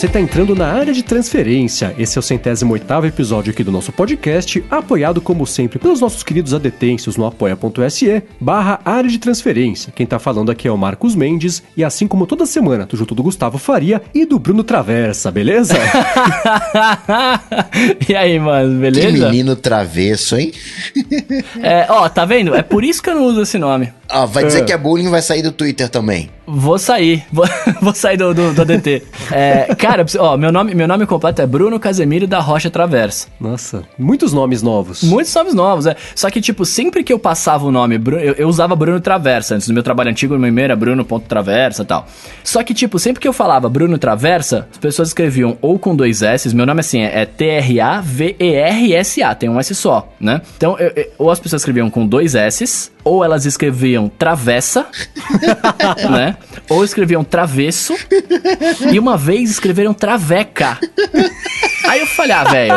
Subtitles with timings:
[0.00, 1.94] você está entrando na área de transferência.
[1.98, 6.22] Esse é o centésimo oitavo episódio aqui do nosso podcast, apoiado como sempre pelos nossos
[6.22, 9.92] queridos adetêncios no apoia.se barra área de transferência.
[9.94, 13.14] Quem tá falando aqui é o Marcos Mendes e assim como toda semana, tô junto
[13.14, 15.74] do Gustavo Faria e do Bruno Traversa, beleza?
[18.08, 19.06] e aí, mano, beleza?
[19.06, 20.50] Que menino travesso, hein?
[21.62, 22.54] é, ó, tá vendo?
[22.54, 23.92] É por isso que eu não uso esse nome.
[24.12, 24.64] Ó, vai dizer é.
[24.64, 26.30] que é bullying vai sair do Twitter também.
[26.46, 27.48] Vou sair, vou,
[27.80, 29.04] vou sair do, do, do ADT.
[29.30, 33.28] É, cara, ó, meu nome, meu nome completo é Bruno Casemiro da Rocha Traversa.
[33.40, 35.02] Nossa, muitos nomes novos.
[35.02, 35.96] Muitos nomes novos, é.
[36.14, 39.54] Só que, tipo, sempre que eu passava o nome, eu, eu usava Bruno Traversa.
[39.54, 42.06] Antes do meu trabalho antigo, no meu e-mail era Bruno.traversa e tal.
[42.44, 46.22] Só que, tipo, sempre que eu falava Bruno Traversa, as pessoas escreviam ou com dois
[46.22, 50.42] S, meu nome assim é, é T-R-A-V-E-R-S-A, tem um S só, né?
[50.56, 54.86] Então, eu, eu, ou as pessoas escreviam com dois S, ou elas escreviam travessa,
[56.10, 56.36] né?
[56.68, 57.94] Ou escreviam travesso.
[58.92, 60.78] e uma vez escreveram traveca.
[61.84, 62.74] Aí eu falei, ah, velho.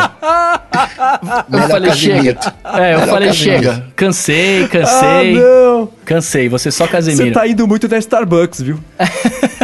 [1.52, 2.40] Eu falei, chega.
[2.64, 3.86] É, eu Melhor falei, chega.
[3.96, 5.38] Cansei, cansei.
[5.38, 5.90] Ah, não.
[6.06, 7.26] Cansei, você só Casemiro.
[7.26, 8.80] Você tá indo muito da Starbucks, viu?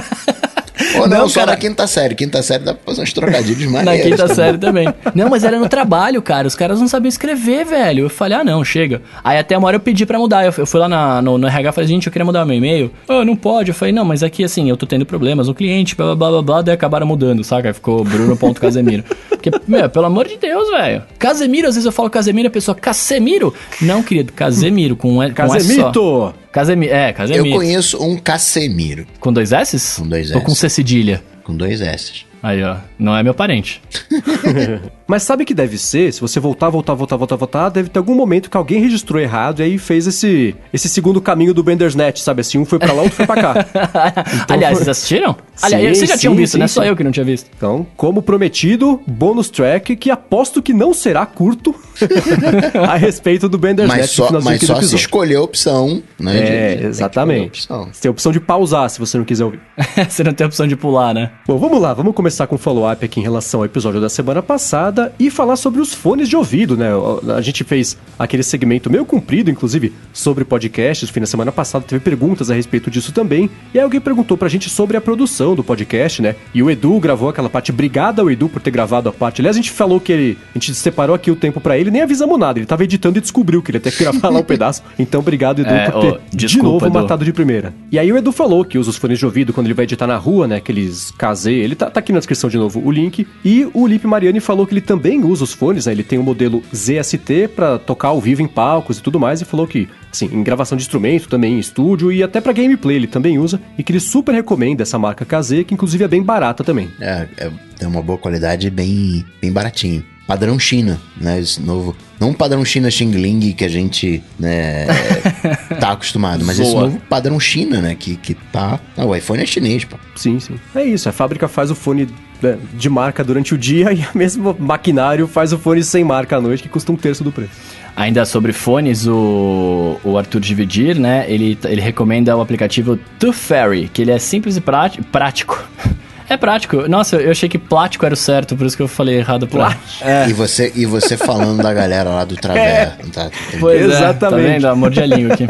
[1.02, 1.52] Ou não, não só cara...
[1.52, 2.16] na quinta série.
[2.16, 3.86] Quinta série dá pra fazer uns trocadilhos mais.
[3.86, 4.36] Na quinta também.
[4.36, 4.94] série também.
[5.16, 6.48] Não, mas era no trabalho, cara.
[6.48, 8.06] Os caras não sabiam escrever, velho.
[8.06, 9.02] Eu falei, ah, não, chega.
[9.24, 10.46] Aí até uma hora eu pedi pra mudar.
[10.46, 12.92] Eu, fui lá na, no, no RH e falei, gente, eu queria mudar meu e-mail.
[13.08, 13.70] Ah, não pode.
[13.70, 16.42] Eu falei, não, mas aqui assim, eu tô tendo problemas no cliente, blá blá blá
[16.42, 17.70] blá, daí acabaram mudando, saca?
[17.70, 19.04] Aí ficou Bruno.casemiro.
[19.30, 21.04] Porque, meu, pelo amor de Deus, velho.
[21.18, 23.54] Casemiro, às vezes eu falo Casemiro, a pessoa, Casemiro?
[23.82, 26.34] Não, querido, Casemiro, com, com Casemito!
[26.52, 27.48] Casemiro, é, Casemiro.
[27.48, 29.06] Eu conheço um Casemiro.
[29.20, 30.02] Com dois S?
[30.02, 30.36] Com dois S.
[30.36, 31.24] Ou com C cedilha?
[31.44, 32.26] Com dois S.
[32.42, 32.78] Aí, ó.
[32.98, 33.82] Não é meu parente.
[35.10, 36.14] Mas sabe que deve ser?
[36.14, 39.60] Se você voltar, voltar, voltar, voltar, voltar, deve ter algum momento que alguém registrou errado
[39.60, 42.42] e aí fez esse, esse segundo caminho do Bandersnatch, sabe?
[42.42, 43.66] Assim, um foi pra lá, outro foi pra cá.
[44.44, 45.36] Então, Aliás, vocês assistiram?
[45.56, 46.68] Sim, Aliás, vocês já sim, tinham visto, sim, né?
[46.68, 47.50] Só eu que não tinha visto.
[47.56, 51.74] Então, como prometido, bônus track que aposto que não será curto
[52.88, 54.00] a respeito do Bandersnatch.
[54.00, 56.38] Mas só, mas só se escolher a opção, né?
[56.38, 57.68] É, de, de, exatamente.
[57.68, 59.60] Você tem a opção de pausar se você não quiser ouvir.
[60.08, 61.32] você não tem a opção de pular, né?
[61.48, 64.42] Bom, vamos lá, vamos começar com o follow-up aqui em relação ao episódio da semana
[64.42, 66.90] passada e falar sobre os fones de ouvido, né?
[67.36, 71.10] A gente fez aquele segmento meio comprido, inclusive, sobre podcasts.
[71.10, 73.50] Fim da semana passada teve perguntas a respeito disso também.
[73.74, 76.36] E aí alguém perguntou pra gente sobre a produção do podcast, né?
[76.54, 77.72] E o Edu gravou aquela parte.
[77.72, 79.42] Obrigado ao Edu por ter gravado a parte.
[79.42, 80.38] Aliás, a gente falou que ele.
[80.56, 82.60] A gente separou aqui o tempo para ele, nem avisamos nada.
[82.60, 84.84] Ele tava editando e descobriu que ele ia ter que gravar lá um pedaço.
[84.98, 86.94] Então, obrigado, Edu, é, por ter oh, desculpa, de novo Edu.
[86.94, 87.74] matado de primeira.
[87.92, 90.08] E aí o Edu falou que usa os fones de ouvido quando ele vai editar
[90.08, 90.58] na rua, né?
[90.58, 91.48] Aqueles KZ.
[91.48, 93.26] Ele tá, tá aqui na descrição de novo o link.
[93.44, 95.92] E o Lipe Mariani falou que ele também usa os fones, né?
[95.92, 99.42] Ele tem o um modelo ZST para tocar ao vivo em palcos e tudo mais.
[99.42, 102.98] E falou que, assim, em gravação de instrumento, também em estúdio e até para gameplay
[102.98, 103.60] ele também usa.
[103.78, 106.90] E que ele super recomenda essa marca KZ, que inclusive é bem barata também.
[107.00, 111.40] É, é tem uma boa qualidade bem, bem baratinho padrão China, né?
[111.40, 111.96] Esse novo.
[112.20, 114.86] Não padrão China Xing Ling que a gente né,
[115.80, 116.68] tá acostumado, mas Zoa.
[116.68, 117.96] esse novo padrão China, né?
[117.96, 118.80] Que, que tá.
[118.96, 119.98] Ah, o iPhone é chinês, pô.
[120.16, 120.60] Sim, sim.
[120.76, 122.08] É isso, a fábrica faz o fone
[122.44, 126.38] né, de marca durante o dia e o mesmo maquinário faz o fone sem marca
[126.38, 127.50] à noite, que custa um terço do preço.
[127.96, 131.26] Ainda sobre fones, o, o Arthur Dividir, né?
[131.28, 135.68] Ele, ele recomenda o aplicativo Tooth Fairy, que ele é simples e prático.
[136.30, 136.88] É prático.
[136.88, 139.84] Nossa, eu achei que plástico era o certo, por isso que eu falei errado plástico.
[140.02, 140.30] É.
[140.30, 142.62] E, você, e você falando da galera lá do Traver.
[142.62, 142.96] É.
[143.12, 144.06] Tá, pois Exatamente.
[144.06, 144.66] É, tá vendo?
[144.68, 145.48] Amor de língua aqui.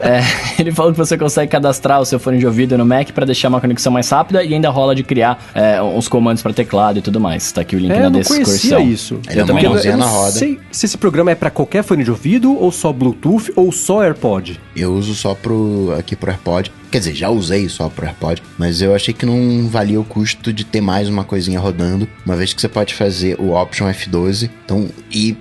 [0.00, 0.22] é,
[0.58, 3.48] ele falou que você consegue cadastrar o seu fone de ouvido no Mac para deixar
[3.48, 7.02] uma conexão mais rápida e ainda rola de criar é, uns comandos para teclado e
[7.02, 7.52] tudo mais.
[7.52, 8.44] Tá aqui o link é, na eu não descrição.
[8.44, 9.20] conhecia isso.
[9.28, 10.32] Ele eu, também não, eu não roda.
[10.32, 14.02] sei se esse programa é para qualquer fone de ouvido ou só Bluetooth ou só
[14.02, 14.58] AirPod.
[14.74, 16.72] Eu uso só pro aqui pro AirPod.
[16.94, 20.52] Quer dizer, já usei só pro AirPod, mas eu achei que não valia o custo
[20.52, 24.48] de ter mais uma coisinha rodando, uma vez que você pode fazer o Option F12.
[24.64, 25.36] Então, e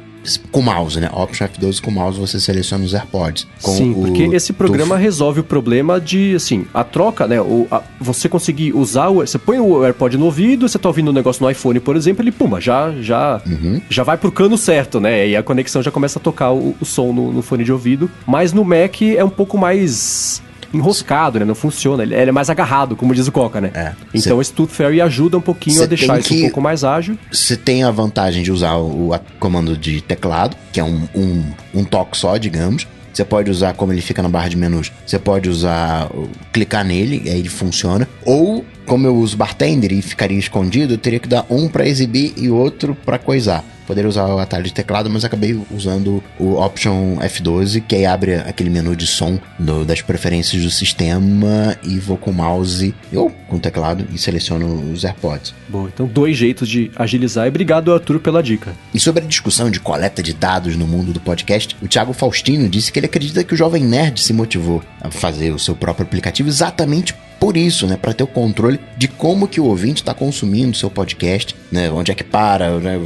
[0.52, 1.12] com mouse, né?
[1.14, 3.46] Option F12 com mouse você seleciona os AirPods.
[3.60, 7.40] Sim, porque esse programa resolve o problema de, assim, a troca, né?
[7.40, 9.18] O, a, você conseguir usar o.
[9.18, 12.24] Você põe o AirPod no ouvido, você tá ouvindo um negócio no iPhone, por exemplo,
[12.24, 13.80] ele, puma, já já, uhum.
[13.92, 15.28] já vai pro cano certo, né?
[15.28, 18.10] E a conexão já começa a tocar o, o som no, no fone de ouvido.
[18.26, 20.42] Mas no Mac é um pouco mais
[20.74, 21.46] enroscado, né?
[21.46, 22.04] Não funciona.
[22.04, 23.72] Ele, ele, é mais agarrado, como diz o Coca, né?
[23.74, 23.94] É.
[24.14, 26.84] Então cê, esse Tooth Fairy ajuda um pouquinho a deixar isso que, um pouco mais
[26.84, 27.18] ágil.
[27.32, 31.44] Você tem a vantagem de usar o, o comando de teclado, que é um, um,
[31.74, 32.88] um toque só, digamos.
[33.14, 34.92] Você pode usar como ele fica na barra de menus.
[35.06, 36.10] Você pode usar,
[36.52, 38.08] clicar nele, aí ele funciona.
[38.26, 42.34] Ou, como eu uso bartender e ficaria escondido, eu teria que dar um para exibir
[42.36, 43.64] e outro para coisar.
[43.94, 48.36] Poderia usar o atalho de teclado, mas acabei usando o Option F12, que aí abre
[48.36, 53.30] aquele menu de som do, das preferências do sistema e vou com o mouse ou
[53.30, 55.54] com o teclado e seleciono os AirPods.
[55.70, 58.74] Bom, então dois jeitos de agilizar e obrigado, Arthur, pela dica.
[58.94, 62.68] E sobre a discussão de coleta de dados no mundo do podcast, o Thiago Faustino
[62.68, 66.06] disse que ele acredita que o Jovem Nerd se motivou a fazer o seu próprio
[66.06, 67.14] aplicativo exatamente
[67.44, 70.90] por isso, né, para ter o controle de como que o ouvinte está consumindo seu
[70.90, 72.98] podcast, né, onde é que para, né,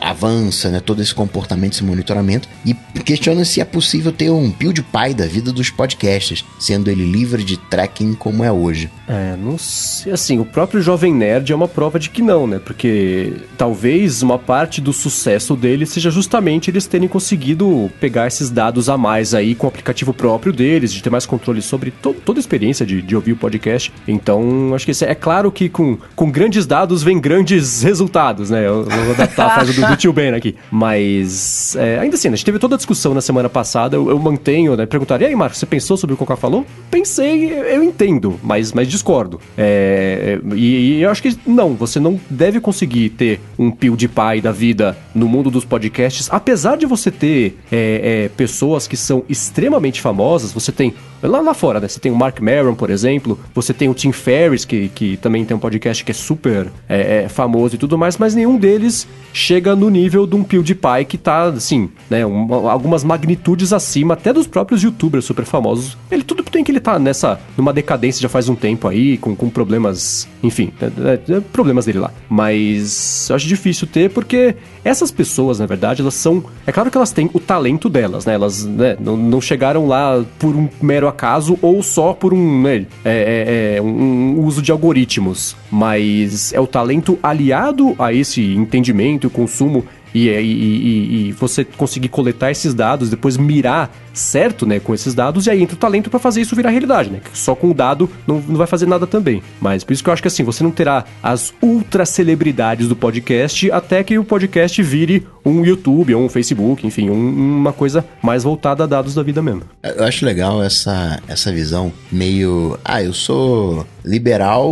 [0.00, 5.14] avança, né, todo esse comportamento, esse monitoramento e questiona se é possível ter um PewDiePie
[5.14, 8.88] da vida dos podcasts, sendo ele livre de tracking como é hoje.
[9.08, 12.60] É, não sei, assim, o próprio Jovem Nerd é uma prova de que não, né,
[12.64, 18.88] porque talvez uma parte do sucesso dele seja justamente eles terem conseguido pegar esses dados
[18.88, 22.38] a mais aí com o aplicativo próprio deles, de ter mais controle sobre to toda
[22.38, 23.92] a experiência de, de ouvir o podcast podcast.
[24.06, 28.60] Então, acho que é claro que com, com grandes dados vem grandes resultados, né?
[28.60, 30.54] Eu, eu vou adaptar a frase do, do tio Ben aqui.
[30.70, 33.96] Mas, é, ainda assim, a gente teve toda a discussão na semana passada.
[33.96, 34.84] Eu, eu mantenho, né?
[34.84, 36.66] Perguntaria, aí, Marcos, você pensou sobre o que o Cacá falou?
[36.90, 39.40] Pensei, eu entendo, mas, mas discordo.
[39.56, 44.52] É, e, e, eu acho que não, você não deve conseguir ter um PewDiePie da
[44.52, 50.00] vida no mundo dos podcasts, apesar de você ter é, é, pessoas que são extremamente
[50.00, 50.52] famosas.
[50.52, 50.94] Você tem
[51.28, 51.88] lá, lá fora, né?
[51.88, 55.44] Você tem o Mark Maron, por exemplo, você tem o Tim Ferriss, que, que também
[55.44, 59.06] tem um podcast que é super é, é, famoso e tudo mais, mas nenhum deles
[59.32, 62.24] chega no nível de um PewDiePie que tá, assim, né?
[62.26, 65.96] Um, algumas magnitudes acima até dos próprios youtubers super famosos.
[66.10, 69.34] Ele tudo tem que ele tá nessa, numa decadência já faz um tempo aí, com,
[69.34, 72.10] com problemas, enfim, é, é, é problemas dele lá.
[72.28, 76.42] Mas eu acho difícil ter porque essas pessoas, na verdade, elas são.
[76.66, 78.34] É claro que elas têm o talento delas, né?
[78.34, 82.86] Elas né, não, não chegaram lá por um mero acaso ou só por um, né,
[83.04, 89.26] é, é, é, um, uso de algoritmos, mas é o talento aliado a esse entendimento
[89.26, 89.84] e consumo
[90.14, 95.14] e, e, e, e, você conseguir coletar esses dados, depois mirar certo, né, com esses
[95.14, 97.20] dados, e aí entra o talento para fazer isso virar realidade, né?
[97.32, 99.42] Só com o dado não, não vai fazer nada também.
[99.60, 102.96] Mas por isso que eu acho que assim, você não terá as ultra celebridades do
[102.96, 108.04] podcast até que o podcast vire um YouTube ou um Facebook, enfim, um, uma coisa
[108.22, 109.62] mais voltada a dados da vida mesmo.
[109.82, 114.70] Eu acho legal essa, essa visão meio, ah, eu sou liberal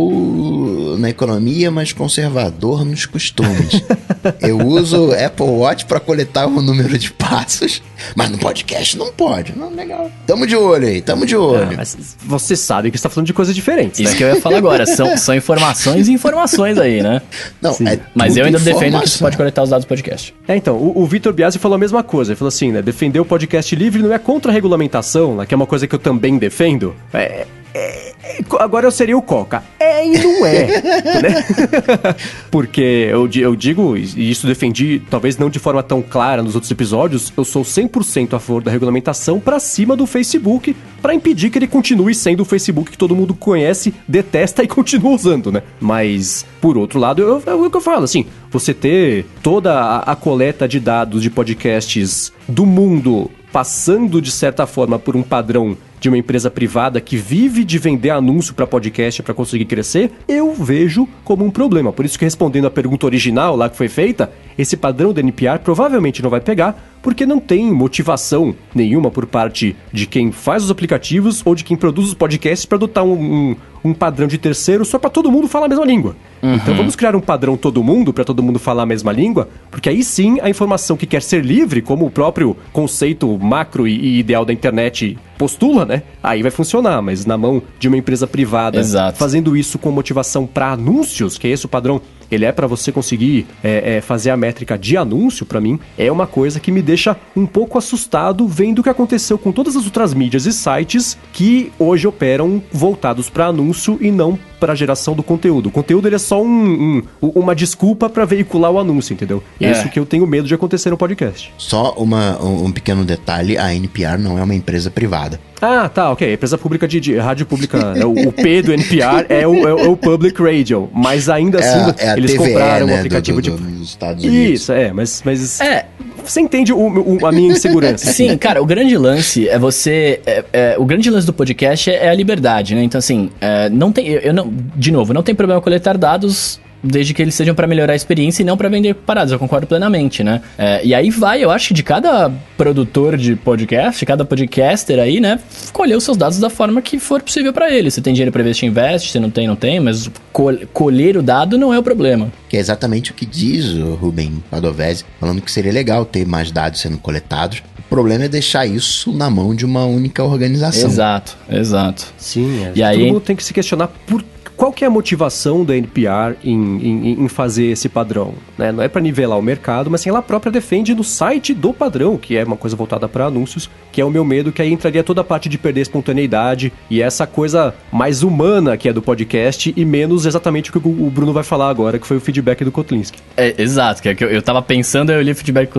[0.97, 3.81] na economia, mas conservador nos costumes.
[4.41, 7.81] eu uso Apple Watch para coletar o número de passos,
[8.15, 9.57] mas no podcast não pode.
[9.57, 10.11] Não, legal.
[10.25, 11.69] Tamo de olho aí, tamo de olho.
[11.71, 13.99] Ah, mas você sabe que está falando de coisas diferentes.
[13.99, 14.17] Isso né?
[14.17, 14.85] que eu ia falar agora.
[14.85, 17.21] São, são informações e informações aí, né?
[17.61, 18.79] Não, é Mas eu ainda informação.
[18.79, 20.33] defendo que você pode coletar os dados do podcast.
[20.47, 22.31] É, então, o, o Vitor Biasi falou a mesma coisa.
[22.31, 22.81] Ele falou assim, né?
[22.81, 25.95] Defender o podcast livre não é contra a regulamentação, né, que é uma coisa que
[25.95, 26.95] eu também defendo.
[27.13, 28.13] É, é,
[28.59, 29.63] agora eu seria o Coca.
[29.79, 30.81] É e não é.
[31.21, 31.45] né?
[32.49, 36.71] Porque eu, eu digo, e isso defendi, talvez não de forma tão clara nos outros
[36.71, 41.59] episódios, eu sou 100% a favor da regulamentação para cima do Facebook, para impedir que
[41.59, 45.63] ele continue sendo o Facebook que todo mundo conhece, detesta e continua usando, né?
[45.79, 50.11] Mas, por outro lado, eu, é o que eu falo, assim, você ter toda a,
[50.11, 55.77] a coleta de dados de podcasts do mundo passando de certa forma por um padrão
[55.99, 60.53] de uma empresa privada que vive de vender anúncio para podcast para conseguir crescer, eu
[60.53, 61.91] vejo como um problema.
[61.91, 65.59] Por isso que respondendo a pergunta original lá que foi feita, esse padrão da NPR
[65.59, 70.71] provavelmente não vai pegar, porque não tem motivação nenhuma por parte de quem faz os
[70.71, 74.83] aplicativos ou de quem produz os podcasts para adotar um, um, um, padrão de terceiro
[74.85, 76.15] só para todo mundo falar a mesma língua.
[76.41, 76.55] Uhum.
[76.55, 79.89] Então vamos criar um padrão todo mundo para todo mundo falar a mesma língua, porque
[79.89, 84.45] aí sim a informação que quer ser livre, como o próprio conceito macro e, ideal
[84.45, 86.03] da internet postula, né?
[86.21, 89.17] Aí vai funcionar, mas na mão de uma empresa privada, Exato.
[89.17, 92.91] fazendo isso com motivação para anúncios, que é esse o padrão ele é para você
[92.91, 96.81] conseguir é, é, fazer a métrica de anúncio, para mim, é uma coisa que me
[96.81, 101.17] deixa um pouco assustado vendo o que aconteceu com todas as outras mídias e sites
[101.33, 105.69] que hoje operam voltados para anúncio e não para geração do conteúdo.
[105.69, 109.43] O conteúdo ele é só um, um, uma desculpa para veicular o anúncio, entendeu?
[109.59, 109.65] É.
[109.65, 109.71] é.
[109.71, 111.53] isso que eu tenho medo de acontecer no podcast.
[111.57, 115.39] Só uma, um, um pequeno detalhe: a NPR não é uma empresa privada.
[115.61, 116.33] Ah, tá, ok.
[116.33, 117.93] Empresa pública de, de rádio pública.
[117.95, 120.89] é o, o, P do NPR é o, é, o é Public Radio.
[120.93, 123.71] Mas ainda é assim, é eles TVE, compraram né, um aplicativo do, do, de.
[123.79, 124.61] Dos Estados Unidos.
[124.61, 125.21] Isso, é, mas.
[125.25, 125.59] mas...
[125.59, 125.85] É.
[126.23, 128.05] Você entende o, o, a minha insegurança?
[128.11, 130.21] Sim, cara, o grande lance é você.
[130.25, 132.83] É, é, o grande lance do podcast é, é, a liberdade, né?
[132.83, 134.07] Então, assim, é, não tem.
[134.07, 137.67] Eu, eu não, de novo, não tem problema coletar dados desde que eles sejam para
[137.67, 139.31] melhorar a experiência e não para vender paradas.
[139.31, 140.41] Eu concordo plenamente, né?
[140.57, 145.19] É, e aí vai, eu acho que de cada produtor de podcast, cada podcaster aí,
[145.19, 145.39] né,
[145.73, 147.89] colher os seus dados da forma que for possível para ele.
[147.91, 149.11] Se tem dinheiro para investir, investe.
[149.11, 149.79] Se não tem, não tem.
[149.79, 152.31] Mas col colher o dado não é o problema.
[152.47, 156.51] Que é exatamente o que diz o Rubem Padovese, falando que seria legal ter mais
[156.51, 157.61] dados sendo coletados.
[157.77, 160.89] O problema é deixar isso na mão de uma única organização.
[160.89, 162.05] Exato, exato.
[162.17, 162.69] Sim, é.
[162.69, 164.23] E todo aí- mundo tem que se questionar por
[164.59, 168.33] qual que é a motivação da NPR em, em, em fazer esse padrão.
[168.57, 168.73] Né?
[168.73, 172.17] Não é para nivelar o mercado, mas sim ela própria defende no site do padrão,
[172.17, 175.01] que é uma coisa voltada para anúncios, que é o meu medo, que aí entraria
[175.01, 179.73] toda a parte de perder espontaneidade e essa coisa mais humana que é do podcast
[179.73, 182.71] e menos exatamente o que o Bruno vai falar agora, que foi o feedback do
[182.71, 183.17] Kotlinski.
[183.37, 185.71] É, exato, que é eu, eu tava pensando, eu li o feedback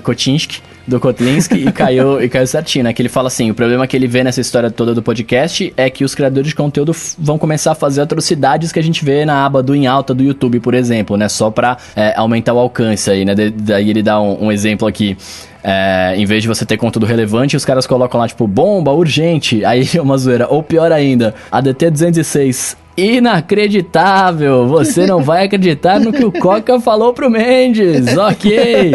[0.00, 2.92] Kotinski, do Kotlinski e caiu, e caiu certinho, né?
[2.92, 5.90] Que ele fala assim: o problema que ele vê nessa história toda do podcast é
[5.90, 9.44] que os criadores de conteúdo vão começar a fazer atrocidades que a gente vê na
[9.44, 11.28] aba do em alta do YouTube, por exemplo, né?
[11.28, 13.34] Só pra é, aumentar o alcance aí, né?
[13.34, 15.16] Daí ele dá um, um exemplo aqui.
[15.64, 19.64] É, em vez de você ter conteúdo relevante, os caras colocam lá, tipo, bomba, urgente,
[19.64, 20.46] aí uma zoeira.
[20.48, 22.76] Ou pior ainda, ADT 206.
[22.96, 24.66] Inacreditável!
[24.68, 28.92] Você não vai acreditar no que o Coca falou pro Mendes, ok?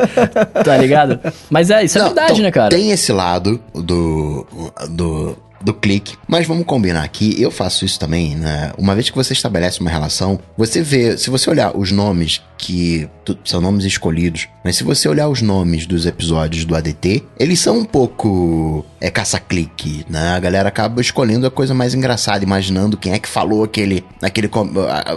[0.64, 1.20] Tá ligado?
[1.50, 2.70] Mas é, isso é Não, verdade, então, né, cara?
[2.70, 4.46] Tem esse lado do,
[4.92, 8.72] do, do clique, mas vamos combinar aqui, eu faço isso também, né?
[8.78, 13.08] Uma vez que você estabelece uma relação, você vê, se você olhar os nomes que
[13.46, 17.78] são nomes escolhidos, mas se você olhar os nomes dos episódios do ADT, eles são
[17.78, 20.30] um pouco é caça-clique, né?
[20.30, 24.50] A galera acaba escolhendo a coisa mais engraçada, imaginando quem é que falou aquele, aquele,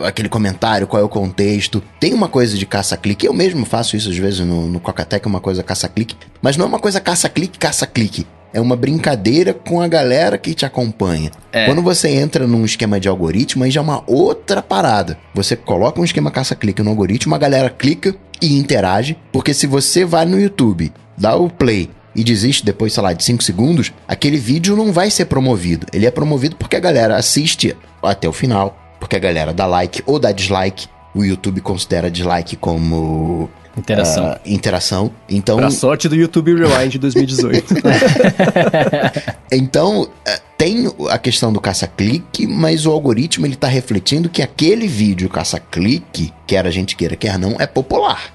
[0.05, 1.83] aquele comentário, qual é o contexto.
[1.99, 5.41] Tem uma coisa de caça-clique, eu mesmo faço isso às vezes no, no Coca-Tech, uma
[5.41, 8.27] coisa caça-clique, mas não é uma coisa caça-clique, caça-clique.
[8.53, 11.31] É uma brincadeira com a galera que te acompanha.
[11.53, 11.67] É.
[11.67, 15.19] Quando você entra num esquema de algoritmo, aí já é uma outra parada.
[15.35, 20.05] Você coloca um esquema caça-clique no algoritmo, a galera clica e interage, porque se você
[20.05, 24.37] vai no YouTube, dá o play e desiste depois, sei lá, de 5 segundos, aquele
[24.37, 25.87] vídeo não vai ser promovido.
[25.93, 30.03] Ele é promovido porque a galera assiste até o final, porque a galera dá like
[30.07, 30.89] ou dá dislike.
[31.15, 33.51] O YouTube considera dislike como
[33.81, 34.27] Interação.
[34.27, 35.11] ah, interação.
[35.29, 37.75] Então, Pra sorte do YouTube Rewind de 2018.
[39.53, 44.87] Então, é, tem a questão do caça-clique, mas o algoritmo ele tá refletindo que aquele
[44.87, 48.33] vídeo caça-clique, quer a gente queira, quer não, é popular.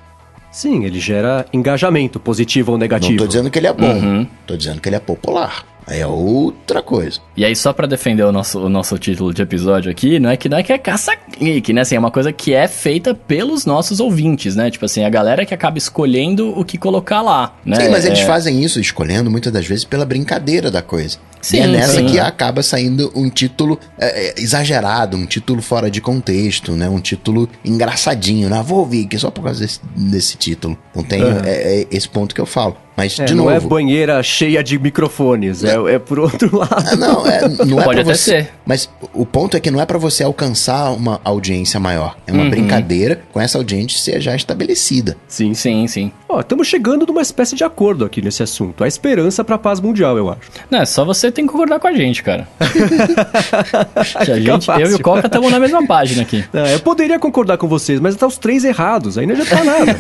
[0.52, 3.12] Sim, ele gera engajamento, positivo ou negativo.
[3.12, 4.28] Não tô dizendo que ele é bom, Uhum.
[4.48, 5.66] tô dizendo que ele é popular.
[5.88, 7.20] Aí é outra coisa.
[7.38, 10.38] E aí, só pra defender o nosso, o nosso título de episódio aqui, não é
[10.38, 11.82] que não é que é caça-clique, né?
[11.82, 14.72] Assim, é uma coisa que é feita pelos nossos ouvintes, né?
[14.72, 17.80] Tipo assim, a galera que acaba escolhendo o que colocar lá, né?
[17.80, 21.18] Sim, mas eles É- fazem isso escolhendo muitas das vezes pela brincadeira da coisa.
[21.42, 22.08] Sim, e é nessa sim.
[22.08, 26.90] que acaba saindo um título é, é, exagerado, um título fora de contexto, né?
[26.90, 28.64] Um título engraçadinho, né?
[28.66, 30.76] Vou ouvir aqui só por causa desse, desse título.
[30.96, 31.42] Não tem Uhum.
[31.44, 32.76] é esse ponto que eu falo.
[32.98, 36.74] Mas, É, de não é novo, banheira cheia de microfones, é, é por outro lado.
[36.92, 38.32] Ah, não, é, não é Pode até você.
[38.44, 38.50] ser.
[38.66, 42.16] Mas o ponto é que não é pra você alcançar uma audiência maior.
[42.26, 42.50] É uma Uhum.
[42.50, 45.18] brincadeira com essa audiência já estabelecida.
[45.28, 46.12] Sim, Sim, sim.
[46.30, 48.84] Ó, estamos chegando numa espécie de acordo aqui nesse assunto.
[48.84, 50.42] A esperança pra paz mundial, eu acho.
[50.72, 52.48] Não, é só você tem que concordar com a gente, cara.
[53.96, 56.44] A Fica gente, eu e o Coca estamos na mesma página aqui.
[56.54, 59.96] Não, eu poderia concordar com vocês, mas tá os três errados, aí não adianta nada.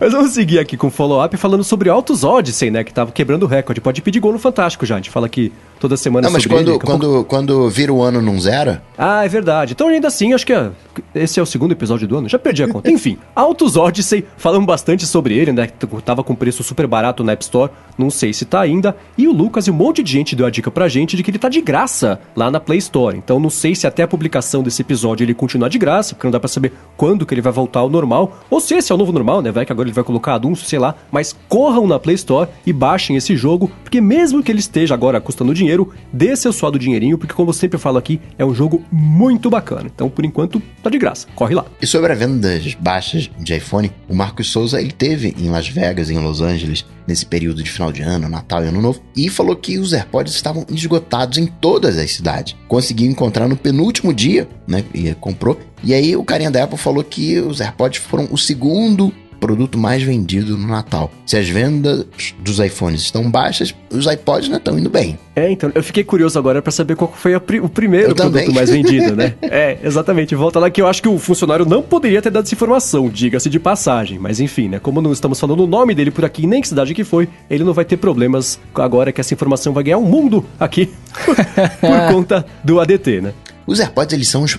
[0.00, 2.84] Mas vamos seguir aqui com o follow-up falando sobre Autos Odyssey, né?
[2.84, 3.80] Que tava quebrando o recorde.
[3.80, 4.94] Pode pedir gol no Fantástico já.
[4.96, 6.78] A gente fala aqui toda semana Não, mas quando, ele.
[6.78, 9.72] Daqui a pouco- quando, quando vira o ano não zera, Ah, é verdade.
[9.74, 10.70] Então, ainda assim, acho que é-
[11.14, 12.28] esse é o segundo episódio do ano.
[12.28, 12.90] Já perdi a conta.
[12.90, 15.68] Enfim, Autos Odyssey, falamos bastante sobre ele, né?
[16.04, 17.70] Tava com preço super barato na App Store.
[17.98, 18.96] Não sei se tá ainda.
[19.18, 21.30] E o Lucas e um monte de gente deu a dica pra gente de que
[21.30, 23.16] ele tá de graça lá na Play Store.
[23.16, 26.32] Então, não sei se até a publicação desse episódio ele continuar de graça, porque não
[26.32, 28.38] dá pra saber quando que ele vai voltar ao normal.
[28.48, 29.50] Ou se esse é o novo normal, né?
[29.64, 30.94] Que agora ele vai colocar anúncio, sei lá.
[31.10, 35.20] Mas corram na Play Store e baixem esse jogo, porque mesmo que ele esteja agora
[35.20, 38.82] custando dinheiro, dê seu suado dinheirinho, porque como eu sempre falo aqui, é um jogo
[38.90, 39.90] muito bacana.
[39.92, 41.26] Então, por enquanto, tá de graça.
[41.34, 41.64] Corre lá.
[41.80, 45.68] E sobre a venda das baixas de iPhone, o Marcos Souza ele teve em Las
[45.68, 49.28] Vegas, em Los Angeles, nesse período de final de ano, Natal e Ano Novo, e
[49.28, 52.56] falou que os AirPods estavam esgotados em todas as cidades.
[52.68, 54.84] Conseguiu encontrar no penúltimo dia, né?
[54.92, 55.58] E comprou.
[55.84, 59.12] E aí o carinha da Apple falou que os AirPods foram o segundo
[59.46, 61.08] produto mais vendido no Natal.
[61.24, 62.04] Se as vendas
[62.40, 65.16] dos iPhones estão baixas, os iPods não estão indo bem.
[65.36, 68.40] É, então, eu fiquei curioso agora pra saber qual foi pri- o primeiro Eu produto
[68.40, 68.52] também.
[68.52, 69.34] mais vendido, né?
[69.42, 70.34] é, exatamente.
[70.34, 73.48] Volta lá que eu acho que o funcionário não poderia ter dado essa informação, diga-se
[73.48, 74.18] de passagem.
[74.18, 74.80] Mas enfim, né?
[74.80, 77.62] Como não estamos falando o nome dele por aqui, nem que cidade que foi, ele
[77.62, 80.90] não vai ter problemas agora que essa informação vai ganhar um mundo aqui
[81.24, 81.36] por
[82.12, 83.32] conta do ADT, né?
[83.66, 84.42] Os AirPods, eles são...
[84.44, 84.56] Os,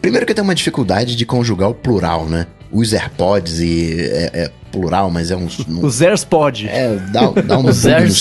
[0.00, 2.46] primeiro que tem uma dificuldade de conjugar o plural, né?
[2.70, 4.00] Os AirPods e...
[4.00, 5.48] É, é plural, mas é um...
[5.68, 6.68] um os AirPods.
[6.68, 8.12] É, dá, dá um no cérebro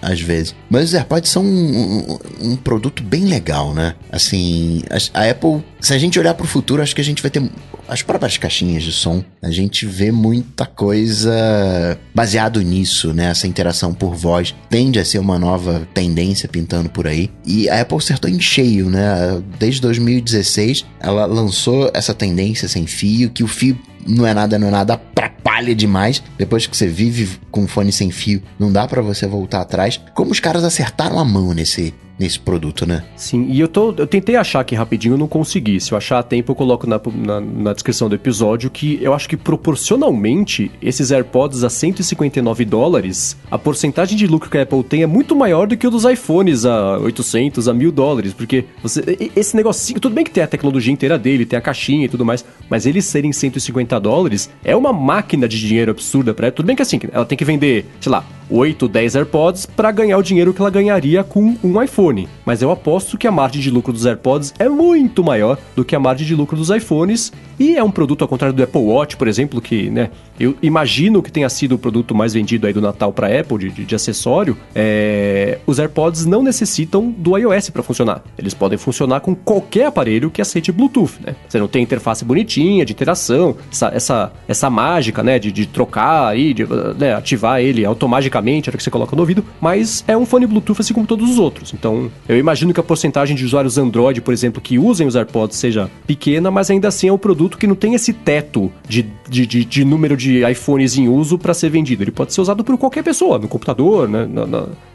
[0.00, 0.54] às vezes.
[0.70, 3.94] Mas os AirPods são um, um, um, produto bem legal, né?
[4.12, 7.22] Assim, a, a Apple, se a gente olhar para o futuro, acho que a gente
[7.22, 7.42] vai ter
[7.88, 9.24] as próprias caixinhas de som.
[9.42, 13.30] A gente vê muita coisa baseado nisso, né?
[13.30, 17.30] Essa interação por voz tende a ser uma nova tendência pintando por aí.
[17.44, 19.42] E a Apple acertou em cheio, né?
[19.58, 24.68] Desde 2016, ela lançou essa tendência sem fio, que o fio não é nada, não
[24.68, 26.22] é nada, atrapalha demais.
[26.38, 30.00] Depois que você vive com fone sem fio, não dá para você voltar atrás.
[30.14, 33.04] Como os caras acertaram a mão nesse, nesse produto, né?
[33.16, 35.80] Sim, e eu, tô, eu tentei achar aqui rapidinho, não consegui.
[35.80, 39.12] Se eu achar a tempo, eu coloco na, na, na, descrição do episódio que eu
[39.12, 44.82] acho que proporcionalmente esses AirPods a 159 dólares, a porcentagem de lucro que a Apple
[44.82, 48.64] tem é muito maior do que o dos iPhones a 800, a 1000 dólares, porque
[48.82, 52.08] você, esse negocinho, tudo bem que tem a tecnologia inteira dele, tem a caixinha e
[52.08, 56.66] tudo mais, mas eles serem 150 dólares é uma máquina de dinheiro absurda para Tudo
[56.66, 60.22] bem que assim, ela tem que vender, sei lá, 8, 10 AirPods para ganhar o
[60.22, 62.05] dinheiro que ela ganharia com um iPhone.
[62.44, 65.96] Mas eu aposto que a margem de lucro dos AirPods é muito maior do que
[65.96, 67.32] a margem de lucro dos iPhones.
[67.58, 71.22] E é um produto ao contrário do Apple Watch, por exemplo, que, né, eu imagino
[71.22, 73.94] que tenha sido o produto mais vendido aí do Natal para Apple de, de, de,
[73.94, 74.56] acessório.
[74.74, 75.58] É...
[75.66, 78.22] Os AirPods não necessitam do iOS para funcionar.
[78.38, 81.34] Eles podem funcionar com qualquer aparelho que aceite Bluetooth, né?
[81.48, 86.28] Você não tem interface bonitinha de interação, essa, essa, essa mágica, né, de, de trocar
[86.28, 86.66] aí, de
[86.98, 90.26] né, ativar ele automaticamente automaticamente, a hora que você coloca no ouvido, mas é um
[90.26, 91.72] fone Bluetooth assim como todos os outros.
[91.72, 95.56] Então, eu imagino que a porcentagem de usuários Android, por exemplo, que usem os AirPods
[95.56, 99.46] seja pequena, mas ainda assim é um produto que não tem esse teto de, de,
[99.46, 102.02] de, de número de iPhones em uso para ser vendido.
[102.02, 104.26] Ele pode ser usado por qualquer pessoa, no computador, né,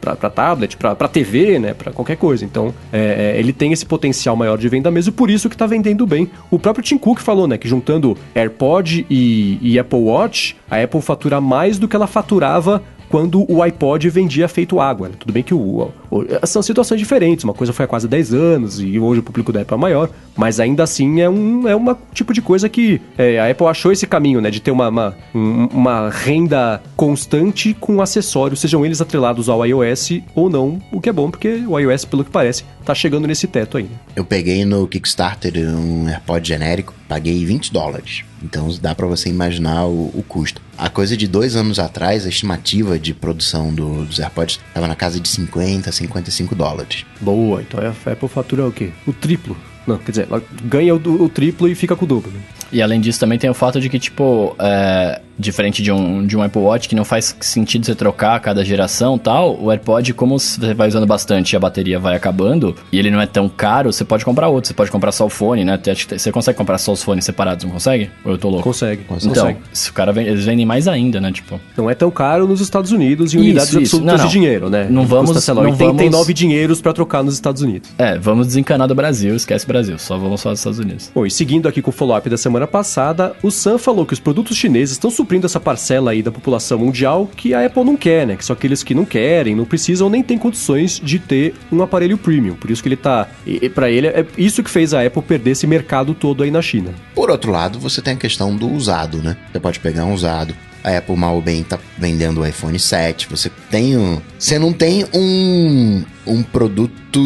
[0.00, 2.44] para tablet, para TV, né, para qualquer coisa.
[2.44, 5.66] Então, é, é, ele tem esse potencial maior de venda mesmo, por isso que está
[5.66, 6.28] vendendo bem.
[6.50, 11.00] O próprio Tim Cook falou, né, que juntando AirPod e, e Apple Watch, a Apple
[11.00, 12.82] fatura mais do que ela faturava
[13.12, 15.10] quando o iPod vendia feito água.
[15.10, 15.14] Né?
[15.18, 18.80] Tudo bem que o, o, são situações diferentes, uma coisa foi há quase 10 anos
[18.80, 21.98] e hoje o público da Apple é maior, mas ainda assim é um é uma
[22.14, 25.14] tipo de coisa que é, a Apple achou esse caminho, né, de ter uma, uma,
[25.34, 31.12] uma renda constante com acessórios, sejam eles atrelados ao iOS ou não, o que é
[31.12, 33.90] bom, porque o iOS, pelo que parece, tá chegando nesse teto aí.
[34.16, 38.24] Eu peguei no Kickstarter um AirPod genérico, paguei 20 dólares.
[38.42, 40.60] Então dá para você imaginar o, o, custo.
[40.76, 44.96] A coisa de dois anos atrás, a estimativa de produção do, dos AirPods estava na
[44.96, 47.04] casa de 50, 55 dólares.
[47.20, 48.90] Boa, então a Apple fatura o quê?
[49.06, 49.56] O triplo.
[49.86, 52.30] Não, quer dizer, ela ganha o, o triplo e fica com o dobro.
[52.30, 52.40] Né?
[52.72, 56.36] E além disso, também tem o fato de que, tipo, é, diferente de um, de
[56.36, 60.14] um Apple Watch, que não faz sentido você trocar a cada geração tal, o AirPod,
[60.14, 63.48] como você vai usando bastante e a bateria vai acabando, e ele não é tão
[63.48, 64.68] caro, você pode comprar outro.
[64.68, 65.78] Você pode comprar só o fone, né?
[66.16, 68.10] Você consegue comprar só os fones separados, não consegue?
[68.24, 68.64] Ou eu tô louco?
[68.64, 69.02] Consegue.
[69.02, 69.58] Então, consegue.
[69.72, 71.32] se o cara vem, eles vendem mais ainda, né?
[71.32, 71.60] Tipo...
[71.76, 73.96] Não é tão caro nos Estados Unidos em isso, unidades isso.
[73.96, 74.26] absolutas não, não.
[74.26, 74.86] de dinheiro, né?
[74.88, 75.30] Não vamos...
[75.32, 76.34] Custa, sei lá, 89 vamos...
[76.34, 77.90] dinheiros para trocar nos Estados Unidos.
[77.98, 81.10] É, vamos desencanar do Brasil, esquece Brasil, só vamos só dos Estados Unidos.
[81.14, 84.20] Bom, e seguindo aqui com o follow-up da semana passada, o Sam falou que os
[84.20, 88.26] produtos chineses estão suprindo essa parcela aí da população mundial que a Apple não quer,
[88.26, 88.36] né?
[88.36, 92.18] Que são aqueles que não querem, não precisam nem tem condições de ter um aparelho
[92.18, 92.54] premium.
[92.54, 93.28] Por isso que ele tá.
[93.74, 96.94] para ele, é isso que fez a Apple perder esse mercado todo aí na China.
[97.14, 99.36] Por outro lado, você tem a questão do usado, né?
[99.52, 100.54] Você pode pegar um usado.
[100.84, 103.28] A Apple mal bem tá vendendo o iPhone 7.
[103.28, 104.20] Você tem um.
[104.38, 107.20] Você não tem um, um produto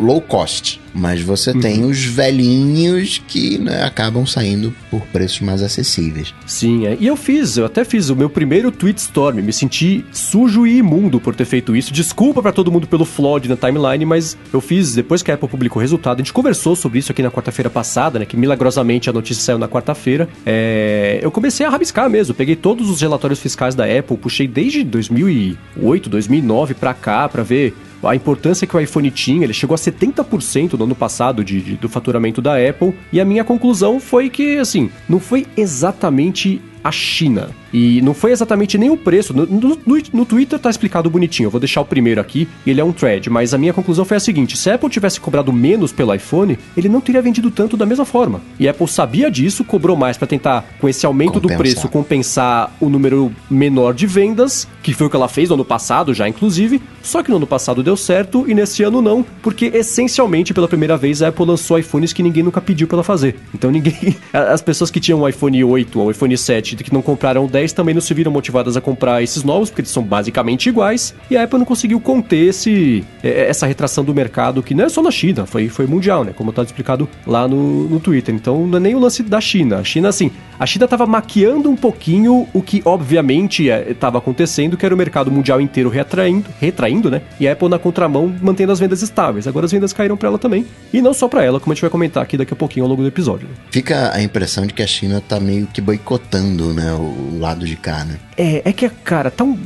[0.00, 0.80] low cost.
[0.94, 1.60] Mas você uhum.
[1.60, 6.34] tem os velhinhos que né, acabam saindo por preços mais acessíveis.
[6.46, 6.96] Sim, é.
[7.00, 9.36] e eu fiz, eu até fiz o meu primeiro tweet storm.
[9.42, 11.92] Me senti sujo e imundo por ter feito isso.
[11.92, 15.48] Desculpa para todo mundo pelo flood na timeline, mas eu fiz depois que a Apple
[15.48, 16.16] publicou o resultado.
[16.16, 18.26] A gente conversou sobre isso aqui na quarta-feira passada, né?
[18.26, 20.28] Que milagrosamente a notícia saiu na quarta-feira.
[20.44, 21.20] É...
[21.22, 22.34] Eu comecei a rabiscar mesmo.
[22.34, 27.74] Peguei todos os relatórios fiscais da Apple, puxei desde 2008, 2009 para cá para ver
[28.02, 31.76] a importância que o iPhone tinha, ele chegou a 70% no ano passado de, de,
[31.76, 36.90] do faturamento da Apple, e a minha conclusão foi que, assim, não foi exatamente a
[36.90, 37.50] China.
[37.72, 39.32] E não foi exatamente nem o preço.
[39.34, 39.78] No, no,
[40.12, 41.46] no, Twitter tá explicado bonitinho.
[41.46, 42.48] Eu vou deixar o primeiro aqui.
[42.66, 43.30] Ele é um thread.
[43.30, 46.58] Mas a minha conclusão foi a seguinte: se a Apple tivesse cobrado menos pelo iPhone,
[46.76, 48.40] ele não teria vendido tanto da mesma forma.
[48.58, 51.56] E a Apple sabia disso, cobrou mais para tentar, com esse aumento compensar.
[51.56, 55.54] do preço, compensar o número menor de vendas, que foi o que ela fez no
[55.54, 56.82] ano passado já, inclusive.
[57.02, 60.96] Só que no ano passado deu certo e nesse ano não, porque essencialmente pela primeira
[60.96, 63.36] vez a Apple lançou iPhones que ninguém nunca pediu para ela fazer.
[63.54, 64.16] Então ninguém.
[64.32, 67.61] As pessoas que tinham o iPhone 8 ou o iPhone 7 que não compraram 10
[67.62, 71.14] 10 também não se viram motivadas a comprar esses novos, porque eles são basicamente iguais,
[71.30, 74.88] e a Apple não conseguiu conter esse, é, essa retração do mercado, que não é
[74.88, 76.32] só na China, foi, foi mundial, né?
[76.34, 78.34] Como está explicado lá no, no Twitter.
[78.34, 79.78] Então não é nem o lance da China.
[79.78, 84.76] A China, assim, a China estava maquiando um pouquinho o que, obviamente, estava é, acontecendo,
[84.76, 87.22] que era o mercado mundial inteiro retraindo, retraindo, né?
[87.38, 89.46] E a Apple na contramão mantendo as vendas estáveis.
[89.46, 90.66] Agora as vendas caíram para ela também.
[90.92, 92.90] E não só para ela, como a gente vai comentar aqui daqui a pouquinho ao
[92.90, 93.48] longo do episódio.
[93.48, 93.54] Né?
[93.70, 97.76] Fica a impressão de que a China tá meio que boicotando, né, o lado de
[97.76, 98.18] cá, né?
[98.36, 99.58] É, é que, cara, tá um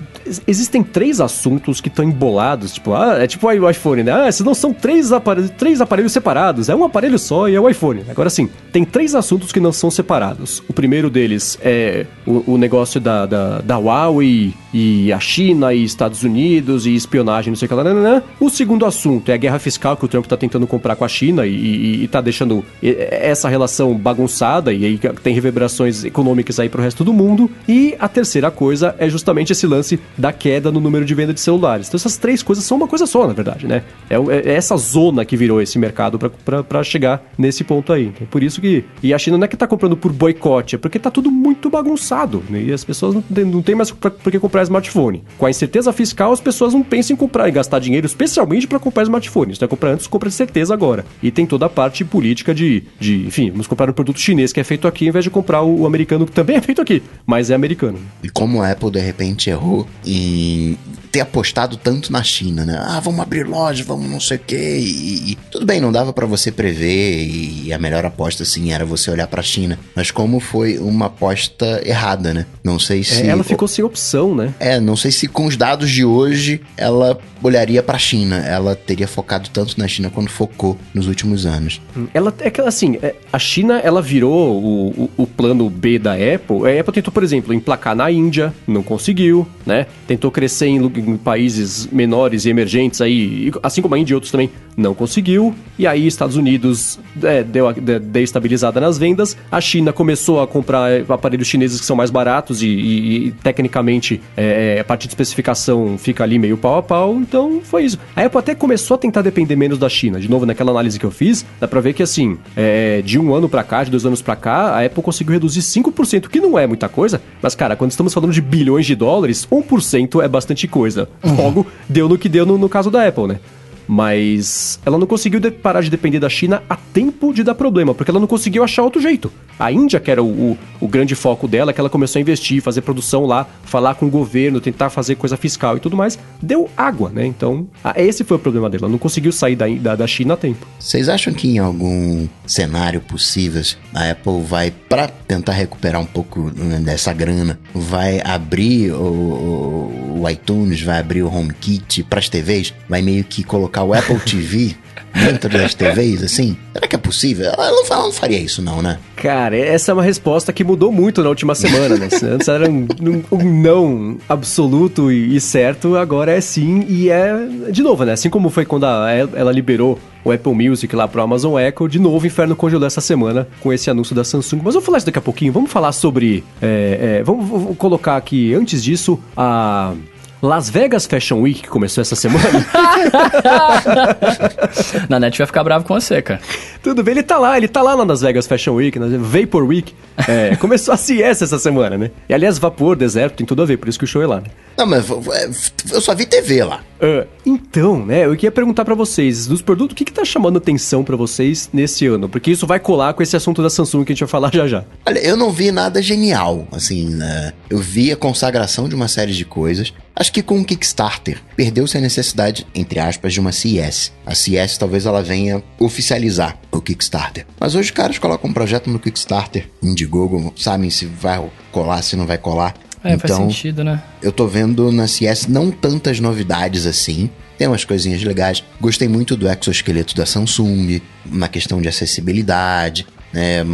[0.46, 4.12] existem três assuntos que estão embolados, tipo, ah, é tipo o iPhone, né?
[4.12, 7.60] Ah, esses não são três aparelhos, três aparelhos separados, é um aparelho só e é
[7.60, 8.04] o iPhone.
[8.08, 10.62] Agora sim, tem três assuntos que não são separados.
[10.68, 15.82] O primeiro deles é o, o negócio da, da, da Huawei e a China e
[15.82, 17.82] Estados Unidos e espionagem, não sei o que lá.
[17.82, 18.22] Né, né, né.
[18.38, 21.08] O segundo assunto é a guerra fiscal que o Trump está tentando comprar com a
[21.08, 26.84] China e, está deixando essa relação bagunçada e aí tem reverberações econômicas aí para o
[26.84, 27.50] resto do mundo.
[27.66, 31.40] E a terceira coisa é justamente esse lance da queda no número de venda de
[31.40, 31.88] celulares.
[31.88, 33.82] Então essas três coisas são uma coisa só, na verdade, né?
[34.10, 38.12] É, é essa zona que virou esse mercado para chegar nesse ponto aí.
[38.20, 38.84] É por isso que...
[39.02, 41.70] E a China não é que tá comprando por boicote, é porque tá tudo muito
[41.70, 42.42] bagunçado.
[42.50, 42.64] Né?
[42.64, 45.22] E as pessoas não tem, não tem mais por que comprar smartphone.
[45.38, 48.78] Com a incerteza fiscal, as pessoas não pensam em comprar e gastar dinheiro especialmente para
[48.78, 49.54] comprar smartphone.
[49.54, 51.04] Se não é comprar antes, compra de certeza agora.
[51.22, 54.60] E tem toda a parte política de, de, enfim, vamos comprar um produto chinês que
[54.60, 57.02] é feito aqui, ao invés de comprar o, o americano que também é feito aqui,
[57.24, 57.98] mas é americano.
[58.22, 60.76] E como a Apple de repente errou em
[61.16, 62.78] ter apostado tanto na China, né?
[62.78, 64.76] Ah, vamos abrir loja, vamos não sei o quê.
[64.78, 68.84] E, e tudo bem, não dava para você prever e, a melhor aposta sim era
[68.84, 69.78] você olhar para a China.
[69.94, 72.44] Mas como foi uma aposta errada, né?
[72.62, 74.45] Não sei se é, ela ficou sem opção, né?
[74.58, 78.36] É, não sei se com os dados de hoje ela olharia para a China.
[78.38, 81.80] Ela teria focado tanto na China quando focou nos últimos anos.
[82.12, 86.12] Ela é que assim, é, a China ela virou o, o, o plano B da
[86.12, 86.66] Apple.
[86.66, 89.86] A Apple tentou, por exemplo, emplacar na Índia, não conseguiu, né?
[90.06, 94.32] Tentou crescer em, em países menores e emergentes aí, assim como a Índia e outros
[94.32, 95.54] também, não conseguiu.
[95.78, 99.36] E aí Estados Unidos é, deu a destabilizada nas vendas.
[99.50, 104.20] A China começou a comprar aparelhos chineses que são mais baratos e, e, e tecnicamente
[104.36, 107.14] é, a parte de especificação fica ali meio pau a pau.
[107.14, 107.98] Então foi isso.
[108.14, 110.20] A Apple até começou a tentar depender menos da China.
[110.20, 113.34] De novo, naquela análise que eu fiz, dá pra ver que assim, é, de um
[113.34, 116.58] ano para cá, de dois anos para cá, a Apple conseguiu reduzir 5%, que não
[116.58, 117.20] é muita coisa.
[117.40, 121.08] Mas, cara, quando estamos falando de bilhões de dólares, 1% é bastante coisa.
[121.22, 121.36] Uhum.
[121.36, 123.40] Logo, deu no que deu no, no caso da Apple, né?
[123.86, 128.10] Mas ela não conseguiu parar de depender da China a tempo de dar problema, porque
[128.10, 129.30] ela não conseguiu achar outro jeito.
[129.58, 132.60] A Índia, que era o, o, o, grande foco dela, que ela começou a investir,
[132.60, 136.68] fazer produção lá, falar com o governo, tentar fazer coisa fiscal e tudo mais, deu
[136.76, 137.24] água, né?
[137.24, 138.84] Então, esse foi o problema dela.
[138.84, 140.66] Ela não conseguiu sair da, da, da China a tempo.
[140.78, 143.62] Vocês acham que em algum cenário possível
[143.94, 150.28] a Apple vai, para tentar recuperar um pouco né, dessa grana, vai abrir o, o
[150.28, 154.76] iTunes, vai abrir o HomeKit para as TVs, vai meio que colocar o Apple TV
[155.24, 156.56] dentro das TVs, assim?
[156.72, 157.46] Será que é possível?
[157.46, 158.98] Ela não, ela não faria isso, não, né?
[159.16, 162.08] Cara, essa é uma resposta que mudou muito na última semana, né?
[162.22, 162.86] Antes era um,
[163.32, 167.34] um, não absoluto e, certo, agora é sim, e é.
[167.70, 168.12] De novo, né?
[168.12, 171.98] Assim como foi quando a, ela liberou o Apple Music lá pro Amazon Echo, de
[171.98, 174.60] novo o inferno congelou essa semana com esse anúncio da Samsung.
[174.62, 175.52] Mas vamos falar isso daqui a pouquinho.
[175.52, 176.44] Vamos falar sobre.
[176.60, 179.94] É, é, vamos, vamos colocar aqui, antes disso, a.
[180.42, 182.44] Las Vegas Fashion Week, que começou essa semana.
[185.08, 186.40] Na net vai ficar bravo com você, cara.
[186.82, 189.64] Tudo bem, ele tá lá, ele tá lá na Las Vegas Fashion Week, na Vapor
[189.64, 189.94] Week.
[190.28, 192.10] É, começou a CS essa semana, né?
[192.28, 194.40] E aliás, vapor, deserto, tem tudo a ver, por isso que o show é lá,
[194.40, 194.48] né?
[194.76, 195.50] Não, mas é,
[195.90, 196.82] eu só vi TV lá.
[196.96, 200.58] Uh, então, né, eu queria perguntar para vocês, dos produtos, o que que tá chamando
[200.58, 202.28] atenção para vocês nesse ano?
[202.28, 204.66] Porque isso vai colar com esse assunto da Samsung que a gente vai falar já
[204.66, 204.84] já.
[205.04, 207.52] Olha, eu não vi nada genial, assim, né?
[207.68, 209.92] Eu vi a consagração de uma série de coisas.
[210.14, 214.12] Acho que com o Kickstarter perdeu-se a necessidade, entre aspas, de uma CS.
[214.26, 217.46] A CS talvez ela venha oficializar o Kickstarter.
[217.58, 222.16] Mas hoje os caras colocam um projeto no Kickstarter, Indiegogo, sabem se vai colar, se
[222.16, 222.74] não vai colar.
[223.02, 224.02] É, então, faz sentido, né?
[224.20, 227.30] Eu tô vendo na CS não tantas novidades assim.
[227.56, 228.62] Tem umas coisinhas legais.
[228.78, 233.64] Gostei muito do exoesqueleto da Samsung, na questão de acessibilidade, né?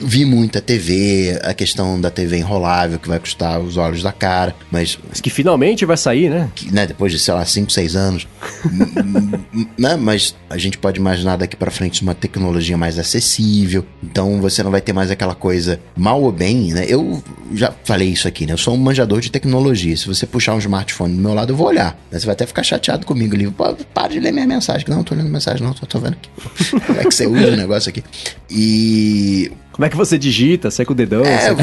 [0.00, 4.54] Vi muita TV, a questão da TV enrolável que vai custar os olhos da cara,
[4.70, 4.98] mas.
[5.08, 6.50] Mas que finalmente vai sair, né?
[6.54, 8.26] Que, né depois de, sei lá, 5, 6 anos.
[9.78, 9.96] né?
[9.96, 13.84] Mas a gente pode imaginar daqui para frente uma tecnologia mais acessível.
[14.02, 16.86] Então você não vai ter mais aquela coisa mal ou bem, né?
[16.88, 18.52] Eu já falei isso aqui, né?
[18.52, 19.96] Eu sou um manjador de tecnologia.
[19.96, 21.98] Se você puxar um smartphone do meu lado, eu vou olhar.
[22.10, 22.18] Né?
[22.18, 23.50] Você vai até ficar chateado comigo ali.
[23.94, 24.86] Para de ler minha mensagem.
[24.88, 26.30] Não, tô lendo mensagem, não, tô, tô vendo aqui.
[26.86, 28.02] Como é que você usa o negócio aqui?
[28.50, 30.68] E como é que você digita?
[30.78, 31.24] É com o dedão?
[31.24, 31.54] É, é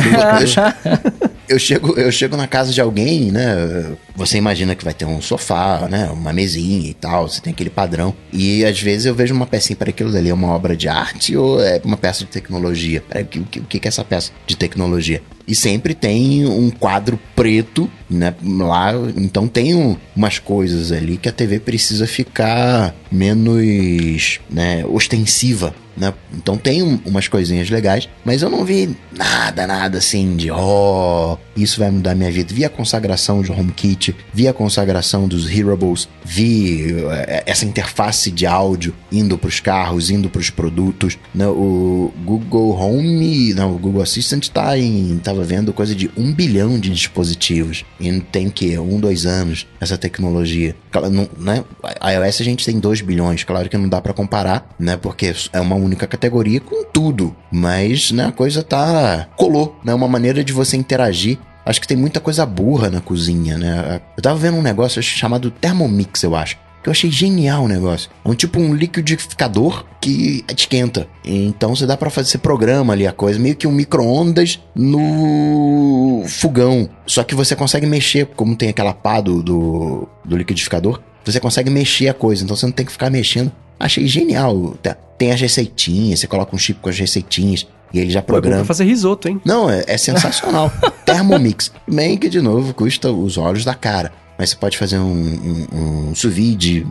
[1.48, 3.96] eu chego, eu chego na casa de alguém, né?
[4.16, 6.10] Você imagina que vai ter um sofá, né?
[6.12, 8.16] Uma mesinha e tal, você tem aquele padrão.
[8.34, 11.38] E às vezes eu vejo uma pecinha para aquilo dali, é uma obra de arte
[11.38, 13.04] ou é uma peça de tecnologia?
[13.08, 15.22] Peraí, o que, o que é essa peça de tecnologia?
[15.48, 18.36] E sempre tem um quadro preto, né?
[18.44, 25.74] Lá, então tem um, umas coisas ali que a TV precisa ficar menos, né, ostensiva
[25.98, 26.14] né?
[26.32, 31.38] Então tem um, umas coisinhas legais, mas eu não vi nada, nada assim de oh,
[31.56, 32.54] isso vai mudar minha vida.
[32.54, 38.46] Vi a consagração de HomeKit, vi a consagração dos Hearables, vi eh, essa interface de
[38.46, 41.18] áudio indo para os carros, indo para os produtos.
[41.34, 41.48] Né?
[41.48, 46.80] O Google Home, não, o Google Assistant tá em, tava vendo coisa de um bilhão
[46.80, 50.76] de dispositivos e tem que um, dois anos essa tecnologia.
[51.12, 51.64] Não, né?
[52.00, 54.98] A iOS a gente tem 2 bilhões, claro que não dá para comparar, né?
[54.98, 57.36] Porque é uma única categoria com tudo.
[57.52, 59.28] Mas, né, a coisa tá.
[59.36, 59.94] colou, né?
[59.94, 61.38] Uma maneira de você interagir.
[61.66, 64.02] Acho que tem muita coisa burra na cozinha, né?
[64.16, 66.58] Eu tava vendo um negócio chamado Thermomix, eu acho.
[66.88, 68.10] Que eu achei genial o negócio.
[68.24, 71.06] É um tipo um liquidificador que esquenta.
[71.22, 76.24] Então você dá para fazer esse programa ali a coisa, meio que um micro-ondas no
[76.28, 76.90] fogão.
[77.06, 81.70] Só que você consegue mexer, como tem aquela pá do, do, do liquidificador, você consegue
[81.70, 84.76] mexer a coisa, então você não tem que ficar mexendo Achei genial.
[85.18, 88.58] Tem as receitinhas, você coloca um chip com as receitinhis e ele já programa.
[88.58, 89.42] Pô, é fazer risoto, hein?
[89.46, 90.72] Não, é, é sensacional.
[91.06, 91.72] Thermomix.
[91.88, 94.12] Bem que, de novo, custa os olhos da cara.
[94.38, 96.86] Mas você pode fazer um, um, um sous vide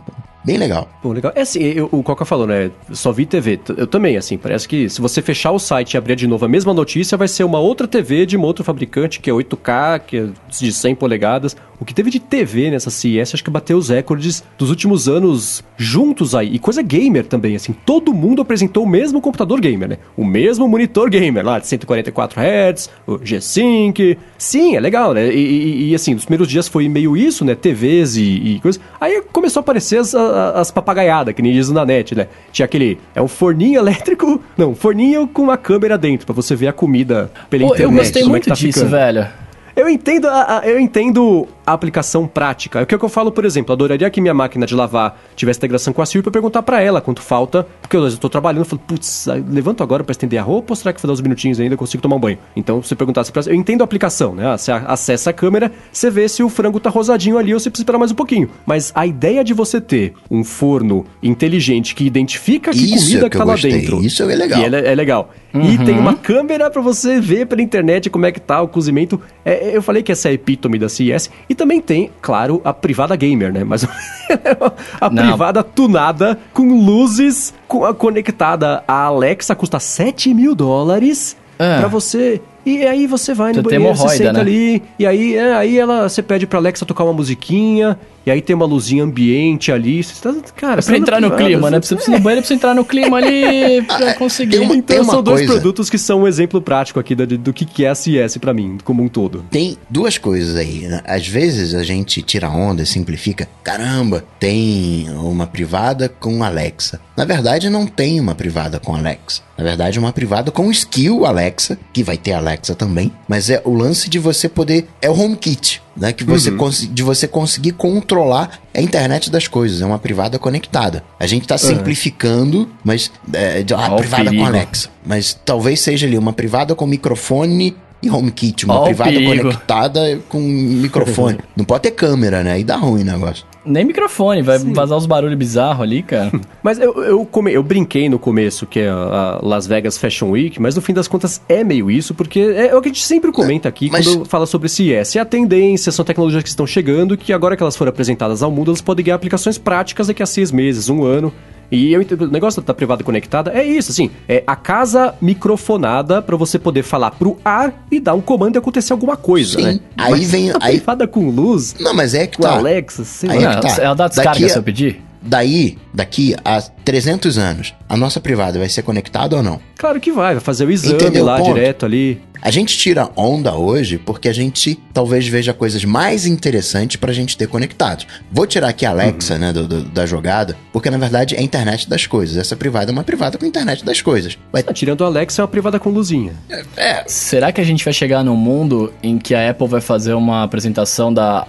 [0.47, 0.87] Bem legal.
[1.03, 1.33] Bom, legal.
[1.35, 2.71] É assim, eu, o Coca falou, né?
[2.93, 3.59] Só vi TV.
[3.75, 6.47] Eu também, assim, parece que se você fechar o site e abrir de novo a
[6.47, 10.17] mesma notícia, vai ser uma outra TV de um outro fabricante, que é 8K, que
[10.19, 11.53] é de 100 polegadas.
[11.79, 15.63] O que teve de TV nessa CES, acho que bateu os recordes dos últimos anos
[15.77, 16.55] juntos aí.
[16.55, 17.71] E coisa gamer também, assim.
[17.85, 19.97] Todo mundo apresentou o mesmo computador gamer, né?
[20.15, 24.17] O mesmo monitor gamer lá, de 144 Hz, o G-Sync.
[24.39, 25.31] Sim, é legal, né?
[25.31, 27.53] E, e, e, assim, nos primeiros dias foi meio isso, né?
[27.53, 28.81] TVs e, e coisas.
[28.99, 32.27] Aí começou a aparecer as, as papagaiadas, que nem diz na net, né?
[32.51, 32.97] Tinha aquele.
[33.13, 34.41] É um forninho elétrico.
[34.57, 37.91] Não, forninho com uma câmera dentro, para você ver a comida pela Pô, internet.
[37.93, 38.89] Eu gostei muito é tá disso, ficando.
[38.89, 39.27] velho.
[39.75, 42.79] Eu entendo, a, a, eu entendo a aplicação prática.
[42.79, 45.19] É o que, é que eu falo, por exemplo, adoraria que minha máquina de lavar
[45.35, 48.61] tivesse integração com a Siri pra perguntar para ela quanto falta, porque eu estou trabalhando,
[48.61, 51.19] eu falo, putz, levanto agora para estender a roupa ou será que vou dar uns
[51.19, 52.37] minutinhos ainda eu consigo tomar um banho?
[52.55, 54.57] Então, se perguntasse pra eu entendo a aplicação, né?
[54.57, 57.83] Você acessa a câmera, você vê se o frango tá rosadinho ali ou você precisa
[57.83, 58.49] esperar mais um pouquinho.
[58.65, 63.29] Mas a ideia de você ter um forno inteligente que identifica que isso comida é
[63.29, 64.01] que tá lá dentro.
[64.01, 64.59] Isso é legal.
[64.61, 65.33] E é, é legal.
[65.53, 65.73] Uhum.
[65.73, 69.19] E tem uma câmera para você ver pela internet como é que tá o cozimento.
[69.43, 71.29] É, eu falei que essa é a epítome da CES.
[71.49, 73.63] E também tem, claro, a privada gamer, né?
[73.63, 73.83] Mas
[75.01, 75.27] a Não.
[75.27, 77.53] privada tunada com luzes
[77.97, 78.83] conectada.
[78.87, 81.35] A Alexa custa 7 mil dólares.
[81.59, 81.77] Ah.
[81.79, 84.39] Pra você e aí você vai no tu banheiro, você senta né?
[84.41, 88.41] ali, e aí, é, aí ela, você pede pra Alexa tocar uma musiquinha, e aí
[88.41, 90.03] tem uma luzinha ambiente ali.
[90.03, 91.81] Você tá, cara, é pra entrar no clima, né?
[91.81, 94.59] Você precisa ir no banheiro pra você entrar no clima ali pra conseguir.
[94.59, 95.53] Uma, então são dois coisa.
[95.53, 98.53] produtos que são um exemplo prático aqui do, do que, que é a CS pra
[98.53, 99.45] mim, como um todo.
[99.49, 100.89] Tem duas coisas aí.
[100.89, 101.01] Né?
[101.05, 103.47] Às vezes a gente tira onda, simplifica.
[103.63, 106.99] Caramba, tem uma privada com Alexa.
[107.15, 109.41] Na verdade, não tem uma privada com Alexa.
[109.57, 113.61] Na verdade, é uma privada com skill Alexa, que vai ter Alexa também, mas é
[113.63, 114.87] o lance de você poder.
[115.01, 116.13] É o HomeKit, né?
[116.13, 116.69] Que você uhum.
[116.93, 119.81] de você conseguir controlar a internet das coisas.
[119.81, 121.03] É uma privada conectada.
[121.19, 123.11] A gente está simplificando, mas.
[123.33, 124.89] É, a privada com Alexa.
[125.05, 131.39] Mas talvez seja ali uma privada com microfone e HomeKit, uma privada conectada com microfone.
[131.57, 132.53] Não pode ter câmera, né?
[132.53, 133.43] Aí dá ruim o negócio.
[133.67, 134.73] Nem microfone, vai Sim.
[134.73, 136.31] vazar os barulhos bizarros ali, cara.
[136.63, 140.61] mas eu, eu, come, eu brinquei no começo, que é a Las Vegas Fashion Week,
[140.61, 143.03] mas no fim das contas é meio isso, porque é, é o que a gente
[143.03, 144.07] sempre comenta aqui mas...
[144.07, 145.15] quando fala sobre CS.
[145.15, 148.49] É a tendência, são tecnologias que estão chegando, que agora que elas foram apresentadas ao
[148.51, 151.33] mundo, elas podem ganhar aplicações práticas daqui a seis meses, um ano.
[151.71, 156.35] E eu, o negócio da privada conectada é isso, assim, é a casa microfonada para
[156.37, 159.63] você poder falar pro ar e dar um comando e acontecer alguma coisa, Sim.
[159.63, 159.79] né?
[159.97, 160.77] Aí mas vem a aí...
[160.77, 161.75] privada com luz.
[161.79, 162.51] Não, mas é que tá.
[162.51, 163.51] Alexa, sei aí lá.
[163.51, 163.81] É que tá.
[163.81, 165.06] Ela dá descarga Daqui se eu pedir?
[165.27, 169.59] Daí, daqui a 300 anos, a nossa privada vai ser conectada ou não?
[169.77, 172.21] Claro que vai, vai fazer o exame Entendeu lá direto ali.
[172.41, 177.35] A gente tira onda hoje porque a gente talvez veja coisas mais interessantes pra gente
[177.35, 178.07] ter conectados.
[178.31, 179.39] Vou tirar aqui a Alexa, uhum.
[179.39, 182.37] né, do, do, da jogada, porque na verdade é a internet das coisas.
[182.37, 184.37] Essa privada é uma privada com a internet das coisas.
[184.51, 184.63] Vai...
[184.65, 186.33] Ah, tirando a Alexa, é uma privada com luzinha.
[186.49, 187.03] É, é.
[187.05, 190.43] Será que a gente vai chegar num mundo em que a Apple vai fazer uma
[190.43, 191.45] apresentação da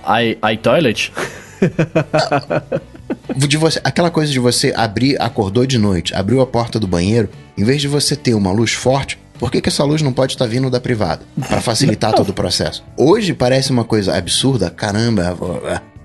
[0.52, 1.12] iToilet?
[3.36, 7.28] de você, aquela coisa de você abrir, acordou de noite, abriu a porta do banheiro,
[7.56, 10.32] em vez de você ter uma luz forte, Por que, que essa luz não pode
[10.32, 11.22] estar vindo da privada?
[11.46, 12.82] Para facilitar todo o processo.
[12.96, 15.36] Hoje parece uma coisa absurda, caramba,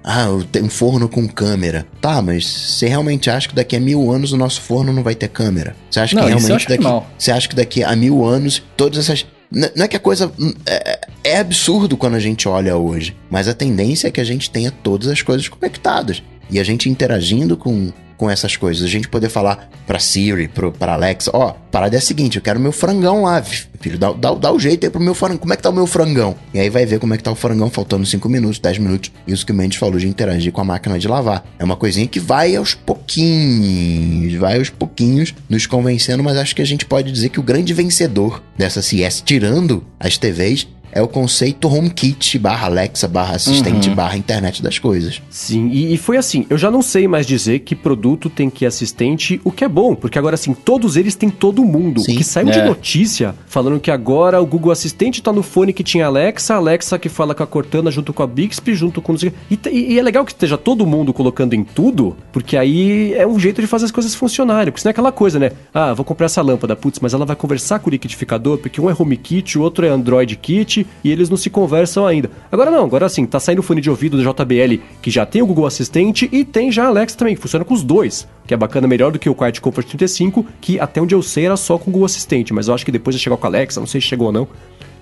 [0.04, 1.88] ah, tem um forno com câmera.
[2.02, 5.16] Tá, mas você realmente acha que daqui a mil anos o nosso forno não vai
[5.16, 5.76] ter câmera?
[5.90, 6.84] Você acha Não, que realmente daqui.
[7.18, 9.26] Você acha que daqui a mil anos todas essas.
[9.50, 10.32] Não é que a coisa.
[10.66, 13.16] É, é absurdo quando a gente olha hoje.
[13.30, 16.22] Mas a tendência é que a gente tenha todas as coisas conectadas.
[16.54, 18.84] E a gente interagindo com, com essas coisas.
[18.84, 22.36] A gente poder falar pra Siri, pro, pra Alexa: Ó, a parada é a seguinte,
[22.36, 23.98] eu quero meu frangão lá, filho.
[23.98, 25.40] Dá, dá, dá o jeito aí pro meu frangão.
[25.40, 26.36] Como é que tá o meu frangão?
[26.54, 29.12] E aí vai ver como é que tá o frangão faltando 5 minutos, 10 minutos.
[29.26, 31.44] Isso que o Mendes falou de interagir com a máquina de lavar.
[31.58, 36.62] É uma coisinha que vai aos pouquinhos, vai aos pouquinhos nos convencendo, mas acho que
[36.62, 41.08] a gente pode dizer que o grande vencedor dessa CS, tirando as TVs, é o
[41.08, 45.22] conceito HomeKit barra Alexa barra assistente barra internet das coisas.
[45.30, 48.66] Sim, e, e foi assim, eu já não sei mais dizer que produto tem que
[48.66, 52.02] assistente, o que é bom, porque agora assim, todos eles têm todo mundo.
[52.02, 52.14] Sim.
[52.14, 52.66] O que saiu de É.
[52.66, 57.00] notícia falando que agora o Google Assistente tá no fone que tinha Alexa, a Alexa
[57.00, 59.16] que fala com a Cortana junto com a Bixby, junto com...
[59.50, 63.26] E, te- e é legal que esteja todo mundo colocando em tudo, porque aí é
[63.28, 65.52] um jeito de fazer as coisas funcionarem, porque senão é aquela coisa, né?
[65.74, 68.90] Ah, vou comprar essa lâmpada, putz, mas ela vai conversar com o liquidificador, porque um
[68.90, 72.30] é HomeKit, o outro é Android Kit, e eles não se conversam ainda.
[72.52, 75.42] Agora não, agora sim, tá saindo o fone de ouvido do JBL, que já tem
[75.42, 78.54] o Google Assistente, e tem já a Alexa também, que funciona com os dois, que
[78.54, 81.58] é bacana, melhor do que o Quiet Comfort 35, que até onde eu sei era
[81.58, 83.80] só com o Google Assistente, mas eu acho que depois já chegou com a Alexa,
[83.80, 84.48] não sei se chegou ou não.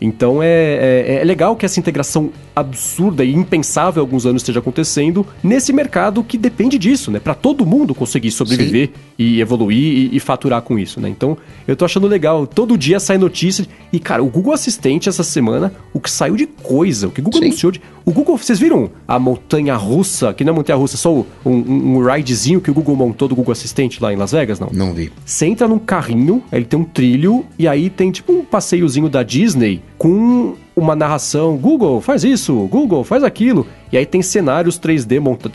[0.02, 4.60] Então é, é, é legal que essa integração absurda e impensável há alguns anos esteja
[4.60, 7.20] acontecendo nesse mercado que depende disso, né?
[7.20, 9.78] Pra todo mundo conseguir sobreviver e evoluir
[10.12, 11.08] e, e faturar com isso, né?
[11.08, 11.38] Então
[11.68, 12.48] eu tô achando legal.
[12.48, 13.66] Todo dia sai notícia.
[13.94, 17.24] E, cara, o Google Assistente essa semana, o que saiu de coisa, o que o
[17.24, 17.48] Google Sim.
[17.48, 17.82] anunciou de.
[18.04, 21.98] O Google, vocês viram a montanha russa, que não é montanha russa, só um, um,
[21.98, 24.70] um ridezinho que o Google montou do Google Assistente lá em Las Vegas, não?
[24.74, 25.12] Não vi.
[25.24, 29.22] Você entra num carrinho, ele tem um trilho, e aí tem tipo um passeiozinho da
[29.22, 31.56] Disney com uma narração.
[31.56, 33.68] Google, faz isso, Google, faz aquilo.
[33.92, 35.52] E aí tem cenários 3D montados.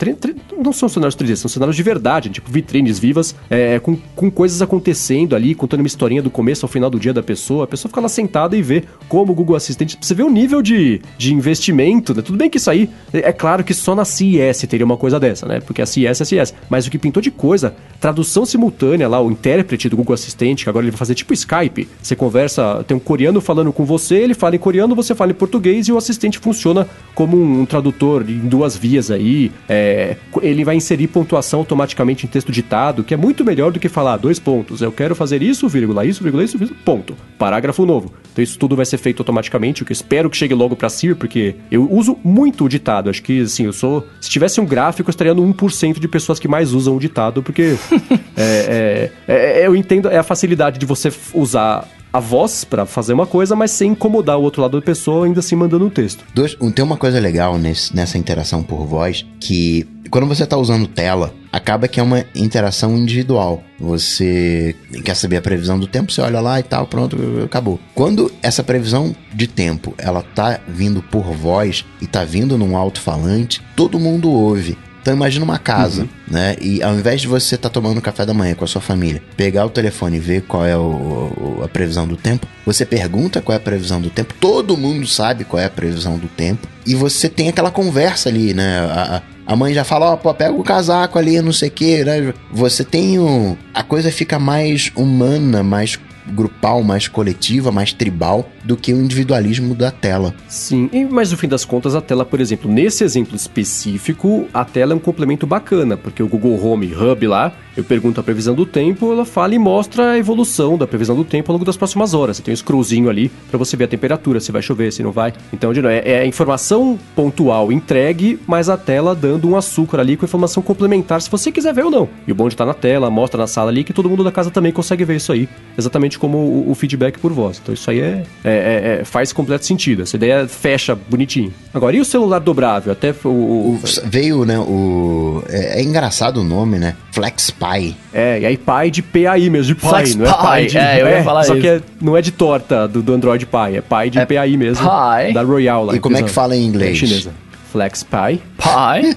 [0.57, 4.61] Não são cenários 3D, são cenários de verdade, tipo vitrines vivas, é, com, com coisas
[4.61, 7.65] acontecendo ali, contando uma historinha do começo ao final do dia da pessoa.
[7.65, 9.97] A pessoa fica lá sentada e vê como o Google Assistente.
[9.99, 12.21] Você vê o nível de, de investimento, né?
[12.21, 15.19] Tudo bem que isso aí, é é claro que só na CES teria uma coisa
[15.19, 15.59] dessa, né?
[15.59, 16.53] Porque a CES é a CES.
[16.69, 20.69] Mas o que pintou de coisa, tradução simultânea lá, o intérprete do Google Assistente, que
[20.69, 21.89] agora ele vai fazer tipo Skype.
[22.01, 25.35] Você conversa, tem um coreano falando com você, ele fala em coreano, você fala em
[25.35, 29.51] português e o assistente funciona como um, um tradutor em duas vias aí.
[29.67, 33.89] É, ele vai inserir pontuação automaticamente em texto ditado, que é muito melhor do que
[33.89, 34.81] falar dois pontos.
[34.81, 37.15] Eu quero fazer isso, vírgula, isso, vírgula, isso, vírgula, ponto.
[37.37, 38.13] Parágrafo novo.
[38.31, 40.89] Então isso tudo vai ser feito automaticamente, o que eu espero que chegue logo pra
[40.89, 43.09] Siri, porque eu uso muito o ditado.
[43.09, 44.07] Acho que, assim, eu sou...
[44.21, 47.41] Se tivesse um gráfico, eu estaria no 1% de pessoas que mais usam o ditado,
[47.41, 47.75] porque
[48.37, 53.13] é, é, é- eu entendo é a facilidade de você usar a voz pra fazer
[53.13, 56.23] uma coisa, mas sem incomodar o outro lado da pessoa, ainda assim mandando um texto.
[56.33, 60.87] Dois- tem uma coisa legal nesse- nessa interação por voz que quando você está usando
[60.87, 63.61] tela, acaba que é uma interação individual.
[63.77, 67.77] Você quer saber a previsão do tempo, você olha lá e tal, pronto, acabou.
[67.93, 73.61] Quando essa previsão de tempo, ela tá vindo por voz e tá vindo num alto-falante,
[73.75, 74.77] todo mundo ouve.
[75.07, 76.57] Então imagina uma casa, né?
[76.59, 79.65] E ao invés de você estar tomando café da manhã com a sua família, pegar
[79.65, 83.57] o telefone e ver qual é o- a previsão do tempo, você pergunta qual é
[83.57, 87.29] a previsão do tempo, todo mundo sabe qual é a previsão do tempo, e você
[87.29, 88.79] tem aquela conversa ali, né?
[88.79, 92.03] A, a- mãe já fala, ó, pô, pega o casaco ali, não sei o que,
[92.03, 92.33] né?
[92.51, 93.57] Você tem o...
[93.73, 95.97] A coisa fica mais humana, mais
[96.31, 100.33] grupal, mais coletiva, mais tribal do que o individualismo da tela.
[100.47, 104.93] Sim, mas no fim das contas, a tela, por exemplo, nesse exemplo específico, a tela
[104.93, 108.65] é um complemento bacana, porque o Google Home Hub lá, eu pergunto a previsão do
[108.65, 112.13] tempo, ela fala e mostra a evolução da previsão do tempo ao longo das próximas
[112.13, 112.37] horas.
[112.37, 115.11] Você tem um scrollzinho ali pra você ver a temperatura, se vai chover, se não
[115.11, 115.33] vai.
[115.53, 120.17] Então, de novo, é, é informação pontual entregue, mas a tela dando um açúcar ali
[120.17, 122.09] com informação complementar, se você quiser ver ou não.
[122.27, 124.31] E o bom de estar na tela, mostra na sala ali que todo mundo da
[124.31, 127.59] casa também consegue ver isso aí, exatamente como o, o feedback por voz.
[127.61, 130.03] Então, isso aí é, é- é- é- faz completo sentido.
[130.03, 131.53] Essa ideia fecha bonitinho.
[131.73, 132.91] Agora, e o celular dobrável?
[132.91, 135.43] Até o- o, veio, né, o...
[135.49, 136.95] É, é engraçado o nome, né?
[137.11, 137.95] FlexPy.
[138.13, 140.77] É, e aí pai de PAI mesmo, de pai, Flex não é Pie, de...
[140.77, 141.61] é, eu ia falar Só isso.
[141.61, 144.57] que é- não é de torta do, do Android Pie, é pai de É PAI
[144.57, 144.83] mesmo.
[144.87, 145.33] Pie.
[145.33, 145.95] Da Royal lá.
[145.95, 146.97] E como é que fala em inglês?
[146.97, 147.31] Chinesa.
[147.77, 148.41] Flex Pie.
[148.57, 149.15] Pai.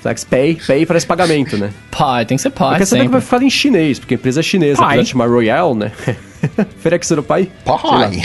[0.00, 1.72] Flex Pay, Pay parece pagamento, né?
[1.90, 3.20] Pai, tem que ser Eu pai quero saber como sempre.
[3.20, 4.86] vai falar em chinês, porque a empresa é chinesa, Pai.
[4.86, 5.90] apesar de chamar Royal, né?
[6.80, 7.48] Ferex Pai?
[7.64, 8.22] Pai!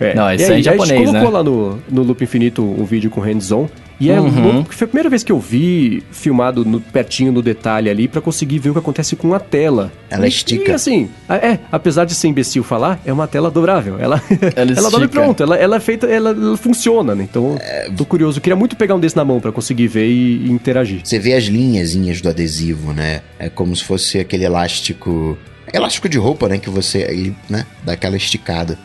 [0.00, 0.14] É.
[0.14, 1.30] Não, esse E é em a gente japonês, colocou né?
[1.30, 3.68] lá no, no Loop Infinito um vídeo com hands-on.
[3.98, 4.42] E é Uhum.
[4.42, 8.06] louco, porque foi a primeira vez que eu vi filmado no- pertinho no detalhe ali
[8.06, 9.90] pra conseguir ver o que acontece com a tela.
[10.10, 10.70] Ela E- estica.
[10.70, 13.98] E assim, a- é, apesar de ser imbecil falar, é uma tela dobrável.
[13.98, 14.22] Ela,
[14.54, 15.08] Ela ela dobra e estica.
[15.08, 15.42] pronto.
[15.42, 17.24] Ela, ela é feita, ela, ela funciona, né?
[17.24, 17.56] Então,
[17.96, 18.36] tô curioso.
[18.36, 21.00] Eu queria muito pegar um desse na mão pra conseguir ver e, e interagir.
[21.02, 23.22] Você vê as linhazinhas do adesivo, né?
[23.38, 25.38] É como se fosse aquele elástico.
[25.72, 26.58] Elástico de roupa, né?
[26.58, 27.66] Que você aí, né?
[27.82, 28.78] Dá aquela esticada.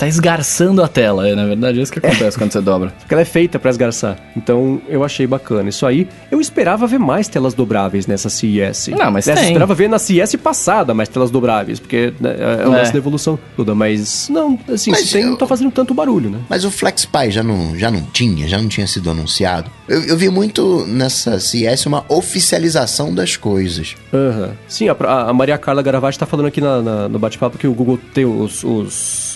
[0.00, 2.90] Tá esgarçando a tela, é, na verdade, é isso que acontece quando você dobra.
[3.00, 4.16] Porque ela é feita pra esgarçar.
[4.34, 5.68] Então, eu achei bacana.
[5.68, 8.88] Isso aí, eu esperava ver mais telas dobráveis nessa CES.
[8.96, 9.50] Não, mas Nessa, tem.
[9.50, 12.78] Eu esperava ver na CES passada mais telas dobráveis, porque né, é o É.
[12.78, 13.74] lance da evolução toda.
[13.74, 16.38] Mas, não, assim, Mas se tem, eu- não tá fazendo tanto barulho, né?
[16.48, 19.70] Mas o FlexPy já não, já não tinha, já não tinha sido anunciado.
[19.86, 23.94] Eu, eu vi muito nessa CS uma oficialização das coisas.
[24.14, 24.52] Aham.
[24.66, 24.96] Sim, a,
[25.28, 28.24] a Maria Carla Garavati tá falando aqui na- na- no bate-papo que o Google tem
[28.24, 29.29] os, os,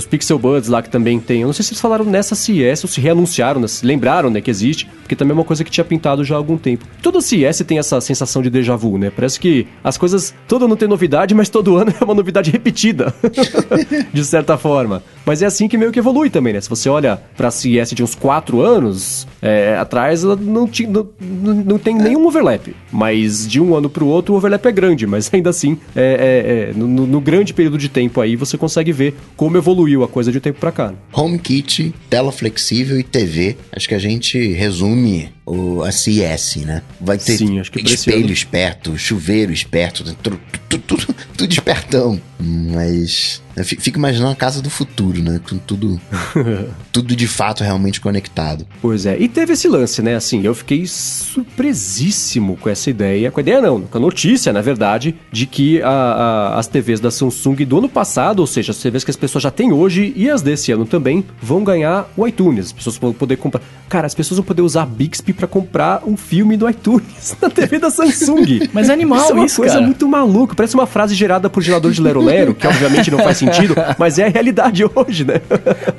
[0.00, 1.42] os Pixel Buds lá que também tem.
[1.42, 4.40] Eu não sei se eles falaram nessa CS ou se reanunciaram, né, se lembraram né,
[4.40, 6.84] que existe, porque também é uma coisa que tinha pintado já há algum tempo.
[7.02, 9.10] Toda CS tem essa sensação de déjà vu, né?
[9.14, 13.14] Parece que as coisas todo ano tem novidade, mas todo ano é uma novidade repetida,
[14.12, 15.02] de certa forma.
[15.24, 16.60] Mas é assim que meio que evolui também, né?
[16.60, 21.06] Se você olha pra CS de uns 4 anos é, atrás, ela não, tinha, não,
[21.54, 22.74] não tem nenhum overlap.
[22.90, 26.70] Mas de um ano pro outro, o overlap é grande, mas ainda assim, é, é-
[26.70, 30.08] é, no, no- no grande período de tempo aí, você consegue ver como evoluiu a
[30.08, 30.88] coisa de um tempo pra cá.
[30.90, 30.96] né?
[31.12, 33.56] HomeKit, tela flexível e TV.
[33.72, 36.82] Acho que a gente resume o, a CS, né?
[37.00, 42.20] Vai ter Sim, espelho ano- esperto, chuveiro esperto, tudo, tudo, tudo, tudo espertão.
[42.42, 45.40] Mas eu fi- fico imaginando a casa do futuro, né?
[45.46, 46.00] Com tudo,
[46.90, 48.66] tudo de fato realmente conectado.
[48.80, 50.14] Pois é, e teve esse lance, né?
[50.14, 53.30] Assim, eu fiquei surpresíssimo com essa ideia.
[53.30, 57.00] Com a ideia não, com a notícia, na verdade, de que a- a- as TVs
[57.00, 60.12] da Samsung do ano passado, ou seja, as TVs que as pessoas já têm hoje
[60.16, 62.66] e as desse ano também, vão ganhar o iTunes.
[62.66, 63.60] As pessoas vão poder comprar.
[63.88, 67.78] Cara, as pessoas vão poder usar Bixby pra comprar um filme do iTunes na TV
[67.78, 68.68] da Samsung.
[68.72, 69.86] Mas é animal isso é uma isso, coisa cara.
[69.86, 70.54] muito maluca.
[70.54, 74.18] Parece uma frase gerada por gerador de Lero Lero, que obviamente não faz sentido, mas
[74.18, 75.40] é a realidade hoje, né?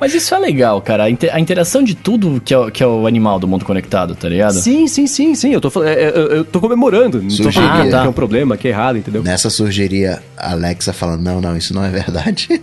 [0.00, 1.04] Mas isso é legal, cara.
[1.04, 3.64] A inte- a interação de tudo que é, o- que é o animal do mundo
[3.64, 4.54] conectado, tá ligado?
[4.54, 5.52] Sim, sim, sim, sim.
[5.52, 7.20] Eu tô, é, é, eu, eu tô comemorando.
[7.20, 7.68] Não tô Sugeria.
[7.68, 8.04] falando que Ah, tá.
[8.06, 9.22] é um problema, que é errado, entendeu?
[9.22, 12.48] Nessa surgiria a Alexa falando: não, não, isso não é verdade.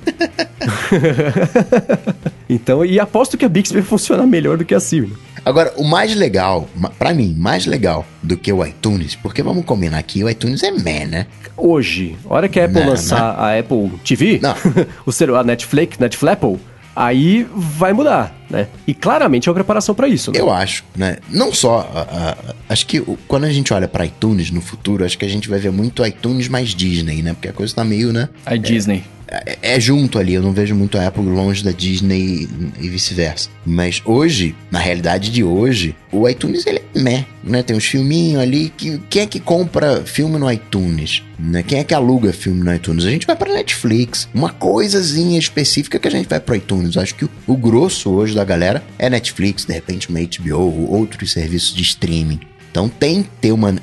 [2.50, 5.14] Então, e aposto que a Bixby vai funcionar melhor do que a Siri.
[5.46, 6.68] Agora, o mais legal,
[6.98, 10.72] pra mim, mais legal do que o iTunes, porque vamos combinar aqui, o iTunes é
[10.72, 11.28] meh, né?
[11.58, 14.56] Hoje, a hora que a Apple Não, lançar a Apple TV, Não.
[15.06, 16.58] o ser, a Netflix, Netflapple,
[16.96, 18.68] aí vai mudar, né?
[18.88, 20.40] E claramente é uma preparação pra isso, né?
[20.40, 21.18] Eu acho, né?
[21.30, 21.80] Não só.
[21.94, 25.18] a- a- a- acho que o- quando a gente olha pra iTunes no futuro, acho
[25.18, 27.34] que a gente vai ver muito iTunes mais Disney, né?
[27.34, 28.28] Porque a coisa tá meio, né?
[28.46, 29.04] A Disney.
[29.06, 29.19] É,
[29.62, 32.48] é junto ali, eu não vejo muito a Apple longe da Disney
[32.80, 33.50] e, vice-versa.
[33.66, 37.62] Mas hoje, na realidade de hoje, o iTunes ele é meh, né?
[37.62, 41.24] Tem uns filminhos ali que quem é que compra filme no iTunes?
[41.38, 41.64] Né?
[41.64, 43.06] Quem é que aluga filme no iTunes?
[43.06, 46.98] A gente vai pra Netflix, uma coisazinha específica que a gente vai pro iTunes.
[46.98, 51.32] Acho que o, o grosso hoje da galera é Netflix, de repente uma HBO, outros
[51.32, 52.40] serviços de streaming.
[52.72, 53.74] Então tem que ter uma,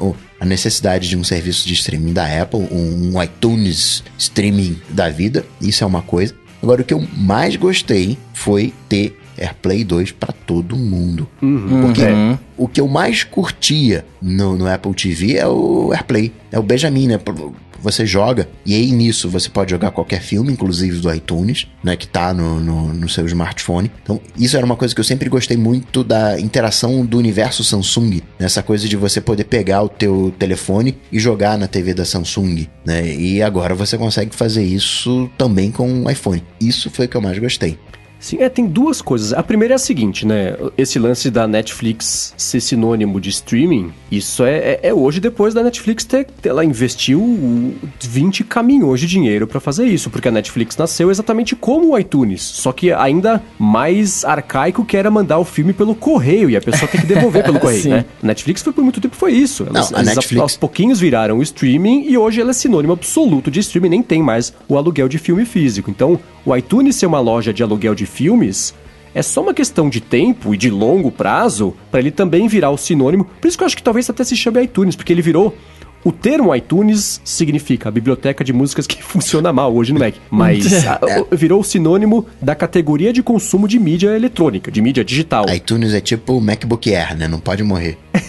[0.41, 5.83] a necessidade de um serviço de streaming da Apple, um, iTunes streaming da vida, isso
[5.83, 6.35] é uma coisa.
[6.63, 11.29] Agora, o que eu mais gostei foi ter AirPlay 2 para todo mundo.
[11.83, 12.39] Porque Uhum.
[12.57, 17.09] o que eu mais curtia no, no Apple TV é o AirPlay, é o Benjamin,
[17.09, 17.21] né?
[17.83, 21.97] Você joga, e aí nisso você pode jogar qualquer filme, inclusive do iTunes, né?
[21.97, 23.91] Que tá no, no, no seu smartphone.
[24.03, 28.21] Então, isso era uma coisa que eu sempre gostei muito da interação do universo Samsung.
[28.39, 32.67] Nessa coisa de você poder pegar o teu telefone e jogar na TV da Samsung,
[32.85, 33.15] né?
[33.15, 36.43] E agora você consegue fazer isso também com o iPhone.
[36.61, 37.79] Isso foi o que eu mais gostei.
[38.27, 39.33] Sim, é, tem duas coisas.
[39.33, 40.57] A primeira é a seguinte, né?
[40.77, 45.63] Esse lance da Netflix ser sinônimo de streaming, isso é, é, é hoje depois da
[45.63, 46.27] Netflix ter.
[46.43, 47.21] Ela investiu
[48.03, 52.43] 20 caminhões de dinheiro pra fazer isso, porque a Netflix nasceu exatamente como o iTunes,
[52.43, 56.91] só que ainda mais arcaico que era mandar o filme pelo correio e a pessoa
[56.91, 58.05] tem que devolver pelo correio, né?
[58.21, 59.65] A Netflix foi por muito tempo foi isso.
[59.69, 63.53] Elas, Não, a Netflix- aos pouquinhos viraram o streaming e hoje ela é sinônimo absoluto
[63.53, 65.91] de streaming, nem tem mais o aluguel de filme físico.
[65.93, 68.75] Então, o iTunes ser uma loja de aluguel de filmes
[69.15, 72.77] é só uma questão de tempo e de longo prazo para ele também virar o
[72.77, 73.25] sinônimo.
[73.41, 75.57] Por isso que eu acho que talvez até se chame iTunes, porque ele virou
[76.05, 80.87] o termo iTunes significa a biblioteca de músicas que funciona mal hoje no Mac, mas
[80.87, 81.01] a-
[81.31, 85.47] o- virou o sinônimo da categoria de consumo de mídia eletrônica, de mídia digital.
[85.53, 87.27] iTunes é tipo o MacBook Air, né?
[87.27, 87.97] Não pode morrer.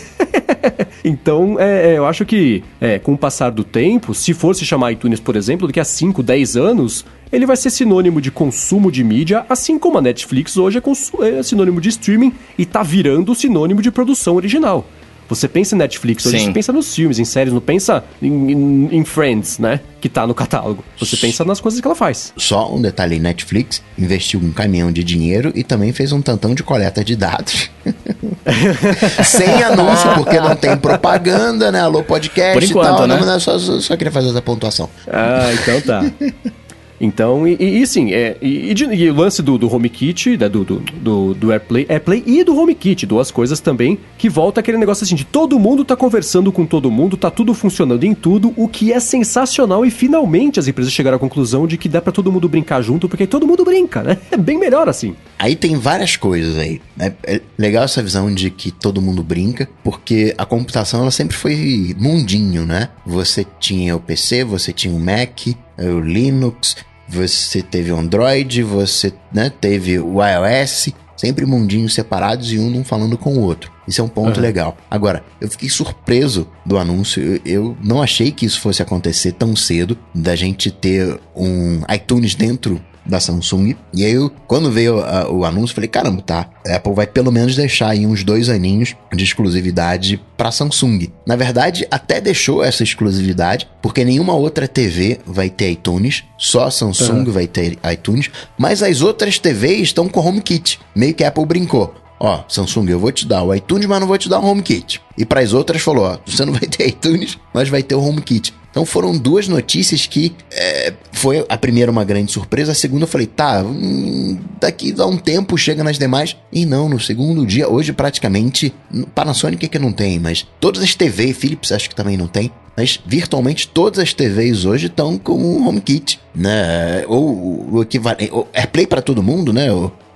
[1.03, 4.65] Então, é, é, eu acho que é, com o passar do tempo, se for se
[4.65, 8.91] chamar iTunes, por exemplo, daqui a 5, 10 anos, ele vai ser sinônimo de consumo
[8.91, 13.35] de mídia, assim como a Netflix hoje é, é sinônimo de streaming e tá virando
[13.35, 14.85] sinônimo de produção original.
[15.29, 18.89] Você pensa em Netflix, hoje você pensa nos filmes, em séries, não pensa em, em,
[18.93, 19.81] em, Friends, né?
[19.99, 20.85] Que tá no catálogo.
[20.97, 22.31] Você pensa nas coisas que ela faz.
[22.37, 26.63] Só um detalhe: Netflix investiu um caminhão de dinheiro e também fez um tantão de
[26.63, 27.69] coleta de dados.
[29.25, 31.81] Sem anúncio, porque não tem propaganda, né?
[31.81, 33.07] Alô, podcast Por enquanto, e tal.
[33.07, 33.19] Né?
[33.19, 34.89] Não, só, só queria fazer essa pontuação.
[35.11, 36.05] Ah, então tá.
[36.99, 40.63] Então, e, e, e sim, é, e, e, o lance do, do HomeKit, né, do,
[40.63, 45.03] do, do, do AirPlay, AirPlay e do HomeKit, duas coisas também, que volta aquele negócio
[45.03, 48.67] assim de todo mundo tá conversando com todo mundo, tá tudo funcionando em tudo, o
[48.67, 52.31] que é sensacional e finalmente as empresas chegaram à conclusão de que dá para todo
[52.31, 54.17] mundo brincar junto, porque todo mundo brinca, né?
[54.29, 55.15] É bem melhor assim.
[55.39, 56.81] Aí tem várias coisas aí.
[56.95, 57.13] Né?
[57.23, 61.95] É legal essa visão de que todo mundo brinca, porque a computação ela sempre foi
[61.97, 62.89] mundinho, né?
[63.05, 66.75] Você tinha o PC, você tinha o Mac, o Linux,
[67.07, 72.83] você teve o Android, você né, teve o iOS, sempre mundinhos separados e um não
[72.83, 73.71] falando com o outro.
[73.87, 74.43] Isso é um ponto uhum.
[74.43, 74.77] legal.
[74.91, 77.23] Agora, eu fiquei surpreso do anúncio.
[77.23, 82.35] Eu, eu, não achei que isso fosse acontecer tão cedo, da gente ter um iTunes
[82.35, 83.75] dentro da Samsung.
[83.93, 86.49] E aí, eu, quando veio a, o anúncio, falei: caramba, tá.
[86.67, 91.07] A Apple vai pelo menos deixar aí uns dois aninhos de exclusividade para Samsung.
[91.25, 96.71] Na verdade, até deixou essa exclusividade, porque nenhuma outra TV vai ter iTunes, só a
[96.71, 97.31] Samsung uhum.
[97.31, 100.79] vai ter iTunes, mas as outras TVs estão com HomeKit.
[100.95, 101.93] Meio que a Apple brincou.
[102.19, 105.01] Ó, Samsung, eu vou te dar o iTunes, mas não vou te dar o HomeKit.
[105.17, 108.03] E para as outras falou, ó, você não vai ter iTunes, mas vai ter o
[108.03, 108.53] HomeKit.
[108.77, 113.07] Então foram duas notícias que é, foi a primeira uma grande surpresa, a segunda eu
[113.07, 116.37] falei, tá, hum, daqui a um tempo chega nas demais.
[116.53, 118.71] E não, no segundo dia, hoje praticamente,
[119.15, 122.51] Panasonic é que não tem, mas todas as TVs, Philips acho que também não tem,
[122.77, 127.03] mas virtualmente todas as TVs hoje estão com o HomeKit, né?
[127.07, 129.69] Ou o equivalente, AirPlay para todo mundo, né?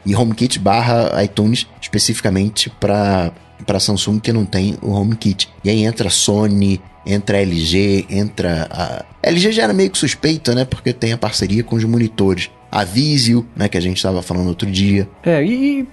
[0.06, 3.32] E HomeKit barra iTunes especificamente para
[3.66, 5.50] para Samsung que não tem o HomeKit.
[5.64, 8.68] E aí entra Sony, entra LG, entra.
[8.72, 10.66] A LG já era meio que suspeita, né?
[10.66, 12.50] Porque tem a parceria com os monitores.
[12.72, 15.10] A Vizio, né, que a gente estava falando outro dia.
[15.24, 15.88] É, e, e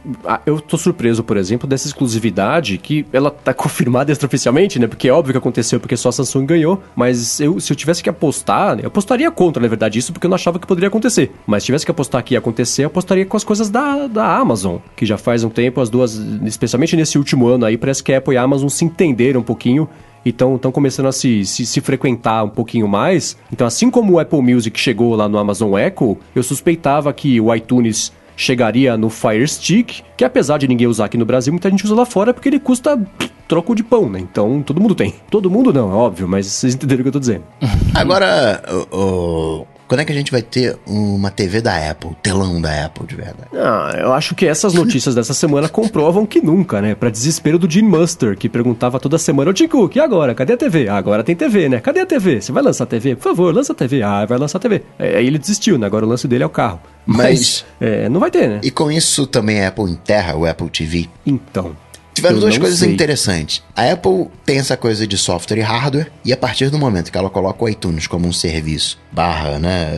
[0.46, 4.86] eu tô surpreso, por exemplo, dessa exclusividade que ela tá confirmada extraoficialmente, né?
[4.86, 8.02] Porque é óbvio que aconteceu porque só a Samsung ganhou, mas eu, se eu tivesse
[8.02, 10.88] que apostar, né, eu apostaria contra, na verdade, isso porque eu não achava que poderia
[10.88, 11.32] acontecer.
[11.46, 14.36] Mas se tivesse que apostar que ia acontecer, eu apostaria com as coisas da, da
[14.36, 16.14] Amazon, que já faz um tempo as duas,
[16.44, 19.44] especialmente nesse último ano aí, parece que a Apple e a Amazon se entenderam um
[19.44, 19.88] pouquinho
[20.24, 23.36] então estão começando a se, se, se, frequentar um pouquinho mais.
[23.52, 27.54] Então, assim como o Apple Music chegou lá no Amazon Echo, eu suspeitava que o
[27.54, 31.84] iTunes chegaria no Fire Stick, que apesar de ninguém usar aqui no Brasil, muita gente
[31.84, 33.00] usa lá fora porque ele custa
[33.48, 34.20] troco de pão, né?
[34.20, 35.14] Então todo mundo tem.
[35.28, 37.42] Todo mundo não, é óbvio, mas vocês entenderam o que eu tô dizendo.
[37.94, 38.62] Agora,
[38.92, 43.06] o, quando é que a gente vai ter uma TV da Apple, telão da Apple
[43.06, 43.48] de verdade?
[43.54, 46.94] Ah, eu acho que essas notícias dessa semana comprovam que nunca, né?
[46.94, 50.34] Pra desespero do Gene Muster, que perguntava toda semana, ô Tim Cook, e agora?
[50.34, 50.88] Cadê a TV?
[50.88, 51.80] Ah, agora tem TV, né?
[51.80, 52.40] Cadê a TV?
[52.40, 53.16] Você vai lançar a TV?
[53.16, 54.02] Por favor, lança a TV.
[54.02, 54.82] Ah, vai lançar a TV.
[54.98, 55.86] Aí ele desistiu, né?
[55.86, 56.80] Agora o lance dele é o carro.
[57.06, 58.60] Mas, Mas é, não vai ter, né?
[58.62, 61.08] E com isso também a Apple enterra o Apple TV?
[61.24, 61.74] Então,
[62.18, 62.92] Tiveram duas coisas sei.
[62.92, 63.62] interessantes.
[63.74, 67.18] A Apple tem essa coisa de software e hardware, e a partir do momento que
[67.18, 69.90] ela coloca o iTunes como um serviço, barra, né,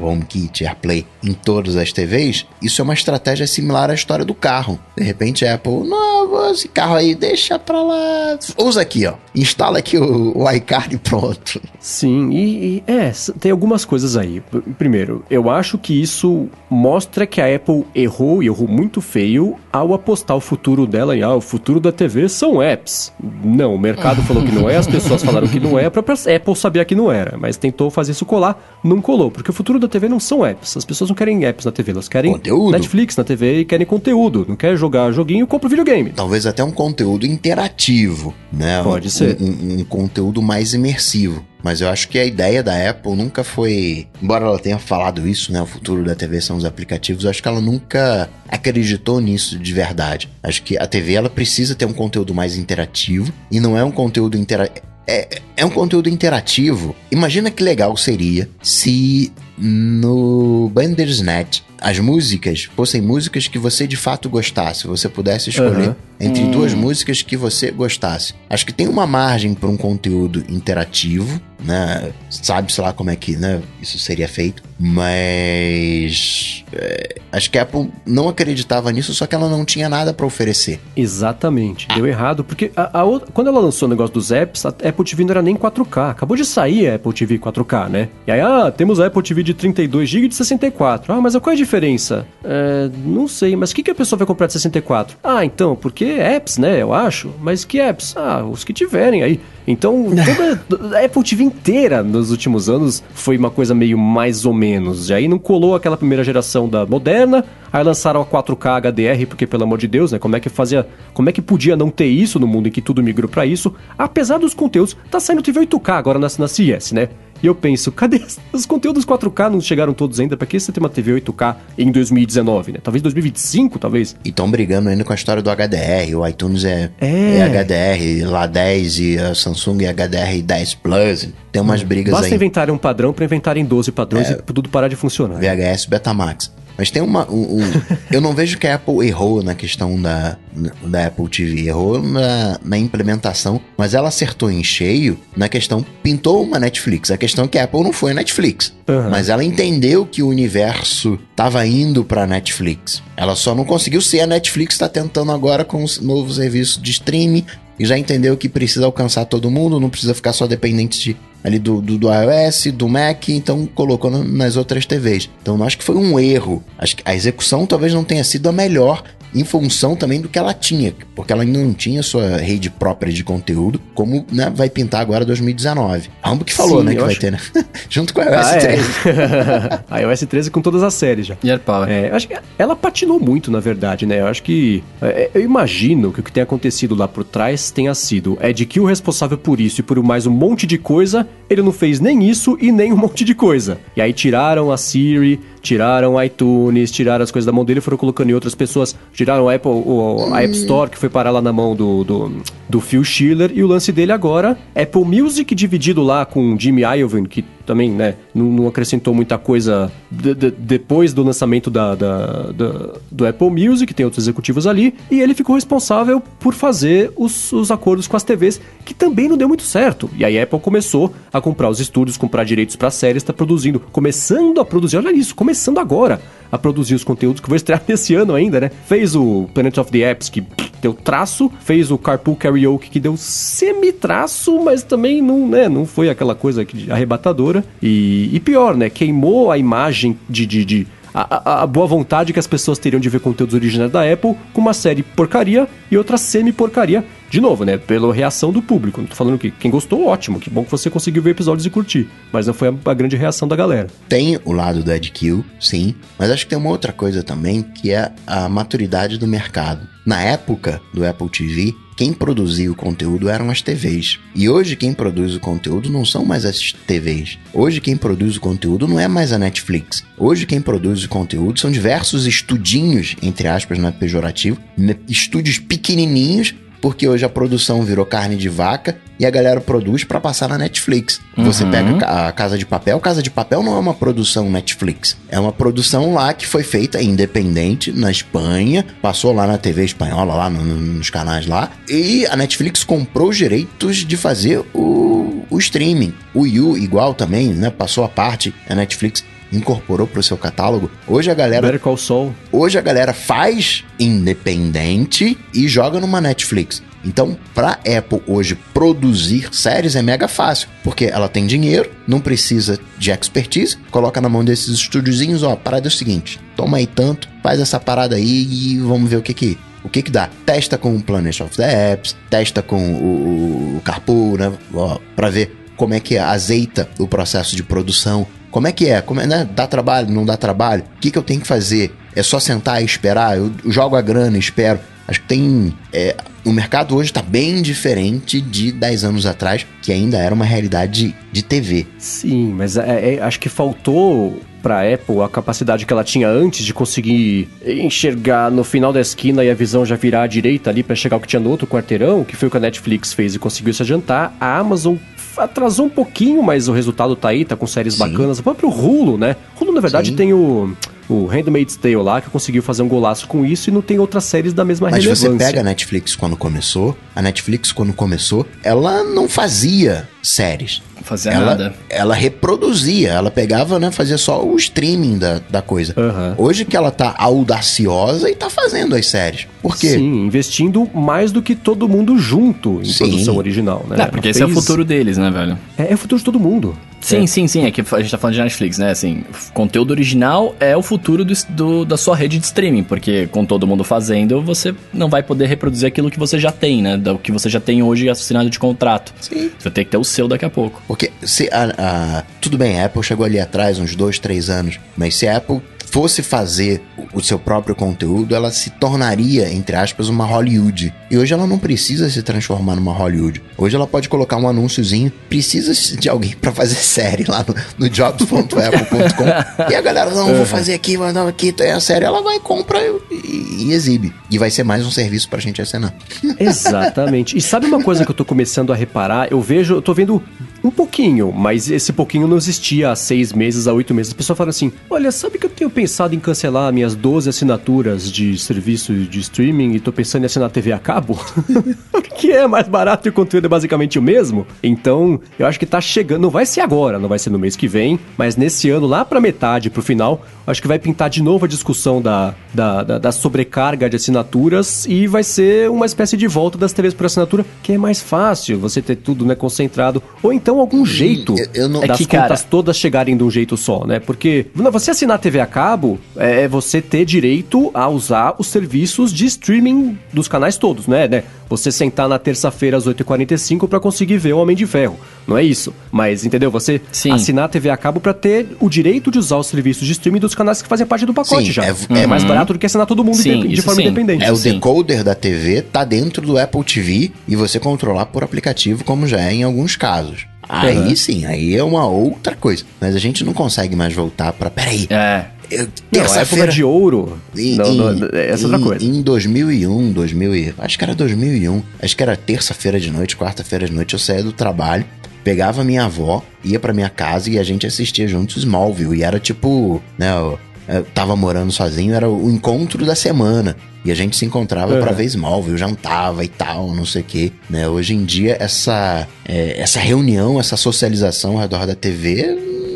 [0.00, 4.78] HomeKit, AirPlay, em todas as TVs, isso é uma estratégia similar à história do carro.
[4.96, 8.38] De repente a Apple, não, esse carro aí, deixa pra lá.
[8.58, 9.14] Usa aqui, ó.
[9.34, 11.60] Instala aqui o, o iCard e pronto.
[11.80, 14.42] Sim, e, e é, tem algumas coisas aí.
[14.78, 19.94] Primeiro, eu acho que isso mostra que a Apple errou, e errou muito feio, ao
[19.94, 23.12] apostar o futuro dela em, ah, o futuro futuro da TV são apps.
[23.22, 26.36] Não, o mercado falou que não é, as pessoas falaram que não é, a própria
[26.36, 29.78] Apple sabia que não era, mas tentou fazer isso colar, não colou, porque o futuro
[29.78, 30.76] da TV não são apps.
[30.76, 32.72] As pessoas não querem apps na TV, elas querem conteúdo.
[32.72, 34.44] Netflix na TV e querem conteúdo.
[34.48, 36.10] Não quer jogar joguinho, compra videogame.
[36.10, 38.82] Talvez até um conteúdo interativo, né?
[38.82, 39.36] Pode ser.
[39.40, 41.44] Um, um conteúdo mais imersivo.
[41.62, 44.08] Mas eu acho que a ideia da Apple nunca foi.
[44.20, 45.62] Embora ela tenha falado isso, né?
[45.62, 49.72] O futuro da TV são os aplicativos, eu acho que ela nunca acreditou nisso de
[49.72, 50.28] verdade.
[50.42, 53.90] Acho que a TV ela precisa ter um conteúdo mais interativo e não é um
[53.90, 54.91] conteúdo interativo.
[55.06, 56.94] É, é um conteúdo interativo.
[57.10, 64.28] Imagina que legal seria se no Bandersnatch as músicas fossem músicas que você de fato
[64.28, 65.94] gostasse, você pudesse escolher uhum.
[66.20, 66.50] entre hum.
[66.52, 68.34] duas músicas que você gostasse.
[68.48, 72.12] Acho que tem uma margem para um conteúdo interativo, né?
[72.30, 77.90] Sabe-se lá como é que né, isso seria feito, Mas é, acho que a Apple
[78.04, 80.80] não acreditava nisso, só que ela não tinha nada para oferecer.
[80.96, 81.86] Exatamente.
[81.94, 85.04] Deu errado, porque a, a outra, quando ela lançou o negócio dos apps, a Apple
[85.04, 86.10] TV não era nem 4K.
[86.10, 88.08] Acabou de sair a Apple TV 4K, né?
[88.26, 91.12] E aí, ah, temos a Apple TV de 32GB e de 64.
[91.12, 92.26] Ah, mas qual é a diferença?
[92.42, 95.16] É, não sei, mas o que, que a pessoa vai comprar de 64?
[95.22, 96.82] Ah, então, porque apps, né?
[96.82, 97.32] Eu acho.
[97.40, 98.14] Mas que apps?
[98.16, 99.40] Ah, os que tiverem aí.
[99.66, 100.06] Então,
[100.68, 104.71] toda a Apple TV inteira nos últimos anos foi uma coisa meio mais ou menos.
[105.08, 109.46] E aí não colou aquela primeira geração da moderna, aí lançaram a 4K HDR, porque
[109.46, 112.06] pelo amor de Deus, né, como é que fazia, como é que podia não ter
[112.06, 113.74] isso no mundo em que tudo migrou para isso?
[113.98, 117.08] Apesar dos conteúdos, tá saindo TV 8K agora na, na CS, né?
[117.42, 118.22] E eu penso, cadê
[118.52, 120.36] os conteúdos 4K não chegaram todos ainda?
[120.36, 122.78] Pra que você tem uma TV 8K em 2019, né?
[122.82, 124.14] Talvez 2025, talvez.
[124.24, 126.16] E estão brigando ainda com a história do HDR.
[126.16, 127.38] O iTunes é, é.
[127.38, 131.28] é HDR lá 10 e a Samsung é HDR 10 Plus.
[131.50, 132.30] Tem umas brigas Basta aí.
[132.30, 135.38] Basta inventarem um padrão para inventarem 12 padrões é, e tudo parar de funcionar.
[135.38, 136.61] VHS Betamax.
[136.76, 137.30] Mas tem uma.
[137.30, 140.36] Um, um, eu não vejo que a Apple errou na questão da,
[140.84, 141.68] da Apple TV.
[141.68, 145.84] Errou na, na implementação, mas ela acertou em cheio na questão.
[146.02, 147.10] Pintou uma Netflix.
[147.10, 148.72] A questão é que a Apple não foi a Netflix.
[148.88, 149.10] Uhum.
[149.10, 153.02] Mas ela entendeu que o universo estava indo para Netflix.
[153.16, 156.90] Ela só não conseguiu ser a Netflix, está tentando agora com os novos serviços de
[156.90, 157.44] streaming
[157.78, 161.58] e já entendeu que precisa alcançar todo mundo, não precisa ficar só dependente de ali
[161.58, 165.28] do, do, do, iOS, do Mac, então colocou nas outras TVs.
[165.42, 166.62] Então acho que foi um erro.
[166.78, 169.02] Acho que a execução talvez não tenha sido a melhor,
[169.34, 173.12] em função também do que ela tinha, porque ela ainda não tinha sua rede própria
[173.12, 176.10] de conteúdo, como né, vai pintar agora 2019.
[176.22, 177.38] A Rambo que falou, Sim, né, que vai ter, né?
[177.88, 178.82] Junto com a iOS ah, 13.
[179.08, 179.80] É.
[179.90, 181.36] a iOS 13 com todas as séries já.
[181.42, 181.88] E Power.
[181.88, 184.20] É, acho que ela patinou muito, na verdade, né?
[184.20, 184.82] Eu acho que.
[185.00, 188.66] É, eu imagino que o que tem acontecido lá por trás tenha sido é de
[188.66, 192.00] que o responsável por isso e por mais um monte de coisa, ele não fez
[192.00, 193.78] nem isso e nem um monte de coisa.
[193.96, 197.80] E aí tiraram a Siri, tiraram o iTunes, tiraram as coisas da mão dele e
[197.80, 198.96] foram colocando em outras pessoas.
[199.12, 202.42] Tiraram o Apple, o, a App Store, que foi parar lá na mão do, do,
[202.68, 203.52] do Phil Schiller.
[203.54, 208.16] E o lance dele agora, Apple Music dividido lá com Jimmy Iovine, que também, né,
[208.34, 213.50] não, não acrescentou muita coisa de, de, depois do lançamento da, da, da, do Apple
[213.50, 218.16] Music, tem outros executivos ali, e ele ficou responsável por fazer os, os acordos com
[218.16, 220.10] as TVs, que também não deu muito certo.
[220.16, 223.80] E aí a Apple começou a comprar os estúdios, comprar direitos para séries, está produzindo,
[223.80, 226.20] começando a produzir, olha isso, começando agora
[226.52, 228.70] a produzir os conteúdos que vou estrear nesse ano ainda, né?
[228.86, 230.44] Fez o Planet of the Apps, que
[230.82, 236.10] deu traço, fez o Carpool Karaoke, que deu semi-traço, mas também não, né, não foi
[236.10, 237.64] aquela coisa arrebatadora.
[237.82, 238.90] E, e pior, né?
[238.90, 243.08] Queimou a imagem de, de, de a, a, boa vontade que as pessoas teriam de
[243.08, 247.04] ver conteúdos originais da Apple com uma série porcaria e outra semi-porcaria.
[247.32, 247.78] De novo, né?
[247.78, 249.00] Pela reação do público.
[249.00, 250.38] Não tô falando que quem gostou, ótimo.
[250.38, 252.06] Que bom que você conseguiu ver episódios e curtir.
[252.30, 253.86] Mas não foi a, a grande reação da galera.
[254.06, 255.94] Tem o lado do Ed Kill, sim.
[256.18, 259.88] Mas acho que tem uma outra coisa também, que é a maturidade do mercado.
[260.04, 264.18] Na época do Apple TV, quem produzia o conteúdo eram as TVs.
[264.34, 267.38] E hoje quem produz o conteúdo não são mais as TVs.
[267.50, 270.04] Hoje quem produz o conteúdo não é mais a Netflix.
[270.18, 275.58] Hoje quem produz o conteúdo são diversos estudinhos, entre aspas, não é pejorativo, né, estúdios
[275.58, 280.48] pequenininhos porque hoje a produção virou carne de vaca e a galera produz para passar
[280.48, 281.20] na Netflix.
[281.38, 281.44] Uhum.
[281.44, 285.38] Você pega a Casa de Papel, Casa de Papel não é uma produção Netflix, é
[285.38, 290.50] uma produção lá que foi feita independente na Espanha, passou lá na TV espanhola, lá
[290.50, 296.12] no, nos canais lá, e a Netflix comprou os direitos de fazer o, o streaming.
[296.34, 297.70] O You igual também, né?
[297.70, 300.90] Passou a parte, a Netflix incorporou para o seu catálogo.
[301.06, 301.62] Hoje a galera.
[301.62, 302.34] Better Call Saul.
[302.50, 306.82] Hoje a galera faz independente e joga numa Netflix.
[307.04, 312.78] Então, para Apple hoje produzir séries é mega fácil, porque ela tem dinheiro, não precisa
[312.96, 316.86] de expertise, coloca na mão desses estúdiozinhos, ó, a parada é o seguinte, toma aí
[316.86, 320.30] tanto, faz essa parada aí e vamos ver o que que o que que dá?
[320.46, 324.52] Testa com o Planet of the Apps, testa com o, o Carpool, né?
[324.72, 329.00] Ó, pra ver como é que azeita o processo de produção, como é que é?
[329.00, 329.48] Como é né?
[329.56, 330.10] Dá trabalho?
[330.10, 330.84] Não dá trabalho?
[330.96, 331.92] O que, que eu tenho que fazer?
[332.14, 333.38] É só sentar e esperar?
[333.38, 334.78] Eu jogo a grana e espero.
[335.08, 335.74] Acho que tem.
[335.92, 340.44] É, o mercado hoje está bem diferente de 10 anos atrás, que ainda era uma
[340.44, 341.86] realidade de, TV.
[341.98, 346.28] Sim, mas é, é, acho que faltou para a Apple a capacidade que ela tinha
[346.28, 350.70] antes de conseguir enxergar no final da esquina e a visão já virar à direita
[350.70, 353.12] ali para chegar ao que tinha no outro quarteirão, que foi o que a Netflix
[353.12, 354.34] fez e conseguiu se adiantar.
[354.40, 354.96] A Amazon
[355.36, 358.00] atrasou um pouquinho, mas o resultado tá aí, tá com séries Sim.
[358.00, 358.38] bacanas.
[358.38, 359.36] O próprio Hulu, né?
[359.60, 360.16] Hulu, na verdade, Sim.
[360.16, 360.74] tem o
[361.08, 364.24] o Handmaid's Tale lá, que conseguiu fazer um golaço com isso e não tem outras
[364.24, 365.28] séries da mesma Mas relevância.
[365.28, 370.80] Mas você pega a Netflix quando começou, a Netflix quando começou, ela não fazia séries.
[371.02, 371.74] Fazia ela, nada.
[371.90, 375.92] ela reproduzia, ela pegava, né, fazia só o streaming da, da coisa.
[375.96, 376.34] Aham.
[376.38, 379.46] Hoje que ela tá audaciosa e tá fazendo as séries.
[379.60, 379.90] Por quê?
[379.90, 382.98] Sim, investindo mais do que todo mundo junto em Sim.
[383.08, 383.96] produção original, né?
[384.00, 385.58] É, porque esse é o futuro deles, né, velho?
[385.76, 386.76] É, é o futuro de todo mundo.
[387.00, 387.26] Sim, É.
[387.26, 387.64] sim, sim.
[387.64, 388.90] É que a gente tá falando de Netflix, né?
[388.90, 393.44] Assim, conteúdo original é o futuro do, do- da sua rede de streaming, porque com
[393.44, 396.96] todo mundo fazendo, você não vai poder reproduzir aquilo que você já tem, né?
[396.96, 399.12] Do que você já tem hoje assinado de contrato.
[399.20, 399.50] Sim.
[399.58, 400.82] Você vai ter que ter o seu daqui a pouco.
[400.86, 401.72] Porque se a,
[402.18, 405.36] a- tudo bem, a Apple chegou ali atrás, uns dois, três anos, mas se a
[405.38, 405.60] Apple
[405.92, 406.80] fosse fazer
[407.12, 410.92] o, seu próprio conteúdo, ela se tornaria, entre aspas, uma Hollywood.
[411.10, 413.42] E hoje ela não precisa se transformar numa Hollywood.
[413.58, 417.90] Hoje ela pode colocar um anúnciozinho, precisa de alguém pra fazer série lá no, no
[417.90, 419.70] jobs.apple.com.
[419.70, 422.06] e a galera, não, vou fazer aqui, vou dar aqui, tem a série.
[422.06, 422.78] Ela vai, compra
[423.10, 424.14] e, e exibe.
[424.30, 425.94] E vai ser mais um serviço pra gente assinar.
[426.40, 427.36] Exatamente.
[427.36, 429.30] E sabe uma coisa que eu tô começando a reparar?
[429.30, 430.22] Eu vejo, eu tô vendo
[430.62, 434.12] um pouquinho, mas esse pouquinho não existia há seis meses, há oito meses.
[434.12, 438.10] A pessoa fala assim: Olha, sabe que eu tenho pensado em cancelar minhas 12 assinaturas
[438.10, 441.18] de serviço de streaming e tô pensando em assinar TV a cabo?
[442.16, 444.46] que é mais barato e o conteúdo é basicamente o mesmo.
[444.62, 446.22] Então, eu acho que tá chegando.
[446.22, 449.04] Não vai ser agora, não vai ser no mês que vem, mas nesse ano, lá
[449.04, 452.98] pra metade, pro final, acho que vai pintar de novo a discussão da, da, da,
[452.98, 457.44] da sobrecarga de assinaturas e vai ser uma espécie de volta das TVs por assinatura,
[457.62, 460.02] que é mais fácil você ter tudo né, concentrado.
[460.22, 463.22] Ou então algum jeito eu- eu não- É das que, cara- contas todas chegarem de
[463.24, 464.00] um jeito só, né?
[464.00, 469.26] Porque você assinar TV a cabo é você ter direito a usar os serviços de
[469.26, 471.06] streaming dos canais todos, né?
[471.08, 471.24] né?
[471.52, 474.98] Você sentar na terça-feira às 8h45 pra conseguir ver o Homem de Ferro.
[475.26, 475.72] Não é isso.
[475.90, 476.50] Mas, entendeu?
[476.50, 477.12] Você Sim.
[477.12, 480.18] assinar a TV a cabo pra ter o direito de usar os serviços de streaming
[480.20, 481.64] dos canais que fazem parte do pacote Sim, já.
[481.66, 483.88] é- É, é- mais barato do que assinar todo mundo Sim, de, forma sim.
[483.88, 484.24] independente.
[484.24, 484.54] É, o Sim.
[484.54, 489.20] decoder da TV tá dentro do Apple TV e você controlar por aplicativo, como já
[489.20, 490.26] é em alguns casos.
[490.48, 490.96] Aí Uhum.
[490.96, 492.64] sim, aí é uma outra coisa.
[492.80, 494.50] Mas a gente não consegue mais voltar pra.
[494.50, 495.26] Peraí, É.
[495.54, 497.18] eu- Não, época de ouro.
[497.36, 498.84] Em- não, não, em- essa é outra em- coisa.
[498.84, 503.66] Em 2001, 2000 e, acho que era 2001, acho que era terça-feira de noite, quarta-feira
[503.66, 504.84] de noite, eu saía do trabalho,
[505.24, 508.98] pegava minha avó, ia pra minha casa e a gente assistia juntos Smallville.
[508.98, 510.38] E era tipo, né, eu,
[510.68, 513.56] eu tava morando sozinho, era o encontro da semana.
[513.84, 514.96] E a gente se encontrava pra Uhum.
[514.96, 517.32] ver Smallville, jantava e tal, não sei o quê.
[517.50, 517.68] Né?
[517.68, 522.30] Hoje em dia, essa, é, essa reunião, essa socialização ao redor da TV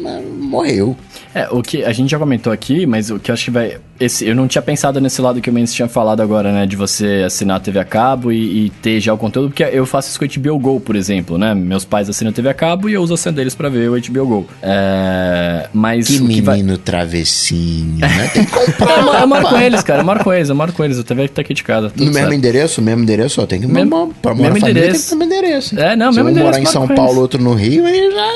[0.04, 0.96] hum, morreu.
[1.36, 3.78] É, o que a gente já comentou aqui, mas o que eu acho que vai.
[3.98, 6.66] Esse, eu não tinha pensado nesse lado que o Mendes tinha falado agora, né?
[6.66, 9.86] De você assinar a TV a cabo e, e ter já o conteúdo, porque eu
[9.86, 11.54] faço isso com o HBO Go, por exemplo, né?
[11.54, 13.88] Meus pais assinam a TV a cabo e eu uso a senha deles pra ver
[13.90, 14.46] o HBO Go.
[14.62, 16.56] É, mas Que o que vai.
[16.58, 18.30] menino travessinho, né?
[18.32, 19.20] Tem que comprar.
[19.22, 21.28] eu moro com eles, cara, eu moro com eles, eu moro com eles, a TV
[21.28, 21.88] tá aqui de casa.
[21.96, 22.34] No mesmo certo.
[22.34, 25.10] endereço, mesmo endereço, ó, tem que Mesmo- mesmo, pra morar mesmo família, endereço.
[25.10, 25.80] tem que ter mesmo endereço.
[25.80, 28.10] É, não, Se mesmo um morar endereço, em moro São Paulo, outro no Rio, aí
[28.10, 28.26] já...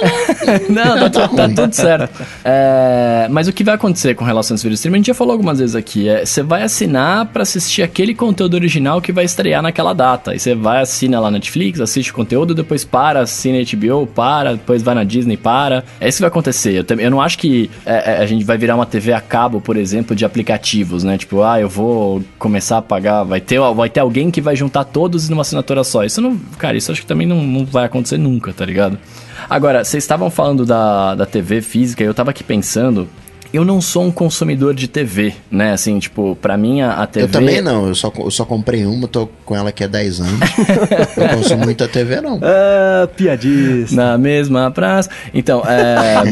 [0.70, 1.54] Não, tá, tá ruim.
[1.54, 2.22] tudo certo.
[2.44, 5.14] É, mas o que vai acontecer com relação ao serviço de streaming, a gente já
[5.14, 9.24] falou algumas vezes aqui, é você vai assinar pra assistir aquele conteúdo original que vai
[9.24, 10.34] estrear naquela data.
[10.34, 14.52] E você vai, assina lá na Netflix, assiste o conteúdo, depois para, assina HBO, para,
[14.52, 15.84] depois vai na Disney, para.
[16.00, 16.72] É isso que vai acontecer.
[16.74, 19.20] Eu, também- eu não acho que é, é, a gente vai virar uma TV a
[19.20, 21.16] cabo, por exemplo, de aplicativos, né?
[21.18, 24.84] Tipo, ah, eu vou começar a pagar, vai ter, vai ter alguém que vai juntar
[24.84, 26.04] todos numa assinatura só.
[26.04, 28.98] Isso não, cara, isso acho que também não, não vai acontecer nunca, tá ligado?
[29.48, 33.08] Agora, vocês estavam falando da, da TV física eu tava aqui pensando.
[33.52, 35.72] Eu não sou um consumidor de TV, né?
[35.72, 37.26] Assim, tipo, pra mim a, a TV.
[37.26, 40.20] Eu também não, eu só, eu só comprei uma, tô com ela aqui há 10
[40.20, 40.40] anos.
[41.16, 42.38] eu não consumo muita TV, não.
[42.42, 43.96] Ah, piadista.
[43.96, 45.10] Na mesma praça.
[45.34, 46.22] Então, é.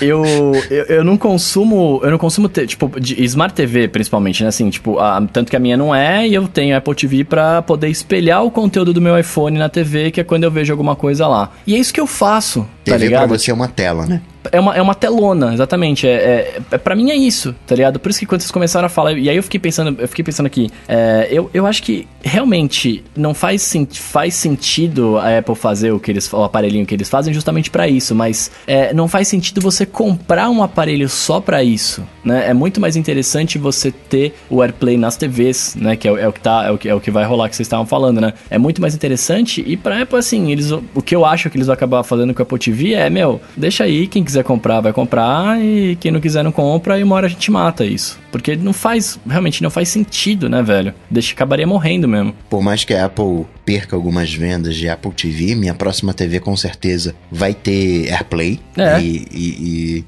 [0.00, 0.24] eu,
[0.70, 2.00] eu, eu não consumo.
[2.02, 4.48] Eu não consumo, te- tipo, de Smart TV, principalmente, né?
[4.48, 7.62] Assim, tipo, a- tanto que a minha não é, e eu tenho Apple TV pra
[7.62, 10.96] poder espelhar o conteúdo do meu iPhone na TV, que é quando eu vejo alguma
[10.96, 11.50] coisa lá.
[11.66, 13.28] E é isso que eu faço, tá TV ligado?
[13.28, 14.20] pra você é uma tela, né?
[14.50, 16.06] É uma, é uma telona, exatamente.
[16.06, 18.00] É, é, é, pra mim é isso, tá ligado?
[18.00, 20.24] Por isso que quando vocês começaram a falar, e aí eu fiquei pensando, eu fiquei
[20.24, 22.08] pensando aqui, é, eu, eu acho que
[22.42, 26.94] realmente não faz, sen- faz sentido a Apple fazer o que eles o aparelhinho que
[26.94, 31.40] eles fazem justamente pra isso, mas é, não faz sentido você comprar um aparelho só
[31.40, 32.48] pra isso, né?
[32.48, 35.94] É muito mais interessante você ter o AirPlay nas TVs, né?
[35.96, 37.54] Que é, é o que tá, é o que, é o que vai rolar que
[37.56, 38.32] vocês estavam falando, né?
[38.50, 41.66] É muito mais interessante e pra Apple, assim, eles, o que eu acho que eles
[41.66, 44.92] vão acabar fazendo com a Apple TV é, meu, deixa aí, quem quiser comprar vai
[44.92, 48.18] comprar e quem não quiser não compra e uma hora a gente mata isso.
[48.30, 50.94] Porque não faz, realmente não faz sentido, né, velho?
[51.10, 52.34] Deixa, acabaria morrendo mesmo.
[52.48, 55.54] Por mais que a Apple perca algumas vendas de Apple TV.
[55.54, 58.60] Minha próxima TV com certeza vai ter AirPlay.
[58.76, 59.00] É.
[59.00, 60.04] E, e,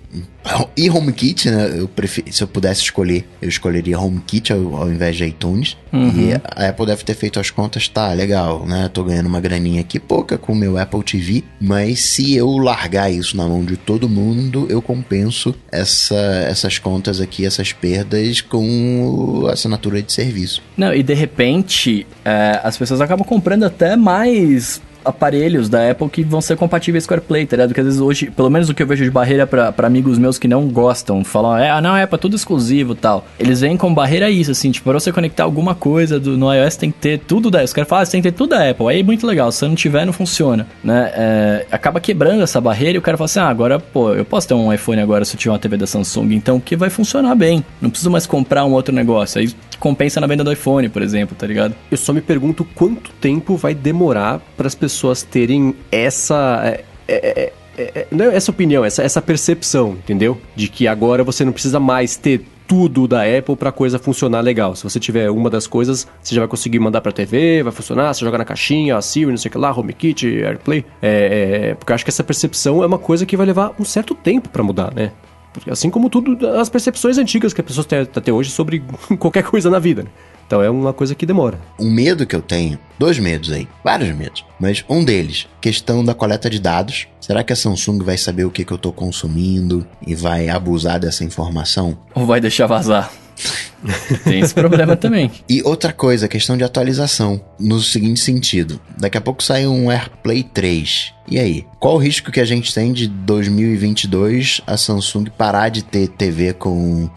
[0.77, 1.75] e, e HomeKit, né?
[1.79, 5.77] Eu prefiro, se eu pudesse escolher, eu escolheria HomeKit ao, ao invés de iTunes.
[5.93, 6.31] Uhum.
[6.31, 8.91] E a Apple deve ter feito as contas, tá, legal, né?
[8.93, 13.11] Tô ganhando uma graninha aqui, pouca com o meu Apple TV, mas se eu largar
[13.11, 16.17] isso na mão de todo mundo, eu compenso essa,
[16.49, 20.63] essas contas aqui, essas perdas com assinatura de serviço.
[20.77, 26.23] Não, e de repente, é, as pessoas acabam comprando até mais aparelhos da Apple que
[26.23, 27.69] vão ser compatíveis com o AirPlay, tá ligado?
[27.69, 30.19] Porque às vezes hoje, pelo menos o que eu vejo de barreira pra, pra amigos
[30.19, 33.27] meus que não gostam, falam, é, ah, não, Apple é tudo exclusivo tal.
[33.39, 36.77] Eles vêm com barreira isso, assim, tipo, pra você conectar alguma coisa do, no iOS
[36.77, 37.63] tem que ter tudo da.
[37.63, 38.89] Os caras falam, ah, você tem que ter tudo da Apple.
[38.89, 41.13] Aí é muito legal, se não tiver, não funciona, né?
[41.15, 44.49] É, acaba quebrando essa barreira e o cara fala assim, ah, agora, pô, eu posso
[44.49, 47.35] ter um iPhone agora se eu tiver uma TV da Samsung, então que vai funcionar
[47.35, 47.65] bem.
[47.81, 49.41] Não preciso mais comprar um outro negócio.
[49.41, 51.75] Aí compensa na venda do iPhone, por exemplo, tá ligado?
[51.91, 56.63] Eu só me pergunto quanto tempo vai demorar para as pessoas terem essa.
[56.65, 60.41] É, é, é, não essa opinião, essa, essa percepção, entendeu?
[60.55, 64.75] De que agora você não precisa mais ter tudo da Apple para coisa funcionar legal.
[64.75, 68.15] Se você tiver uma das coisas, você já vai conseguir mandar para TV, vai funcionar,
[68.15, 70.85] você joga na caixinha, a Siri, não sei o que lá, HomeKit, AirPlay.
[71.03, 73.85] É, é, porque eu acho que essa percepção é uma coisa que vai levar um
[73.85, 75.13] certo tempo para mudar, né?
[75.55, 78.83] Porque assim como tudo, as percepções antigas que as pessoas têm até hoje sobre
[79.19, 80.03] qualquer coisa na vida.
[80.03, 80.11] Né?
[80.47, 81.59] Então é uma coisa que demora.
[81.79, 86.13] Um medo que eu tenho, dois medos aí, vários medos, mas um deles, questão da
[86.13, 87.07] coleta de dados.
[87.21, 91.01] Será que a Samsung vai saber o que, que eu tô consumindo e vai abusar
[91.01, 91.97] dessa informação?
[92.15, 93.11] Ou vai deixar vazar?
[94.25, 95.31] Tem esse problema também.
[95.49, 97.41] E outra coisa, questão de atualização.
[97.59, 101.15] No seguinte sentido: daqui a pouco sai um AirPlay 3.
[101.29, 101.65] E aí?
[101.81, 106.53] Qual o risco que a gente tem de 2022 a Samsung parar de ter TV
[106.53, 107.11] com uh,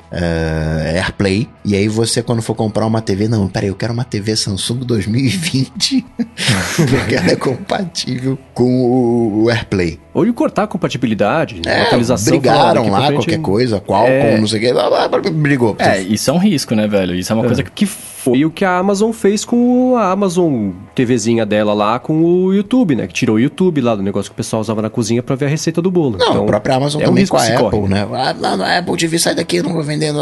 [0.96, 1.48] AirPlay?
[1.66, 4.80] E aí você, quando for comprar uma TV, não, peraí, eu quero uma TV Samsung
[4.80, 6.06] 2020
[6.90, 10.00] porque ela é compatível com o AirPlay.
[10.14, 12.32] Ou de cortar a compatibilidade, é, atualização.
[12.32, 14.22] Brigaram lá, qualquer coisa, qual, é...
[14.32, 15.76] como, não sei o que, brigou.
[15.78, 17.16] É, isso é um risco, né, velho?
[17.16, 17.48] Isso é uma é.
[17.48, 22.24] coisa que foi o que a Amazon fez com a Amazon TVzinha dela lá com
[22.24, 23.08] o YouTube, né?
[23.08, 25.46] Que tirou o YouTube lá do negócio que o pessoal usava na cozinha para ver
[25.46, 26.18] a receita do bolo.
[26.18, 28.08] Não, então, a própria Amazon é também um com a Apple, corre, né?
[28.12, 30.20] Ah, lá na Apple TV sai daqui, eu não vou vendendo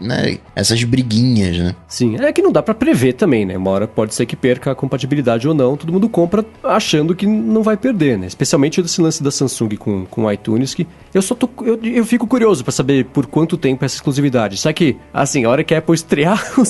[0.00, 0.38] né?
[0.54, 1.74] essas briguinhas, né?
[1.86, 3.56] Sim, é que não dá para prever também, né?
[3.56, 7.26] Uma hora pode ser que perca a compatibilidade ou não, todo mundo compra achando que
[7.26, 8.26] não vai perder, né?
[8.26, 12.04] Especialmente desse lance da Samsung com, com o iTunes, que eu só tô, eu, eu
[12.04, 14.56] fico curioso para saber por quanto tempo essa exclusividade.
[14.56, 16.62] Só que, assim, a hora que a Apple estrear o,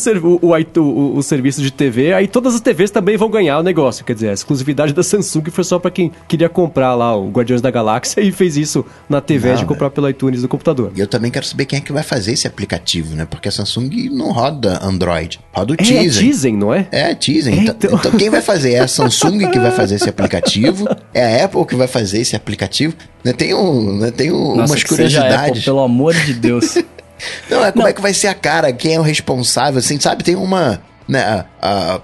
[0.42, 4.04] o, o, o, serviço de TV, aí todas as TVs também vão ganhar o negócio.
[4.04, 7.62] Quer dizer, a exclusividade da Samsung foi só para quem queria comprar lá o Guardiões
[7.62, 10.90] da Galáxia e fez isso na TV de comprar pelo iTunes do computador.
[10.96, 13.24] E eu também quero saber quem é que vai fazer esse aplicativo, né?
[13.24, 15.98] Porque a Samsung não roda Android, roda o é, Tizen.
[15.98, 16.88] É Tizen, não é?
[16.90, 17.54] É, Tizen.
[17.54, 17.94] É, então...
[17.94, 18.72] então quem vai fazer?
[18.72, 20.88] É a Samsung que vai fazer esse aplicativo?
[21.14, 22.94] É a Apple que vai fazer esse aplicativo?
[23.22, 25.50] Né, tem um, né, tem um, Nossa, umas curiosidades.
[25.50, 26.76] Apple, pelo amor de Deus.
[27.50, 27.90] Não, é como não.
[27.90, 30.22] é que vai ser a cara, quem é o responsável, assim, sabe?
[30.22, 32.00] Tem uma, né, a,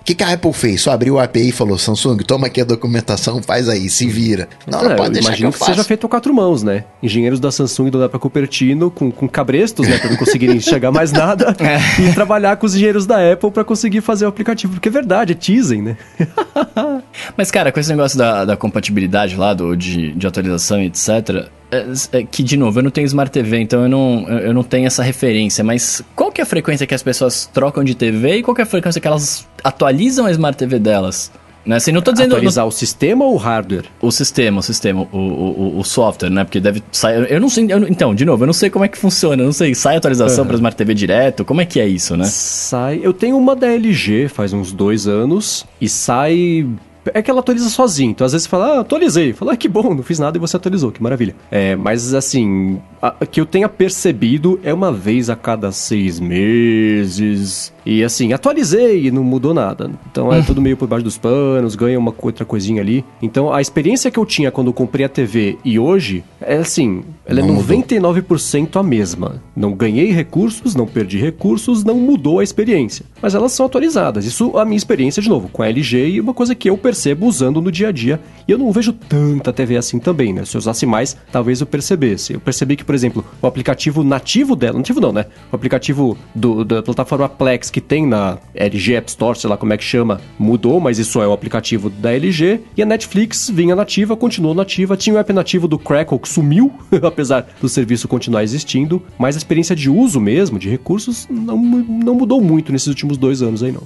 [0.00, 0.80] o que, que a Apple fez?
[0.80, 4.48] Só abriu o API e falou: Samsung, toma aqui a documentação, faz aí, se vira.
[4.66, 6.84] Não, não é, pode deixar que, eu que seja feito a quatro mãos, né?
[7.02, 9.98] Engenheiros da Samsung e do Dapa Cupertino com, com cabrestos, né?
[9.98, 11.54] Pra não conseguirem enxergar mais nada.
[11.60, 12.02] é.
[12.02, 14.72] E trabalhar com os engenheiros da Apple para conseguir fazer o aplicativo.
[14.72, 15.96] Porque é verdade, é teasing, né?
[17.36, 21.50] Mas, cara, com esse negócio da, da compatibilidade lá, do, de, de atualização e etc.,
[21.70, 24.62] é, é, que, de novo, eu não tenho Smart TV, então eu não, eu não
[24.64, 28.38] tenho essa referência, mas qual que é a frequência que as pessoas trocam de TV
[28.38, 31.30] e qual que é a frequência que elas atualizam a Smart TV delas?
[31.64, 31.76] Né?
[31.76, 32.32] Assim, não tô dizendo.
[32.32, 33.84] Atualizar o sistema ou o hardware?
[34.00, 36.44] O sistema, o sistema, o, o, o software, né?
[36.44, 37.30] Porque deve sair.
[37.30, 37.66] Eu não sei.
[37.68, 39.42] Eu, então, de novo, eu não sei como é que funciona.
[39.42, 39.74] Eu não sei.
[39.74, 40.48] Sai atualização uhum.
[40.48, 41.44] para Smart TV direto?
[41.44, 42.24] Como é que é isso, né?
[42.24, 43.00] Sai.
[43.02, 46.66] Eu tenho uma da LG faz uns dois anos e sai
[47.06, 48.10] é que ela atualiza sozinho.
[48.10, 49.32] Então, às vezes você fala, ah, atualizei.
[49.32, 51.34] Fala, ah, que bom, não fiz nada e você atualizou, que maravilha.
[51.50, 57.72] É, mas assim, a, que eu tenha percebido é uma vez a cada seis meses.
[57.84, 59.90] E assim, atualizei e não mudou nada.
[60.10, 60.44] Então é uhum.
[60.44, 63.04] tudo meio por baixo dos panos, ganha uma outra coisinha ali.
[63.22, 67.02] Então a experiência que eu tinha quando eu comprei a TV e hoje é assim,
[67.24, 69.42] ela é não é 99% a mesma.
[69.56, 73.04] Não ganhei recursos, não perdi recursos, não mudou a experiência.
[73.20, 74.24] Mas elas são atualizadas.
[74.24, 77.26] Isso a minha experiência, de novo, com a LG e uma coisa que eu percebo
[77.26, 78.20] usando no dia a dia.
[78.46, 80.44] E eu não vejo tanta TV assim também, né?
[80.44, 82.34] Se eu usasse mais, talvez eu percebesse.
[82.34, 85.24] Eu percebi que, por exemplo, o aplicativo nativo dela, nativo não, né?
[85.50, 89.72] O aplicativo do, da plataforma Plex que tem na LG App Store, sei lá como
[89.72, 92.60] é que chama, mudou, mas isso é o aplicativo da LG.
[92.76, 94.96] E a Netflix vinha nativa, continuou nativa.
[94.96, 96.70] Tinha o app nativo do Crackle que sumiu,
[97.02, 99.02] apesar do serviço continuar existindo.
[99.18, 103.40] Mas a experiência de uso mesmo, de recursos, não, não mudou muito nesses últimos dois
[103.40, 103.84] anos aí, não.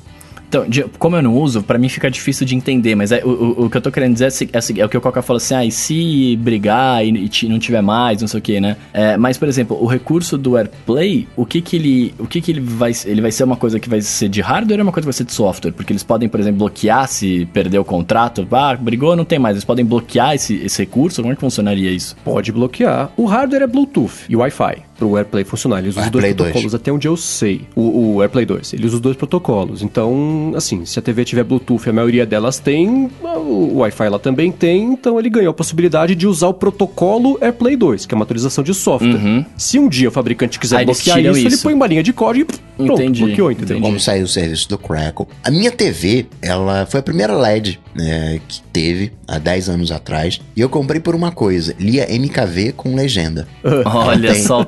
[0.54, 3.70] Então, como eu não uso, pra mim fica difícil de entender, mas é, o, o-
[3.70, 5.64] que eu tô querendo dizer é, é, é o que o Coca falou assim, ah,
[5.64, 7.08] e se brigar e,
[7.42, 8.76] e não tiver mais, não sei o que, né?
[8.92, 12.52] É, mas, por exemplo, o recurso do AirPlay, o que que ele, o que que
[12.52, 14.92] ele vai, ele vai ser uma coisa que vai ser de hardware ou é uma
[14.92, 15.72] coisa que vai ser de software?
[15.72, 19.54] Porque eles podem, por exemplo, bloquear se perder o contrato, ah, brigou, não tem mais,
[19.56, 22.16] eles podem bloquear esse, esse recurso, como é que funcionaria isso?
[22.24, 23.10] Pode bloquear.
[23.16, 24.82] O hardware é Bluetooth e Wi-Fi.
[24.98, 25.78] Pro AirPlay funcionar.
[25.80, 26.52] Eles usam os dois AirPlay 2.
[26.52, 27.62] protocolos até onde eu sei.
[27.74, 28.72] O, o AirPlay 2.
[28.74, 29.82] Ele usa os dois protocolos.
[29.82, 34.52] Então, assim, se a TV tiver Bluetooth, a maioria delas tem, o Wi-Fi ela também
[34.52, 38.24] tem, então ele ganhou a possibilidade de usar o protocolo AirPlay 2, que é uma
[38.24, 39.44] atualização de software.
[39.56, 41.62] Se um dia o fabricante quiser Ah, eles bloquear tiram isso, ele isso.
[41.62, 43.76] põe uma linha de código e pronto, Entendi, bloqueou, entendeu?
[43.76, 43.86] entendi.
[43.88, 45.26] Como saiu o serviço do Crackle.
[45.42, 50.40] A minha TV, ela foi a primeira LED né, que teve há 10 anos atrás.
[50.56, 53.46] E eu comprei por uma coisa: lia MKV com legenda.
[53.84, 54.66] Olha tem- só.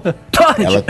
[0.59, 0.85] Ela,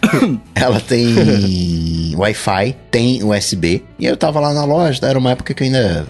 [0.54, 3.82] ela tem Wi-Fi, tem USB.
[3.98, 6.06] E eu tava lá na loja, era uma época que eu ainda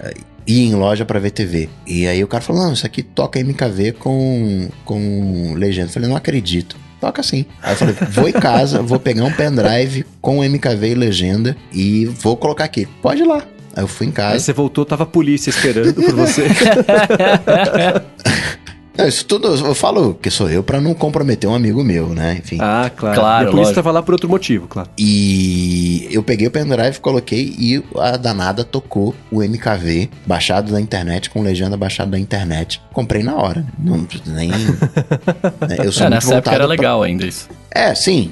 [0.00, 0.14] eh,
[0.46, 1.68] ia em loja pra ver TV.
[1.86, 5.88] E aí o cara falou: Não, isso aqui toca MKV com, com legenda.
[5.88, 6.76] Eu falei: Não acredito.
[7.00, 7.44] Toca sim.
[7.62, 12.06] Aí eu falei: Vou em casa, vou pegar um pendrive com MKV e legenda e
[12.06, 12.86] vou colocar aqui.
[13.02, 13.42] Pode ir lá.
[13.74, 14.38] Aí eu fui em Aí casa.
[14.38, 16.46] você voltou, tava a polícia esperando por você.
[18.96, 22.38] Não, isso tudo eu falo que sou eu pra não comprometer um amigo meu, né?
[22.42, 22.58] Enfim.
[22.60, 23.18] ah, claro.
[23.20, 24.88] Claro, E a polícia lá por outro motivo, claro.
[24.98, 31.30] E eu peguei o pendrive, coloquei e a danada tocou o MKV baixado da internet
[31.30, 32.80] com legenda baixada da internet.
[32.92, 33.64] Comprei na hora.
[33.78, 34.48] Não, nem.
[35.68, 37.48] né, eu sou É, muito nessa época era pra- legal ainda isso.
[37.70, 38.30] É, sim.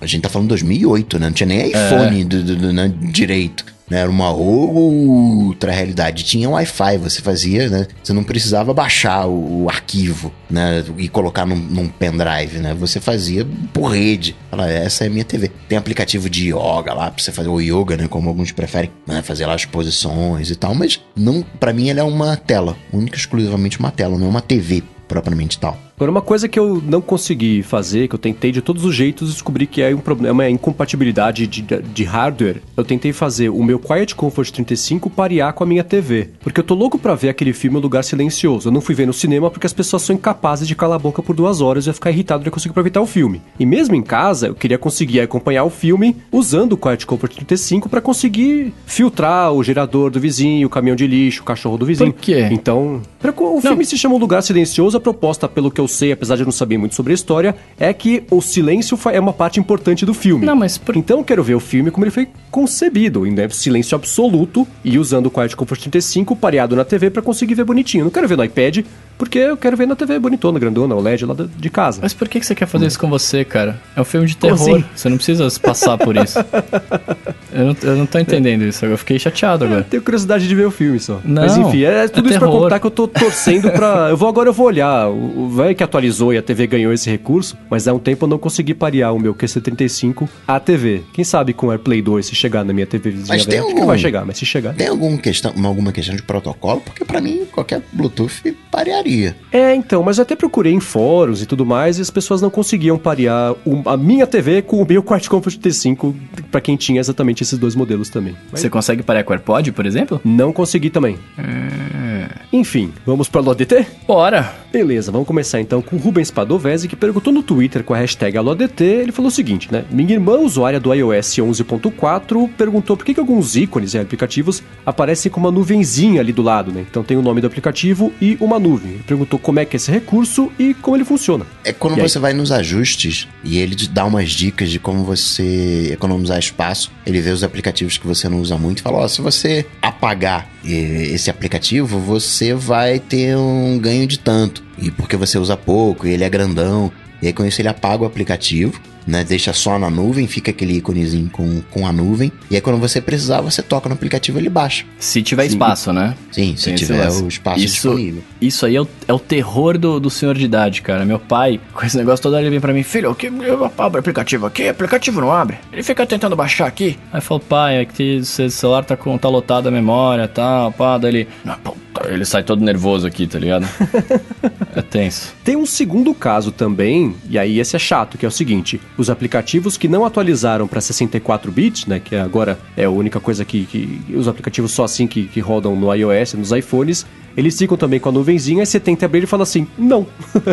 [0.00, 1.26] A gente tá falando 2008, né?
[1.26, 3.64] Não tinha nem iPhone do, do- do- né, direito.
[3.90, 6.22] Né, Era uma outra realidade.
[6.24, 7.86] Tinha Wi-Fi, você fazia, né?
[8.02, 10.84] Você não precisava baixar o, o arquivo, né?
[10.96, 12.74] E colocar num, num pendrive, né?
[12.74, 14.36] Você fazia por rede.
[14.50, 15.50] Fala, essa é a minha TV.
[15.68, 18.06] Tem aplicativo de yoga lá pra você fazer o yoga, né?
[18.06, 19.22] Como alguns preferem, né?
[19.22, 20.74] Fazer lá as posições e tal.
[20.74, 24.30] Mas não, para mim ela é uma tela, única e exclusivamente uma tela, não é
[24.30, 25.76] uma TV propriamente tal.
[26.00, 29.34] Agora, uma coisa que eu não consegui fazer, que eu tentei de todos os jeitos,
[29.34, 32.62] descobri que é um problema, é incompatibilidade de, de hardware.
[32.74, 36.30] Eu tentei fazer o meu Quiet Comfort 35 parear com a minha TV.
[36.42, 38.68] Porque eu tô louco pra ver aquele filme Um Lugar Silencioso.
[38.68, 41.22] Eu não fui ver no cinema porque as pessoas são incapazes de calar a boca
[41.22, 43.42] por duas horas e eu ia ficar irritado de não conseguir aproveitar o filme.
[43.58, 47.90] E mesmo em casa, eu queria conseguir acompanhar o filme usando o Quiet Comfort 35
[47.90, 52.10] pra conseguir filtrar o gerador do vizinho, o caminhão de lixo, o cachorro do vizinho.
[52.14, 52.48] Por quê?
[52.50, 54.96] Então, pra- o filme se chama Um Lugar Silencioso.
[54.96, 57.54] A proposta, pelo que eu sei, apesar de eu não saber muito sobre a história,
[57.78, 60.46] é que o silêncio é uma parte importante do filme.
[60.46, 63.48] Não, mas por- Então eu quero ver o filme como ele foi concebido, em né,
[63.50, 68.04] silêncio absoluto e usando o Quiet Comfort 35 pareado na TV pra conseguir ver bonitinho.
[68.04, 68.78] Não quero ver no iPad,
[69.18, 72.00] porque eu quero ver na TV bonitona, grandona, OLED lá de casa.
[72.02, 73.78] Mas por que você quer fazer isso com você, cara?
[73.94, 74.76] É um filme de Como terror.
[74.76, 74.84] assim?
[74.94, 76.38] Você não precisa passar por isso.
[77.52, 78.84] eu, não, eu não tô entendendo isso.
[78.84, 79.82] Eu fiquei chateado agora.
[79.82, 81.20] Tenho curiosidade de ver o filme só.
[81.24, 82.62] Não, Mas enfim, é tudo é isso pra terror.
[82.62, 84.08] contar que eu tô torcendo pra.
[84.10, 85.06] Eu vou agora eu vou olhar.
[85.54, 88.36] Velho que atualizou e a TV ganhou esse recurso, mas há um tempo eu não
[88.38, 91.00] consegui parear o meu QC35 à TV.
[91.14, 93.62] Quem sabe com o AirPlay 2 se chegar na minha TV vizinha Mas tem velha,
[93.62, 94.74] algum- não vai chegar, mas se chegar.
[94.74, 96.82] Tem alguma questão, alguma questão de protocolo?
[96.82, 99.34] Porque pra mim qualquer Bluetooth parearia.
[99.50, 102.50] É, então, mas eu até procurei em fóruns e tudo mais e as pessoas não
[102.50, 106.14] conseguiam parear o- a minha TV com o meu Quart Comfort T5
[106.50, 108.36] pra quem tinha exatamente esses dois modelos também.
[108.52, 110.20] Mas Você consegue parar com o AirPod, por exemplo?
[110.24, 111.16] não consegui também.
[111.38, 112.28] É.
[112.52, 113.86] Enfim, vamos pra LoDT?
[114.06, 114.52] Bora!
[114.72, 118.36] Beleza, vamos começar então com o Rubens Padovese, que perguntou no Twitter com a hashtag
[118.36, 118.82] AloDT.
[118.82, 119.84] Ele falou o seguinte, né?
[119.90, 125.30] Minha irmã, usuária do iOS 11.4, perguntou por que, que alguns ícones e aplicativos aparecem
[125.30, 126.84] com uma nuvenzinha ali do lado, né?
[126.88, 128.92] Então tem o nome do aplicativo e uma nuvem.
[128.92, 131.46] Ele perguntou como é que é esse recurso e como ele funciona.
[131.64, 132.08] É quando E aí?
[132.08, 136.90] você vai nos ajustes e ele te dá umas dicas de como você economizar espaço.
[137.06, 140.48] Ele vê os aplicativos que você não usa muito e fala: Ó, se você apagar
[140.64, 144.69] eh, esse aplicativo, você vai ter um ganho de tanto.
[144.80, 146.90] E porque você usa pouco e ele é grandão.
[147.20, 149.24] E aí com isso ele apaga o aplicativo, né?
[149.24, 152.30] Deixa só na nuvem, fica aquele íconezinho com, com a nuvem.
[152.50, 154.84] E aí quando você precisar, você toca no aplicativo e ele baixa.
[154.98, 155.48] Se tiver Sim.
[155.50, 156.14] espaço, né?
[156.32, 158.22] Sim, se Tem tiver o espaço Isso- disponível.
[158.40, 161.04] Isso aí é o, é o terror do, do senhor de idade, cara.
[161.04, 164.46] Meu pai, com esse negócio todo, ele vem pra mim, filho, que eu abro aplicativo
[164.46, 165.58] aqui, aplicativo não abre.
[165.72, 166.98] Ele fica tentando baixar aqui.
[167.12, 170.72] Aí eu falo, pai, é que seu celular tá, com, tá lotado a memória, tal,
[170.72, 171.28] pá, daí ele...
[171.46, 173.66] "Ah, puta", Ele sai todo nervoso aqui, tá ligado?
[174.74, 175.32] é tenso.
[175.44, 179.08] Tem um segundo caso também, e aí esse é chato, que é o seguinte: os
[179.08, 183.64] aplicativos que não atualizaram para 64 bits, né, que agora é a única coisa que,
[183.64, 187.06] que os aplicativos só assim que, que rodam no iOS, nos iPhones,
[187.36, 190.06] eles ficam também com a nuvenzinha, e você tenta abrir e fala assim, não.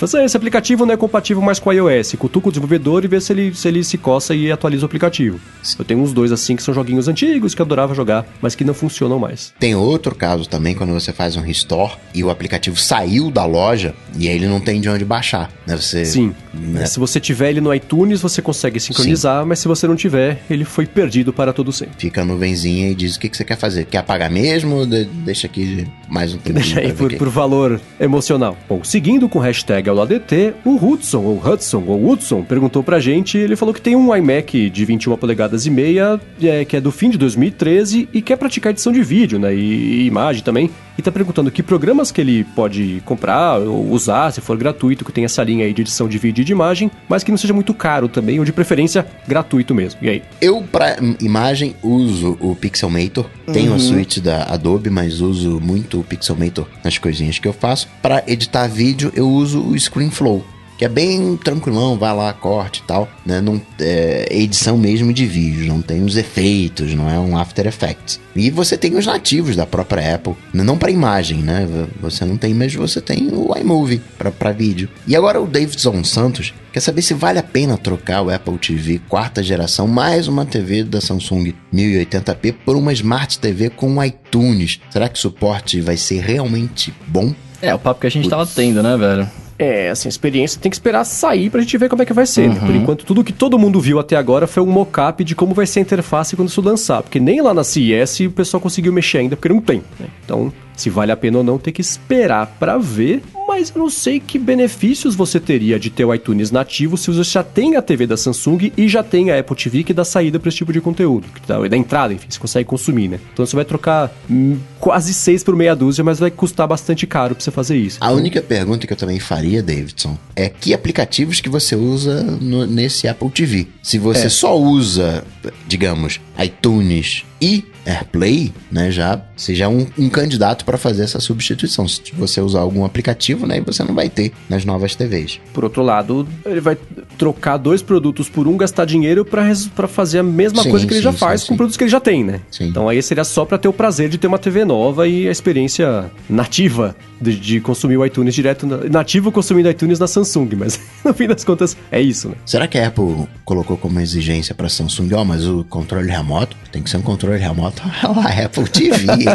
[0.00, 2.14] Assim, esse aplicativo não é compatível mais com o iOS.
[2.16, 5.40] Cutuca o desenvolvedor e vê se ele, se ele se coça e atualiza o aplicativo.
[5.76, 8.62] Eu tenho uns dois assim que são joguinhos antigos que eu adorava jogar, mas que
[8.62, 9.52] não funcionam mais.
[9.58, 13.92] Tem outro caso também quando você faz um restore e o aplicativo saiu da loja
[14.16, 15.76] e aí ele não tem de onde baixar, né?
[15.76, 16.32] Você, Sim.
[16.54, 16.86] né?
[16.86, 20.64] Se você tiver ele no iTunes, você consegue sincronizar, mas se você não tiver, ele
[20.64, 21.94] foi perdido para todo sempre.
[21.98, 23.84] Fica a nuvenzinha e diz o que, que você quer fazer.
[23.86, 24.86] Quer apagar mesmo?
[24.86, 25.88] de- deixa aqui
[26.18, 28.56] mais um tempinho Deixa aí por, que- por valor emocional.
[28.68, 33.38] Bom, seguindo com o hashtag AulaDT, o Hudson, ou Hudson, ou Hudson, perguntou pra gente,
[33.38, 36.90] ele falou que tem um iMac de 21 polegadas e meia, é, que é do
[36.90, 39.58] fim de 2013, e quer praticar edição de vídeo, né, e,
[40.02, 44.40] e imagem também, e tá perguntando que programas que ele pode comprar ou usar, se
[44.40, 47.22] for gratuito, que tem essa linha aí de edição de vídeo e de imagem, mas
[47.22, 50.00] que não seja muito caro também, ou de preferência gratuito mesmo.
[50.02, 50.22] E aí?
[50.40, 53.26] Eu, pra imagem, uso o Pixelmator.
[53.52, 57.88] Tenho a suíte da Adobe, mas uso muito o Pixelmator nas coisinhas que eu faço.
[58.02, 60.44] Pra editar vídeo, eu uso o ScreenFlow.
[60.78, 63.40] Que é bem tranquilão, vai lá, corte e tal, né?
[63.40, 68.20] Não, é edição mesmo de vídeo, não tem os efeitos, não é um After Effects.
[68.36, 71.66] E você tem os nativos da própria Apple, não para imagem, né?
[72.00, 74.88] Você não tem, mas você tem o iMovie para vídeo.
[75.04, 79.00] E agora o Davidson Santos quer saber se vale a pena trocar o Apple TV
[79.08, 84.78] quarta geração mais uma TV da Samsung 1080p por uma Smart TV com iTunes.
[84.90, 87.34] Será que o suporte vai ser realmente bom?
[87.60, 89.28] É, o papo que a gente tava tendo, né, velho?
[89.58, 92.26] É, assim, a experiência tem que esperar sair pra gente ver como é que vai
[92.26, 92.60] ser, né?
[92.64, 95.66] Por enquanto, tudo que todo mundo viu até agora foi um mock-up de como vai
[95.66, 97.02] ser a interface quando isso lançar.
[97.02, 100.06] Porque nem lá na CES o pessoal conseguiu mexer ainda, porque não tem, né?
[100.24, 103.20] Então, se vale a pena ou não, tem que esperar pra ver.
[103.58, 107.28] Mas eu não sei que benefícios você teria de ter o iTunes nativo se você
[107.28, 110.38] já tem a TV da Samsung e já tem a Apple TV que dá saída
[110.38, 111.26] pra esse tipo de conteúdo.
[111.34, 113.18] Que dá, da entrada, enfim, você consegue consumir, né?
[113.32, 117.34] Então você vai trocar hum, quase seis por meia dúzia, mas vai custar bastante caro
[117.34, 117.98] pra você fazer isso.
[118.00, 122.64] A única pergunta que eu também faria, Davidson, é que aplicativos que você usa no-
[122.64, 123.66] nesse Apple TV?
[123.82, 124.30] Se você É.
[124.30, 125.24] só usa,
[125.66, 131.88] digamos, iTunes e AirPlay, né, já seja um, um candidato para fazer essa substituição.
[131.88, 135.40] Se você usar algum aplicativo, né, você não vai ter nas novas TVs.
[135.52, 136.76] Por outro lado, ele vai
[137.18, 141.00] trocar dois produtos por um, gastar dinheiro pra fazer a mesma Sim, coisa que ele
[141.00, 141.48] sim, já faz sim.
[141.48, 142.40] com produtos que ele já tem, né?
[142.60, 145.30] Então aí seria só pra ter o prazer de ter uma TV nova e a
[145.30, 150.80] experiência nativa de, de consumir o iTunes direto, na, nativo consumindo iTunes na Samsung, mas
[151.04, 152.36] no fim das contas é isso, né?
[152.46, 156.82] Será que a Apple colocou como exigência para Samsung, ó, mas o controle remoto tem
[156.82, 159.26] que ser um controle remoto a Apple TV, hein?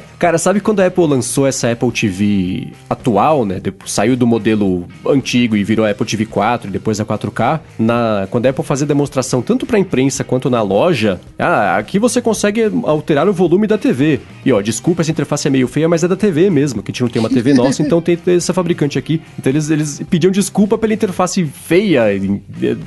[0.20, 3.58] Cara, sabe quando a Apple lançou essa Apple TV atual, né?
[3.58, 7.58] Depois, saiu do modelo antigo e virou a Apple TV 4 e depois a 4K.
[7.78, 12.20] Na, quando a Apple fazia demonstração tanto pra imprensa quanto na loja, ah, aqui você
[12.20, 14.20] consegue alterar o volume da TV.
[14.44, 16.92] E ó, desculpa, essa interface é meio feia, mas é da TV mesmo, que a
[16.92, 19.22] gente não tem uma TV nossa, então tem essa fabricante aqui.
[19.38, 22.04] Então eles, eles pediam desculpa pela interface feia,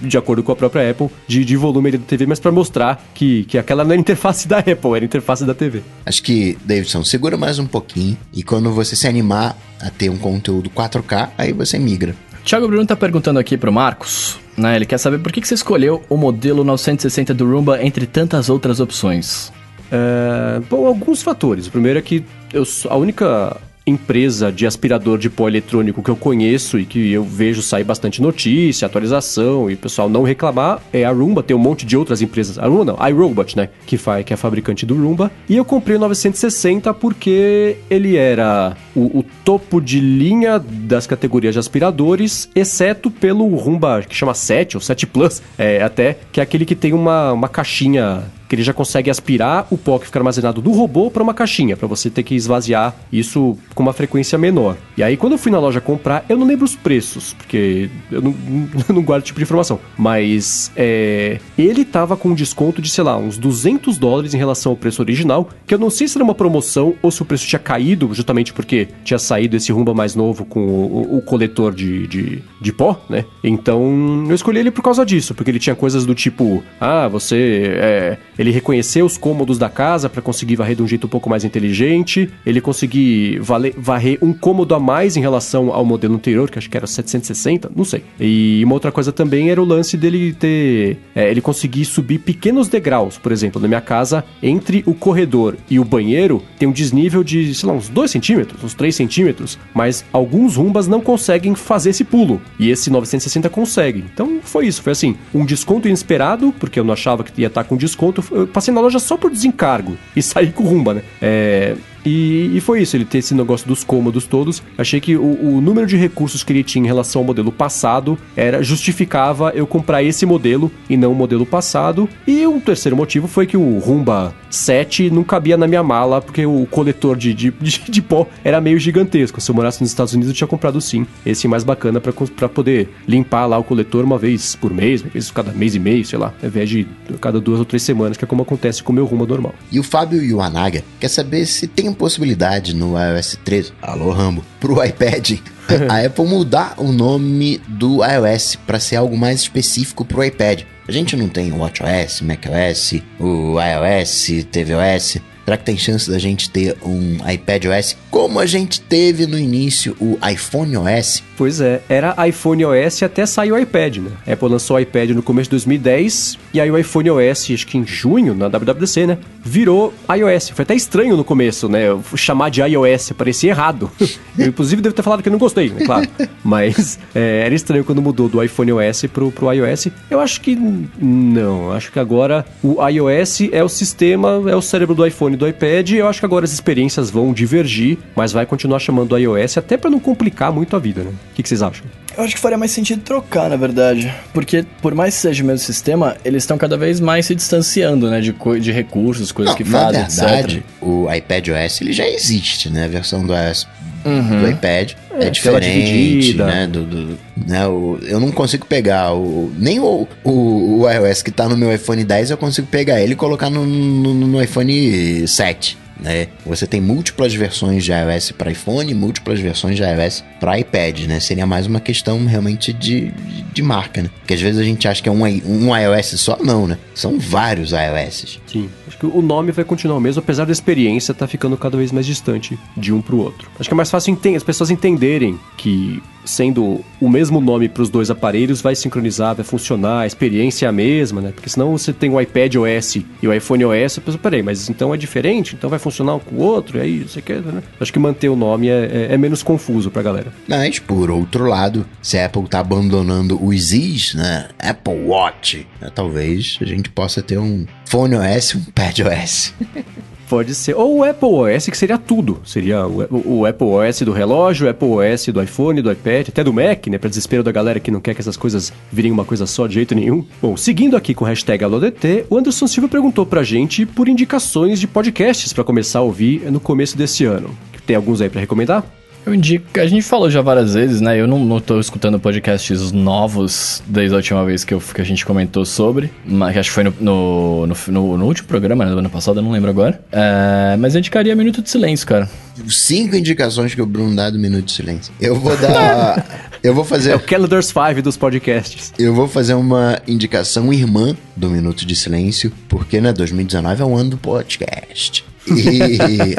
[0.04, 3.44] de acordo com a própria Apple, de, de volume da TV, mas pra mostrar que,
[3.46, 5.82] que aquela não era interface da Apple, era interface da TV.
[6.06, 10.18] Acho que, Davidson, segura mais um pouquinho e quando você se animar a ter um
[10.18, 12.14] conteúdo 4K, aí você migra.
[12.44, 14.76] Thiago Bruno tá perguntando aqui pro Marcos, né?
[14.76, 18.50] Ele quer saber por que, que você escolheu o modelo 960 do Roomba entre tantas
[18.50, 19.54] outras opções.
[19.90, 21.68] É, bom, alguns fatores.
[21.68, 23.56] O primeiro é que eu sou a única
[23.86, 28.22] empresa de aspirador de pó eletrônico que eu conheço e que eu vejo sair bastante
[28.22, 31.44] notícia, atualização e o pessoal não reclamar é a Roomba.
[31.44, 32.58] Tem um monte de outras empresas.
[32.58, 33.70] A Roomba não, iRobot, né?
[33.86, 35.32] Que, faz, que é a fabricante do Roomba.
[35.50, 41.54] E eu comprei o 960 porque ele era o, o topo de linha das categorias
[41.54, 46.44] de aspiradores, exceto pelo Roomba que chama 7 ou 7 Plus, é, até, que é
[46.44, 48.24] aquele que tem uma, uma caixinha
[48.54, 51.76] que ele já consegue aspirar o pó que fica armazenado do robô para uma caixinha,
[51.76, 54.78] para você ter que esvaziar isso com uma frequência menor.
[54.96, 58.22] E aí, quando eu fui na loja comprar, eu não lembro os preços, porque eu
[58.22, 58.36] não,
[58.94, 63.18] não guardo tipo de informação, mas é, ele tava com um desconto de, sei lá,
[63.18, 66.36] uns 200 dólares em relação ao preço original, que eu não sei se era uma
[66.36, 70.46] promoção ou se o preço tinha caído, justamente porque tinha saído esse rumba mais novo
[70.46, 73.26] com o, o coletor de, de, de pó, né?
[73.44, 77.64] Então, eu escolhi ele por causa disso, porque ele tinha coisas do tipo, ah, você
[77.78, 81.30] é, ele reconheceu os cômodos da casa para conseguir varrer de um jeito um pouco
[81.30, 82.30] mais inteligente.
[82.46, 86.70] Ele conseguir vale- varrer um cômodo a mais em relação ao modelo anterior, que acho
[86.70, 88.04] que era 760, não sei.
[88.20, 90.98] E uma outra coisa também era o lance dele ter.
[91.16, 93.18] é, ele conseguir subir pequenos degraus.
[93.18, 97.54] Por exemplo, na minha casa, entre o corredor e o banheiro, tem um desnível de,
[97.56, 99.58] sei lá, uns 2 centímetros, uns 3 centímetros.
[99.74, 102.42] Mas alguns rumbas não conseguem fazer esse pulo.
[102.60, 104.04] E esse 960 consegue.
[104.14, 104.82] Então foi isso.
[104.82, 108.22] Foi assim, um desconto inesperado, porque eu não achava que ia estar com desconto.
[108.34, 111.02] Eu passei na loja só por desencargo e saí com rumba, né?
[111.22, 111.76] É,
[112.06, 114.62] E, e foi isso, ele ter esse negócio dos cômodos todos.
[114.78, 118.18] Achei que o, o número de recursos que ele tinha em relação ao modelo passado
[118.36, 122.10] era justificava eu comprar esse modelo e não o modelo passado.
[122.28, 126.46] E o terceiro motivo foi que o Rumba 7 não cabia na minha mala, porque
[126.46, 129.42] o coletor de, de, de, de pó era meio gigantesco.
[129.42, 131.06] Se eu morasse nos Estados Unidos, eu tinha comprado sim.
[131.26, 135.32] Esse mais bacana para poder limpar lá o coletor uma vez por mês, uma vez
[135.32, 136.88] cada mês e meio, sei lá, ao invés de
[137.22, 139.56] cada duas ou três semanas, que é como acontece com o meu Rumba normal.
[139.72, 144.84] E o Fábio Yuanaga quer saber se tem possibilidade no iOS 13, alô Rambo, pro
[144.84, 145.40] iPad
[145.90, 150.64] a Apple mudar o nome do iOS para ser algo mais específico pro iPad.
[150.88, 155.22] A gente não tem o WatchOS, macOS, o iOS, tvOS.
[155.46, 159.38] Será que tem chance da gente ter um iPad OS como a gente teve no
[159.38, 161.24] início o iPhone OS?
[161.36, 164.12] Pois é, era iPhone OS até sair o iPad, né?
[164.26, 167.68] A Apple lançou o iPad no começo de 2010 e aí o iPhone OS, acho
[167.68, 169.18] que em junho, na WWDC, né?
[169.44, 170.50] Virou iOS.
[170.50, 171.88] Foi até estranho no começo, né?
[172.16, 173.92] Chamar de iOS parecia errado.
[174.38, 175.86] Eu, inclusive, devo ter falado que eu não gostei, né?
[175.86, 176.08] Claro.
[176.44, 179.90] Mas é, era estranho quando mudou do iPhone OS pro, pro iOS.
[180.10, 181.72] Eu acho que não.
[181.72, 185.48] Acho que agora o iOS é o sistema, é o cérebro do iPhone e do
[185.48, 185.92] iPad.
[185.92, 189.90] Eu acho que agora as experiências vão divergir, mas vai continuar chamando iOS até para
[189.90, 191.12] não complicar muito a vida, né?
[191.32, 191.86] O que, que vocês acham?
[192.18, 194.14] Eu acho que faria mais sentido trocar, na verdade.
[194.34, 198.10] Porque, por mais que seja o mesmo sistema, eles estão cada vez mais se distanciando,
[198.10, 198.22] né?
[198.22, 200.66] De, de recursos, coisas Não, que fazem, Na verdade, etc.
[200.82, 202.86] o iPad OS ele já existe, né?
[202.86, 203.68] A versão do iOS
[204.06, 204.42] uhum.
[204.42, 206.68] do iPad é, é diferente, né?
[206.68, 211.32] Do, do, né o, eu não consigo pegar o, nem o, o, o, iOS que
[211.32, 215.28] tá no meu iPhone 10, eu consigo pegar ele e colocar no, no, no iPhone
[215.28, 216.28] 7 né?
[216.46, 221.20] Você tem múltiplas versões de iOS para iPhone, múltiplas versões de iOS para iPad, né?
[221.20, 223.12] Seria mais uma questão realmente de,
[223.54, 224.10] de marca, né?
[224.20, 226.78] Porque às vezes a gente acha que é um, um iOS só, não, né?
[226.94, 228.40] São vários iOS.
[228.46, 231.58] Sim, acho que o nome vai continuar o mesmo, apesar da experiência estar tá ficando
[231.58, 233.50] cada vez mais distante de um para o outro.
[233.60, 237.90] Acho que é mais fácil as pessoas entenderem que sendo o mesmo nome para os
[237.90, 241.32] dois aparelhos, vai sincronizar, vai funcionar, a experiência é a mesma, né?
[241.34, 244.70] Porque senão você tem o iPad OS e o iPhone OS, eu penso, peraí, mas
[244.70, 245.56] então é diferente?
[245.56, 246.78] Então vai funcionar um com o outro?
[246.78, 247.62] E aí, você quer, né?
[247.80, 250.32] Acho que manter o nome é, é, é menos confuso pra galera.
[250.48, 254.48] Mas, por outro lado, se a Apple tá abandonando os Z's, né?
[254.60, 255.90] Apple Watch, né?
[255.94, 259.54] talvez a gente possa ter um Phone OS e um Pad OS.
[260.30, 260.76] Pode ser.
[260.76, 262.42] Ou o Apple OS, que seria tudo.
[262.46, 266.44] Seria o, o, Apple OS do relógio, o Apple OS do iPhone, do iPad, até
[266.44, 266.98] do Mac, né?
[266.98, 269.76] Pra desespero da galera que não quer que essas coisas virem uma coisa só de
[269.76, 270.26] jeito nenhum.
[270.42, 274.80] Bom, seguindo aqui com o hashtag AloDT, o Anderson Silva perguntou pra gente por indicações
[274.80, 277.50] de podcasts para começar a ouvir no começo desse ano.
[277.86, 279.03] Tem alguns aí para recomendar?
[279.26, 279.80] Eu indico.
[279.80, 281.20] A gente falou já várias vezes, né?
[281.20, 285.04] Eu não, não tô escutando podcasts novos desde a última vez que, eu, que a
[285.04, 286.12] gente comentou sobre.
[286.26, 289.44] Mas acho que foi no, no, no, no último programa, né, do ano passado, eu
[289.44, 290.04] não lembro agora.
[290.12, 292.30] É, mas eu indicaria Minuto de Silêncio, cara.
[292.68, 295.14] Cinco indicações que o Bruno dá do Minuto de Silêncio.
[295.20, 296.26] Eu vou dar.
[296.62, 297.12] eu vou fazer.
[297.12, 298.94] É o Calendars 5 dos podcasts.
[299.00, 303.96] Eu vou fazer uma indicação irmã do Minuto de Silêncio, porque, né, 2019 é o
[303.96, 305.26] ano do podcast.
[305.48, 306.36] E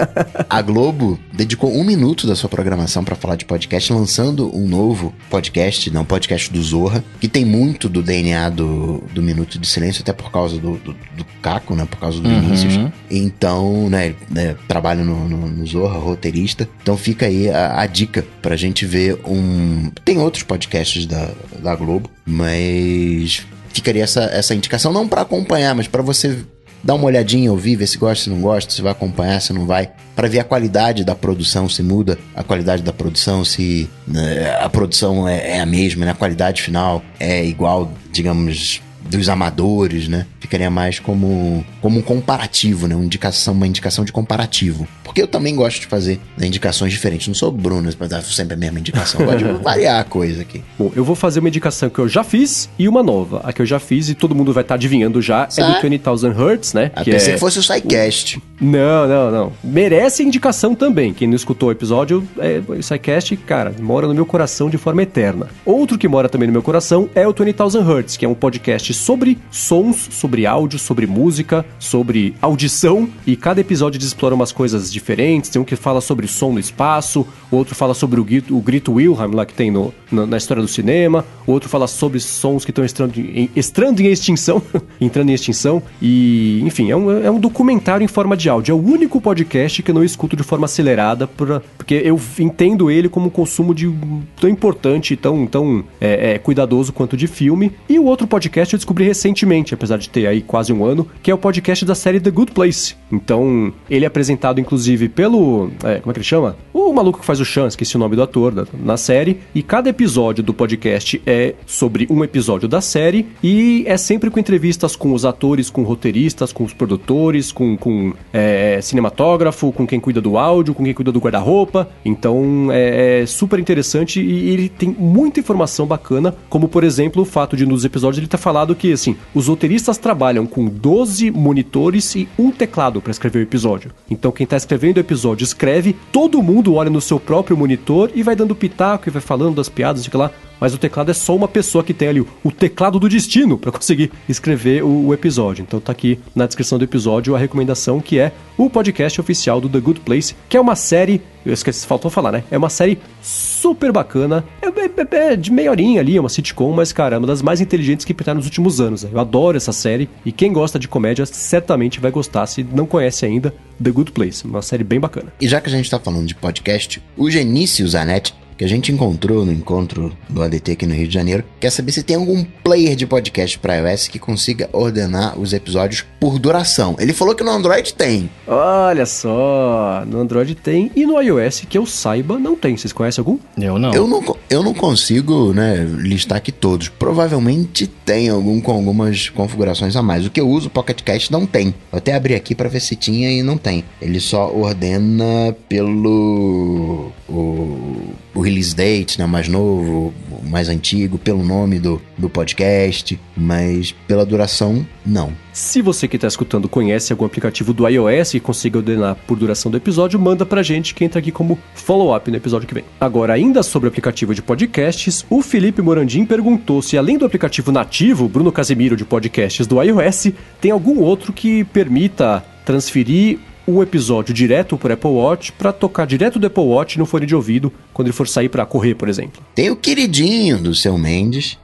[0.48, 5.14] a Globo dedicou um minuto da sua programação para falar de podcast, lançando um novo
[5.30, 10.02] podcast, não, podcast do Zorra, que tem muito do DNA do, do Minuto de Silêncio,
[10.02, 11.86] até por causa do, do, do Caco, né?
[11.88, 12.40] Por causa do uhum.
[12.40, 12.92] Vinícius.
[13.10, 16.68] Então, né, né trabalho no, no, no, Zorra, roteirista.
[16.82, 19.90] Então fica aí a, a dica pra gente ver um.
[20.04, 23.44] Tem outros podcasts da, da Globo, mas
[23.74, 26.38] ficaria essa, essa indicação não para acompanhar, mas para você
[26.84, 29.66] dá uma olhadinha, ouvir, ver se gosta, se não gosta, se vai acompanhar, se não
[29.66, 34.54] vai, para ver a qualidade da produção, se muda a qualidade da produção, se né,
[34.60, 36.12] a produção é, é a mesma, né?
[36.12, 40.26] a qualidade final é igual, digamos, dos amadores, né?
[40.44, 42.94] Ficaria mais como, como um comparativo, né?
[42.94, 44.86] Uma indicação, uma indicação de comparativo.
[45.02, 47.26] Porque eu também gosto de fazer né, indicações diferentes.
[47.26, 49.22] Não sou Bruno, mas dar sempre a mesma indicação.
[49.22, 50.62] Eu gosto de variar a coisa aqui.
[50.78, 53.40] Bom, eu vou fazer uma indicação que eu já fiz e uma nova.
[53.42, 55.80] A que eu já fiz e todo mundo vai estar tá adivinhando já é do
[55.80, 56.92] 20,000 Hertz, né?
[56.94, 57.34] Eu que pensei é...
[57.34, 58.42] que fosse o SciCast.
[58.60, 59.52] Não, não, não.
[59.62, 61.12] Merece indicação também.
[61.12, 65.02] Quem não escutou o episódio, é, o SciCast, cara, mora no meu coração de forma
[65.02, 65.48] eterna.
[65.64, 68.94] Outro que mora também no meu coração é o 20,000 Hertz, que é um podcast
[68.94, 73.08] sobre sons, sobre áudio, sobre música, sobre audição.
[73.26, 75.50] E cada episódio eles exploram umas coisas diferentes.
[75.50, 78.92] Tem um que fala sobre som no espaço, outro fala sobre o grito, o grito
[78.92, 82.70] Wilhelm lá que tem no, na, na história do cinema, outro fala sobre sons que
[82.70, 84.62] estão entrando em, entrando em extinção,
[85.00, 85.82] entrando em extinção.
[86.00, 88.72] E, enfim, é um, é um documentário em forma de áudio.
[88.72, 92.90] É o único podcast que eu não escuto de forma acelerada, pra, porque eu entendo
[92.90, 93.92] ele como um consumo de
[94.40, 97.72] tão importante, tão, tão é, é, cuidadoso quanto de filme.
[97.88, 101.30] E o outro podcast eu descobri recentemente, apesar de ter aí quase um ano, que
[101.30, 102.94] é o podcast da série The Good Place.
[103.10, 105.70] Então, ele é apresentado inclusive pelo.
[105.82, 106.56] É, como é que ele chama?
[106.72, 109.40] O maluco que faz o Chan, esqueci o nome do ator da, na série.
[109.54, 114.38] E cada episódio do podcast é sobre um episódio da série e é sempre com
[114.38, 120.00] entrevistas com os atores, com roteiristas, com os produtores, com, com é, cinematógrafo, com quem
[120.00, 121.88] cuida do áudio, com quem cuida do guarda-roupa.
[122.04, 127.24] Então é, é, super interessante e ele tem muita informação bacana, como por exemplo o
[127.24, 132.16] fato de nos episódios ele tá falado que assim, os roteiristas trabalham com 12 monitores
[132.16, 133.92] e um teclado para escrever o episódio.
[134.10, 138.24] Então quem tá escrevendo o episódio escreve, todo mundo olha no seu próprio monitor e
[138.24, 141.34] vai dando pitaco e vai falando das piadas, de lá mas o teclado é só
[141.34, 145.62] uma pessoa que tem ali o teclado do destino para conseguir escrever o, o, episódio.
[145.62, 149.68] Então tá aqui na descrição do episódio a recomendação que é o podcast oficial do
[149.68, 152.44] The Good Place, que é uma série, eu esqueci, faltou falar, né?
[152.50, 156.72] É uma série super bacana, é, é, é de meia horinha ali, é uma sitcom,
[156.72, 159.02] mas cara, é das mais inteligentes que pintaram nos últimos anos.
[159.02, 159.10] Né?
[159.12, 163.26] Eu adoro essa série e quem gosta de comédia certamente vai gostar, se não conhece
[163.26, 165.32] ainda, The Good Place, uma série bem bacana.
[165.40, 168.92] E já que a gente tá falando de podcast, o Genício Zanetti que a gente
[168.92, 172.44] encontrou no encontro do ADT aqui no Rio de Janeiro, quer saber se tem algum
[172.62, 176.96] player de podcast para iOS que consiga ordenar os episódios por duração.
[176.98, 178.30] Ele falou que no Android tem.
[178.46, 182.76] Olha só, no Android tem e no iOS que eu saiba não tem.
[182.76, 183.38] Vocês conhecem algum?
[183.60, 183.92] Eu não.
[183.92, 186.88] Eu não, eu não consigo, né, listar aqui todos.
[186.88, 190.26] Provavelmente tem algum com algumas configurações a mais.
[190.26, 191.74] O que eu uso, o Pocket Cast não tem.
[191.92, 193.84] Eu até abri aqui para ver se tinha e não tem.
[194.00, 200.12] Ele só ordena pelo o, o release date, né, mais novo,
[200.44, 205.32] mais antigo, pelo nome do, do podcast, mas pela duração, não.
[205.52, 209.70] Se você que está escutando conhece algum aplicativo do iOS e consiga ordenar por duração
[209.70, 212.84] do episódio, manda pra gente que entra aqui como follow-up no episódio que vem.
[213.00, 217.72] Agora, ainda sobre o aplicativo de podcasts, o Felipe Morandim perguntou se além do aplicativo
[217.72, 224.34] nativo, Bruno Casemiro de podcasts do iOS, tem algum outro que permita transferir o episódio
[224.34, 228.08] direto por Apple Watch para tocar direto do Apple Watch no fone de ouvido quando
[228.08, 229.42] ele for sair para correr, por exemplo.
[229.54, 231.56] Tem o queridinho do seu Mendes,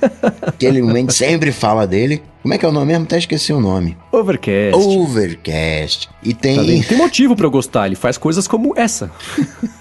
[0.58, 3.04] que ele, Mendes sempre fala dele, como é que é o nome mesmo?
[3.04, 3.96] Até esqueci o nome.
[4.10, 4.74] Overcast.
[4.74, 6.08] Overcast.
[6.22, 6.56] E tem.
[6.56, 9.10] Também tem motivo para eu gostar, ele faz coisas como essa.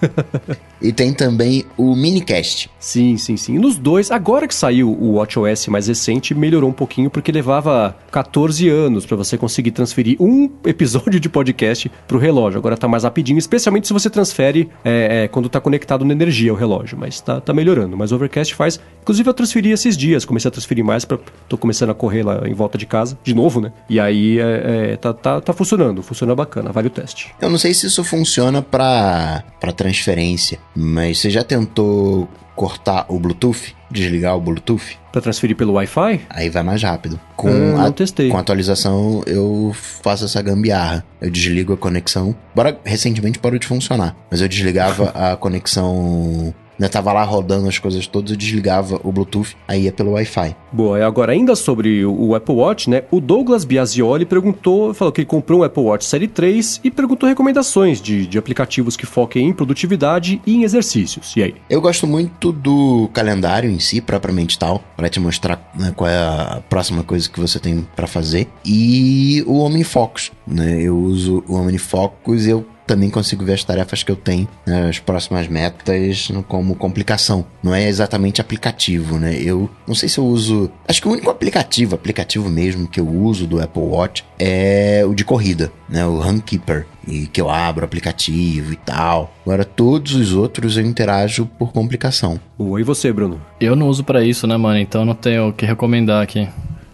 [0.81, 2.69] e tem também o Minicast.
[2.77, 3.57] Sim, sim, sim.
[3.57, 8.67] Nos dois, agora que saiu o WatchOS mais recente, melhorou um pouquinho porque levava 14
[8.67, 12.59] anos para você conseguir transferir um episódio de podcast pro relógio.
[12.59, 16.53] Agora tá mais rapidinho, especialmente se você transfere é, é, quando tá conectado na energia
[16.53, 16.97] o relógio.
[16.97, 17.97] Mas tá, tá melhorando.
[17.97, 18.79] Mas o Overcast faz.
[19.01, 21.17] Inclusive eu transferi esses dias, comecei a transferir mais para
[21.47, 23.71] tô começando a correr lá em volta de casa, de novo, né?
[23.89, 27.33] E aí é, é, tá, tá, tá funcionando, funciona bacana, vale o teste.
[27.41, 29.43] Eu não sei se isso funciona para
[29.75, 32.29] transferência, mas você já tentou
[32.59, 33.73] cortar o Bluetooth?
[33.89, 34.99] Desligar o Bluetooth?
[35.13, 36.19] Para transferir pelo Wi-Fi?
[36.29, 37.17] Aí vai mais rápido.
[37.37, 38.27] Com não a, testei.
[38.29, 41.05] Com a atualização eu faço essa gambiarra.
[41.21, 42.35] Eu desligo a conexão.
[42.53, 44.13] Bora, recentemente parou de funcionar.
[44.29, 49.11] Mas eu desligava a conexão né, tava lá rodando as coisas todas, eu desligava o
[49.11, 50.55] Bluetooth, aí ia pelo Wi-Fi.
[50.71, 53.03] Boa, e agora ainda sobre o Apple Watch, né?
[53.11, 57.27] O Douglas Biasioli perguntou, falou que ele comprou um Apple Watch Série 3 e perguntou
[57.27, 61.35] recomendações de, de aplicativos que foquem em produtividade e em exercícios.
[61.35, 61.55] E aí?
[61.69, 66.17] Eu gosto muito do calendário em si, propriamente tal, para te mostrar né, qual é
[66.17, 68.47] a próxima coisa que você tem para fazer.
[68.63, 70.81] E o OmniFocus, né?
[70.81, 74.89] Eu uso o OmniFocus e eu também consigo ver as tarefas que eu tenho, né,
[74.89, 77.45] as próximas metas, como complicação.
[77.61, 79.39] Não é exatamente aplicativo, né?
[79.39, 80.71] Eu não sei se eu uso.
[80.87, 85.13] Acho que o único aplicativo, aplicativo mesmo que eu uso do Apple Watch é o
[85.13, 86.03] de corrida, né?
[86.03, 86.87] O Runkeeper.
[87.07, 89.35] E que eu abro o aplicativo e tal.
[89.45, 92.39] Agora, todos os outros eu interajo por complicação.
[92.59, 93.39] E você, Bruno?
[93.59, 94.79] Eu não uso para isso, né, mano?
[94.79, 96.47] Então não tenho o que recomendar aqui.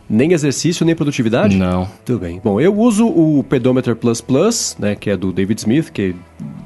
[0.09, 1.57] Nem exercício, nem produtividade?
[1.57, 1.89] Não.
[2.05, 2.39] Tudo bem.
[2.43, 6.15] Bom, eu uso o Pedometer Plus Plus, né, que é do David Smith, que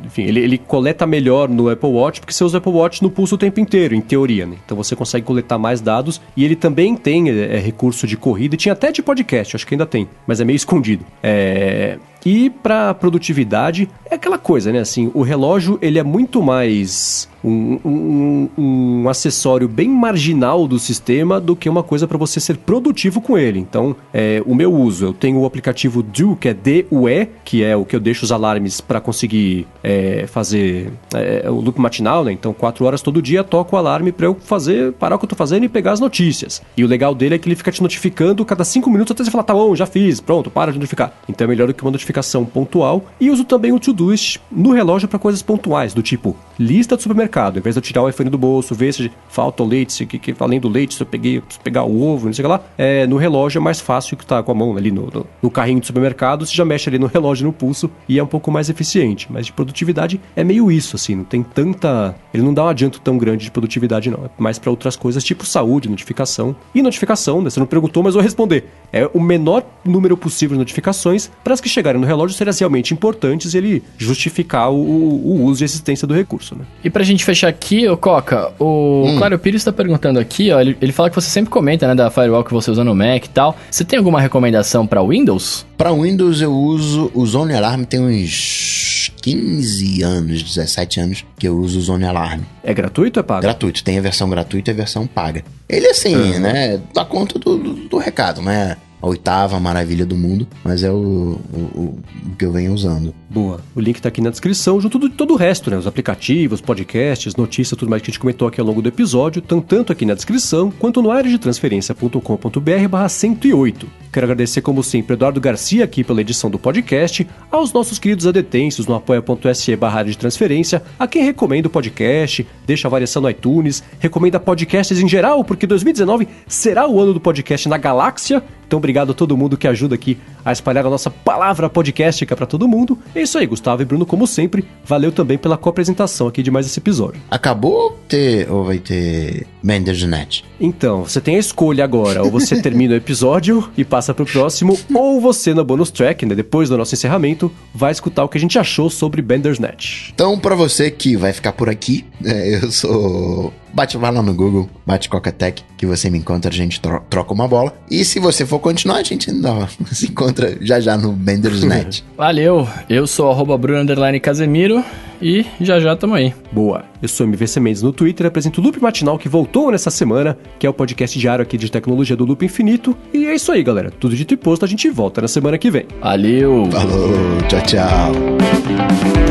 [0.09, 3.11] enfim, ele, ele coleta melhor no Apple Watch, porque você usa o Apple Watch no
[3.11, 4.55] pulso o tempo inteiro, em teoria, né?
[4.65, 6.19] Então você consegue coletar mais dados.
[6.35, 9.75] E ele também tem é, é recurso de corrida, tinha até de podcast, acho que
[9.75, 11.05] ainda tem, mas é meio escondido.
[11.21, 11.99] É...
[12.25, 14.79] E para produtividade, é aquela coisa, né?
[14.79, 21.39] Assim, o relógio ele é muito mais um, um, um acessório bem marginal do sistema
[21.39, 23.59] do que uma coisa para você ser produtivo com ele.
[23.59, 27.75] Então, é, o meu uso, eu tenho o aplicativo Do, que é D-U-E, que é
[27.75, 32.31] o que eu deixo os alarmes para conseguir é, fazer é, o loop matinal, né?
[32.31, 35.29] Então, quatro horas todo dia toco o alarme para eu fazer, parar o que eu
[35.29, 36.61] tô fazendo e pegar as notícias.
[36.75, 39.31] E o legal dele é que ele fica te notificando cada cinco minutos até você
[39.31, 41.13] falar, tá bom, já fiz, pronto, para de notificar.
[41.27, 44.71] Então é melhor do que uma notificação notificação pontual e uso também o Todoist no
[44.71, 47.57] relógio para coisas pontuais, do tipo lista do supermercado.
[47.57, 50.05] Em vez de eu tirar o iPhone do bolso, ver se falta o leite, se
[50.05, 52.47] que, que, além do leite, se eu peguei, se pegar o ovo, não sei o
[52.47, 55.07] que lá, é, no relógio é mais fácil que tá com a mão ali no,
[55.07, 58.23] no, no carrinho do supermercado, você já mexe ali no relógio no pulso e é
[58.23, 59.27] um pouco mais eficiente.
[59.29, 62.15] Mas de produtividade é meio isso, assim, não tem tanta.
[62.33, 64.25] Ele não dá um adianto tão grande de produtividade, não.
[64.25, 66.55] É mais para outras coisas, tipo saúde, notificação.
[66.73, 67.49] E notificação, né?
[67.49, 68.65] Você não perguntou, mas vou responder.
[68.91, 72.93] É o menor número possível de notificações para as que chegarem no relógio serem realmente
[72.93, 76.65] importantes e ele justificar o, o uso e existência do recurso, né?
[76.83, 79.17] E pra gente fechar aqui, ô Coca, o hum.
[79.17, 82.09] Claro Pires está perguntando aqui, ó, ele, ele fala que você sempre comenta, né, da
[82.09, 83.55] firewall que você usa no Mac e tal.
[83.69, 85.65] Você tem alguma recomendação para Windows?
[85.77, 91.57] Para Windows eu uso o Zone Alarm tem uns 15 anos, 17 anos que eu
[91.57, 92.41] uso o Zone Alarm.
[92.63, 93.41] É gratuito ou é pago?
[93.41, 95.43] Gratuito, tem a versão gratuita e a versão paga.
[95.67, 96.39] Ele assim, uhum.
[96.39, 98.77] né, dá conta do, do, do recado, né?
[99.01, 103.15] a oitava maravilha do mundo, mas é o, o, o, que eu venho usando.
[103.29, 103.61] Boa.
[103.75, 105.77] O link tá aqui na descrição, junto de todo o resto, né?
[105.77, 109.39] Os aplicativos, podcasts, notícias, tudo mais que a gente comentou aqui ao longo do episódio,
[109.39, 113.87] tanto, tanto aqui na descrição, quanto no área de transferência.com.br barra 108.
[114.11, 118.87] Quero agradecer, como sempre, Eduardo Garcia aqui pela edição do podcast, aos nossos queridos adetêncios
[118.87, 123.83] no apoia.se barra de transferência, a quem recomenda o podcast, deixa a variação no iTunes,
[123.99, 129.13] recomenda podcasts em geral, porque 2019 será o ano do podcast na galáxia, então, obrigado
[129.13, 130.15] a todo mundo que ajuda aqui
[130.45, 132.99] a espalhar a nossa palavra podcastica para todo mundo.
[133.19, 136.65] É isso aí, Gustavo e Bruno, como sempre, valeu também pela co-apresentação aqui de mais
[136.65, 137.21] esse episódio.
[137.29, 140.45] Acabou ter, ou vai ter Net?
[140.57, 144.79] Então, você tem a escolha agora, ou você termina o episódio e passa pro próximo,
[144.93, 148.41] ou você no bonus track, né, depois do nosso encerramento, vai escutar o que a
[148.41, 150.13] gente achou sobre Net.
[150.15, 154.69] Então, para você que vai ficar por aqui, é, eu sou bate lá no Google,
[154.85, 157.73] bate Coca-Tech, que você me encontra, a gente tro troca uma bola.
[157.89, 162.03] E se você for continuar, a gente ainda se encontra já já no Bendersnet.
[162.17, 163.79] Valeu, eu sou arroba Bruno
[164.21, 164.83] Casemiro
[165.21, 166.33] e já já tamo aí.
[166.51, 170.37] Boa, eu sou MVC Mendes no Twitter, apresento o Loop Matinal que voltou nessa semana,
[170.57, 172.95] que é o podcast diário aqui de tecnologia do Loop Infinito.
[173.13, 173.91] E é isso aí, galera.
[173.91, 175.85] Tudo dito e posto, a gente volta na semana que vem.
[176.01, 176.69] Valeu!
[176.71, 177.11] Falou,
[177.47, 179.28] tchau, tchau.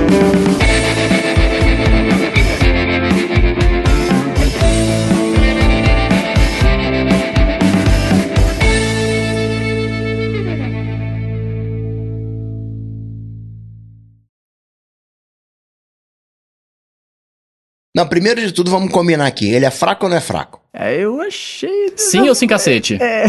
[17.94, 19.48] Não, primeiro de tudo, vamos combinar aqui.
[19.50, 20.60] Ele é fraco ou não é fraco?
[20.72, 21.92] É, eu achei.
[21.96, 22.98] Sim não, ou sim, cacete?
[23.00, 23.24] É.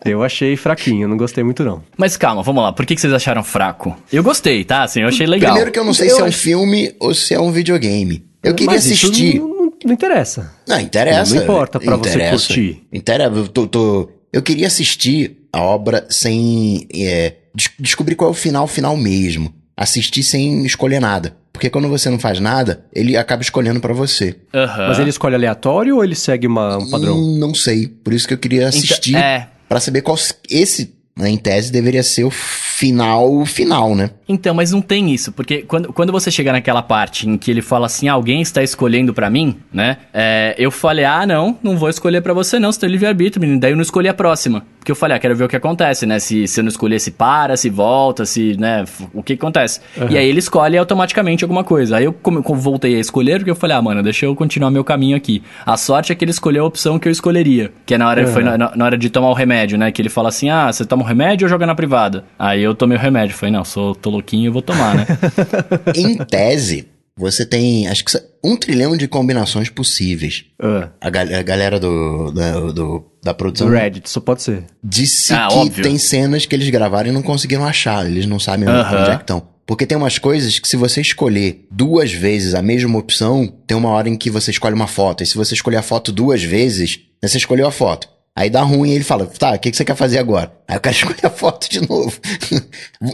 [0.06, 1.82] eu achei fraquinho, não gostei muito, não.
[1.96, 2.72] Mas calma, vamos lá.
[2.72, 3.94] Por que, que vocês acharam fraco?
[4.12, 4.84] Eu gostei, tá?
[4.84, 5.50] Assim, eu achei legal.
[5.50, 8.24] Primeiro que eu não sei eu se é um filme ou se é um videogame.
[8.42, 9.40] Eu queria Mas assistir.
[9.40, 10.52] Não, não, não, interessa.
[10.66, 11.34] Não, interessa.
[11.34, 12.38] Não, importa pra interessa.
[12.38, 12.86] você curtir.
[12.92, 13.34] Interessa.
[13.34, 14.10] Eu, tô, tô...
[14.32, 16.86] eu queria assistir a obra sem.
[16.94, 17.34] É,
[17.78, 19.52] descobrir qual é o final final mesmo.
[19.76, 21.36] Assistir sem escolher nada.
[21.52, 24.36] Porque quando você não faz nada, ele acaba escolhendo para você.
[24.52, 24.88] Uhum.
[24.88, 27.16] Mas ele escolhe aleatório ou ele segue uma, um padrão?
[27.16, 27.86] Hum, não sei.
[27.86, 29.10] Por isso que eu queria então, assistir.
[29.10, 29.48] Então, é.
[29.68, 30.18] para saber qual.
[30.50, 32.30] Esse, né, em tese, deveria ser o
[32.76, 34.10] final final, né?
[34.28, 37.62] Então, mas não tem isso, porque quando, quando você chega naquela parte em que ele
[37.62, 39.98] fala assim, ah, alguém está escolhendo para mim, né?
[40.12, 43.60] É, eu falei, ah, não, não vou escolher para você não, você tem livre-arbítrio, menino.
[43.60, 44.64] Daí eu não escolhi a próxima.
[44.84, 46.18] Porque eu falei, ah, quero ver o que acontece, né?
[46.18, 48.84] Se, se eu não escolher, se para, se volta, se, né?
[49.14, 49.80] O que acontece.
[49.96, 50.10] Uhum.
[50.10, 51.96] E aí ele escolhe automaticamente alguma coisa.
[51.96, 54.70] Aí eu como, como voltei a escolher, porque eu falei, ah, mano, deixa eu continuar
[54.70, 55.42] meu caminho aqui.
[55.64, 57.72] A sorte é que ele escolheu a opção que eu escolheria.
[57.86, 58.32] Que é na hora, uhum.
[58.32, 59.90] foi na, na, hora de tomar o remédio, né?
[59.90, 62.24] Que ele fala assim, ah, você toma o remédio ou joga na privada?
[62.38, 63.36] Aí eu tomei o remédio.
[63.36, 65.06] Falei, não, sou, tô louquinho, eu vou tomar, né?
[65.94, 70.44] em tese, você tem, acho que um trilhão de combinações possíveis.
[70.60, 70.90] Uh.
[71.00, 73.68] A, gal a, galera do, do, do, da produção.
[73.68, 74.64] Do Reddit, só pode ser.
[74.82, 75.82] Disse ah, que óbvio.
[75.84, 78.04] tem cenas que eles gravaram e não conseguiram achar.
[78.04, 79.00] Eles não sabem uh -huh.
[79.00, 79.54] onde é que estão.
[79.66, 83.88] Porque tem umas coisas que se você escolher duas vezes a mesma opção, tem uma
[83.88, 85.22] hora em que você escolhe uma foto.
[85.22, 88.08] E se você escolher a foto duas vezes, você escolheu a foto.
[88.36, 90.52] Aí dá ruim e ele fala, tá, o que, que você quer fazer agora?
[90.66, 92.18] Aí o cara escolhe a foto de novo.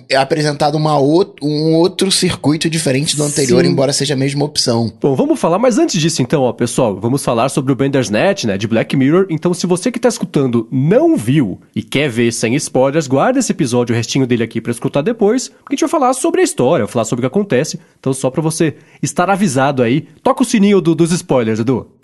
[0.08, 3.70] é apresentado uma outro, um outro circuito diferente do anterior, Sim.
[3.70, 4.90] embora seja a mesma opção.
[4.98, 8.56] Bom, vamos falar, mas antes disso então, ó, pessoal, vamos falar sobre o Bandersnatch, né,
[8.56, 9.26] de Black Mirror.
[9.28, 13.52] Então, se você que tá escutando não viu e quer ver sem spoilers, guarda esse
[13.52, 16.44] episódio, o restinho dele aqui para escutar depois, porque a gente vai falar sobre a
[16.44, 17.78] história, falar sobre o que acontece.
[17.98, 21.99] Então, só para você estar avisado aí, toca o sininho do, dos spoilers, Edu.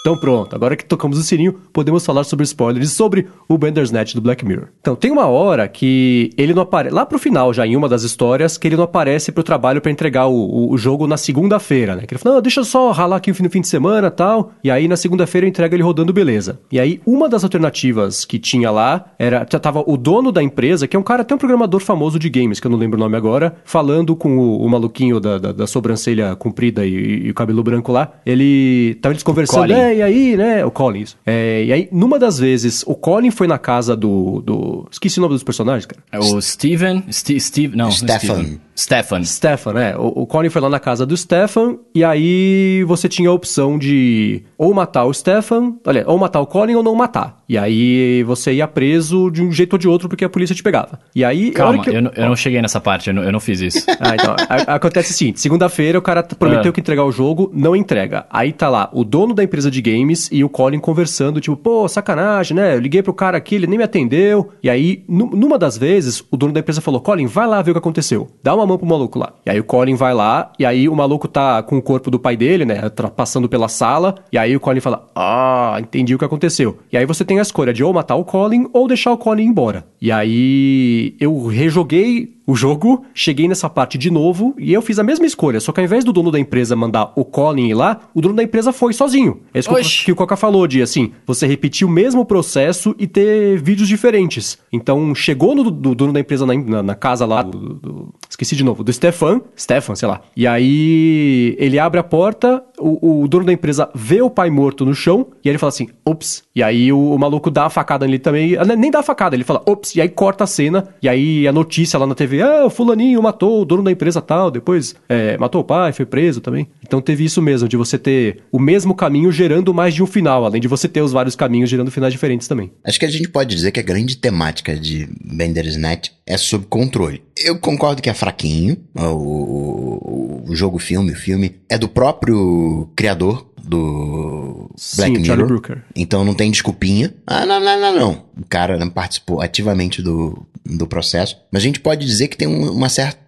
[0.00, 4.14] Então pronto, agora que tocamos o sininho, podemos falar sobre spoilers e sobre o Bandersnatch
[4.14, 4.68] do Black Mirror.
[4.80, 8.02] Então, tem uma hora que ele não aparece, lá pro final já, em uma das
[8.02, 12.06] histórias, que ele não aparece pro trabalho para entregar o, o, jogo na segunda-feira, né?
[12.06, 14.70] Que ele fala, não, deixa eu só ralar aqui no fim de semana tal, e
[14.70, 16.60] aí na segunda-feira eu entrego ele rodando beleza.
[16.72, 20.88] E aí, uma das alternativas que tinha lá, era, já tava o dono da empresa,
[20.88, 23.00] que é um cara, até um programador famoso de games, que eu não lembro o
[23.00, 27.34] nome agora, falando com o, o maluquinho da, da, da, sobrancelha comprida e, e, o
[27.34, 31.16] cabelo branco lá, ele, tava eles conversando, é, e aí, né, o Collins.
[31.24, 34.88] É, e aí, numa das vezes, o Colin foi na casa do, do...
[34.90, 36.02] Esqueci o nome dos personagens, cara.
[36.10, 38.58] É o Steven, St Steve, não, Stefan.
[38.80, 39.22] Stefan.
[39.24, 39.96] Stefan, é.
[39.96, 43.78] O, o Colin foi lá na casa do Stefan e aí você tinha a opção
[43.78, 47.42] de ou matar o Stefan, olha, ou matar o Colin ou não matar.
[47.46, 50.62] E aí você ia preso de um jeito ou de outro porque a polícia te
[50.62, 50.98] pegava.
[51.14, 51.50] E aí...
[51.50, 53.84] Calma, eu, eu, não, eu não cheguei nessa parte, eu não, eu não fiz isso.
[54.00, 56.72] ah, então, a, acontece assim, segunda-feira o cara prometeu é.
[56.72, 58.24] que entregar o jogo, não entrega.
[58.30, 61.86] Aí tá lá o dono da empresa de games e o Colin conversando, tipo, pô,
[61.86, 62.76] sacanagem, né?
[62.76, 64.52] Eu liguei pro cara aqui, ele nem me atendeu.
[64.62, 67.74] E aí, numa das vezes, o dono da empresa falou, Colin, vai lá ver o
[67.74, 68.30] que aconteceu.
[68.42, 69.32] Dá uma mão pro maluco lá.
[69.44, 72.18] E aí o Colin vai lá, e aí o maluco tá com o corpo do
[72.18, 72.88] pai dele, né?
[73.14, 74.16] Passando pela sala.
[74.32, 76.78] E aí o Colin fala: Ah, entendi o que aconteceu.
[76.92, 79.44] E aí você tem a escolha de ou matar o Colin ou deixar o Colin
[79.44, 79.84] embora.
[80.00, 85.04] E aí eu rejoguei o jogo, cheguei nessa parte de novo e eu fiz a
[85.04, 88.00] mesma escolha, só que ao invés do dono da empresa mandar o Colin ir lá,
[88.12, 89.40] o dono da empresa foi sozinho.
[89.54, 90.04] É isso Oxi.
[90.04, 94.58] que o Coca falou, de assim, você repetir o mesmo processo e ter vídeos diferentes.
[94.72, 98.56] Então, chegou no do, dono da empresa na, na, na casa lá, do, do, esqueci
[98.56, 100.20] de novo, do Stefan, Stefan, sei lá.
[100.36, 104.84] E aí, ele abre a porta, o, o, dono da empresa vê o pai morto
[104.84, 106.42] no chão, e aí ele fala assim, ops.
[106.54, 109.36] E aí o, o maluco dá a facada nele também, ah, nem dá a facada,
[109.36, 112.39] ele fala, ops, e aí corta a cena, e aí a notícia lá na TV
[112.40, 116.06] ah, o fulaninho matou o dono da empresa tal, depois é, matou o pai, foi
[116.06, 116.68] preso também.
[116.86, 120.44] Então teve isso mesmo, de você ter o mesmo caminho gerando mais de um final,
[120.44, 122.70] além de você ter os vários caminhos gerando finais diferentes também.
[122.84, 126.66] Acho que a gente pode dizer que a grande temática de Bender's Net é sobre
[126.68, 127.22] controle.
[127.36, 132.88] Eu concordo que é fraquinho, o, o, o jogo filme, o filme, é do próprio
[132.94, 135.78] criador do Black Sim, Mirror.
[135.94, 137.14] Então não tem desculpinha.
[137.26, 138.24] Ah, não, não, não, não.
[138.36, 141.36] O cara não participou ativamente do, do processo.
[141.52, 143.20] Mas a gente pode dizer que tem um, uma certa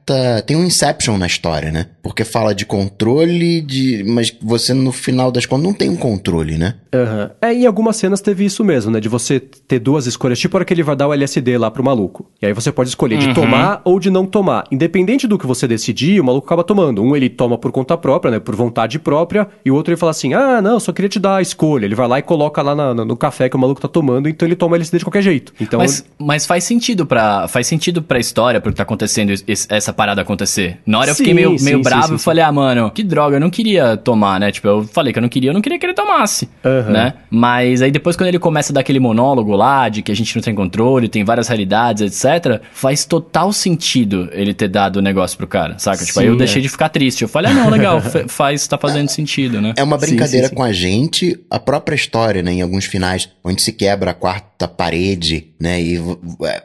[0.45, 1.87] tem um Inception na história, né?
[2.03, 4.05] Porque fala de controle, de.
[4.05, 6.75] Mas você, no final das contas, não tem um controle, né?
[6.93, 7.31] Uhum.
[7.41, 9.01] É, em algumas cenas teve isso mesmo, né?
[9.01, 11.71] De você ter duas escolhas, tipo a hora que ele vai dar o LSD lá
[11.71, 12.27] pro maluco.
[12.41, 13.29] E aí você pode escolher uhum.
[13.29, 14.65] de tomar ou de não tomar.
[14.73, 17.03] Independente do que você decidir, o maluco acaba tomando.
[17.03, 18.39] Um ele toma por conta própria, né?
[18.41, 21.37] Por vontade própria, e o outro ele fala assim: ah, não, só queria te dar
[21.37, 21.85] a escolha.
[21.85, 24.47] Ele vai lá e coloca lá na, no café que o maluco tá tomando, então
[24.47, 25.53] ele toma LSD de qualquer jeito.
[25.61, 29.33] Então, mas, mas faz sentido para faz sentido pra história, porque tá acontecendo
[29.69, 30.79] essa parada acontecer.
[30.87, 33.37] Na hora eu fiquei meio, sim, meio bravo sim, e falei, ah, mano, que droga,
[33.37, 34.51] eu não queria tomar, né?
[34.51, 36.93] Tipo, eu falei que eu não queria, eu não queria que ele tomasse, uhum.
[36.93, 37.15] né?
[37.31, 40.35] Mas aí depois quando ele começa a dar aquele monólogo lá, de que a gente
[40.37, 45.37] não tem controle, tem várias realidades, etc., faz total sentido ele ter dado o negócio
[45.37, 46.05] pro cara, saca?
[46.05, 46.63] Tipo, aí eu deixei é.
[46.63, 47.23] de ficar triste.
[47.23, 49.75] Eu falei, ah, não, legal, faz, tá fazendo sentido, né?
[49.77, 50.12] É uma brincadeira
[50.51, 52.53] com a gente, a própria história, né?
[52.53, 55.81] Em alguns finais, onde se quebra a quarta parede, né?
[55.81, 55.99] E
[56.45, 56.63] é,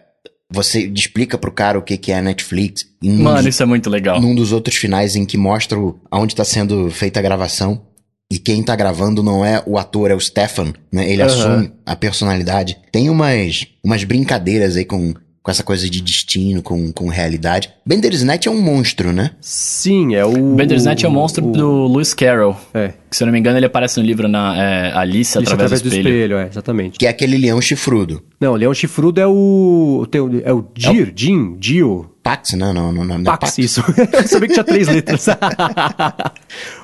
[0.51, 2.85] você explica pro cara o que, que é a Netflix.
[3.03, 4.21] Mano, dos, isso é muito legal.
[4.21, 5.77] Num dos outros finais em que mostra
[6.09, 7.81] aonde está sendo feita a gravação.
[8.29, 11.09] E quem tá gravando não é o ator, é o Stefan, né?
[11.09, 11.27] Ele uhum.
[11.27, 12.77] assume a personalidade.
[12.91, 15.13] Tem umas, umas brincadeiras aí com
[15.47, 17.69] com essa coisa de destino, com, com realidade.
[17.85, 19.31] Net é um monstro, né?
[19.39, 20.55] Sim, é o.
[20.55, 22.53] Net é o monstro o, do Lewis Carroll.
[22.73, 22.89] É.
[23.09, 25.53] Que, se eu não me engano, ele aparece no livro na é, Alice, Alice através,
[25.53, 26.03] através do, espelho.
[26.03, 26.37] do espelho.
[26.37, 26.99] é, exatamente.
[26.99, 28.21] Que é aquele leão chifrudo.
[28.41, 30.05] Não, o leão chifrudo é o.
[30.13, 31.13] É o Dir, é o...
[31.15, 32.11] Jim, Dio.
[32.27, 33.23] Pax, não, não, não, não.
[33.23, 33.57] Pax, Pax.
[33.57, 33.81] isso.
[34.11, 35.27] eu sabia que tinha três letras.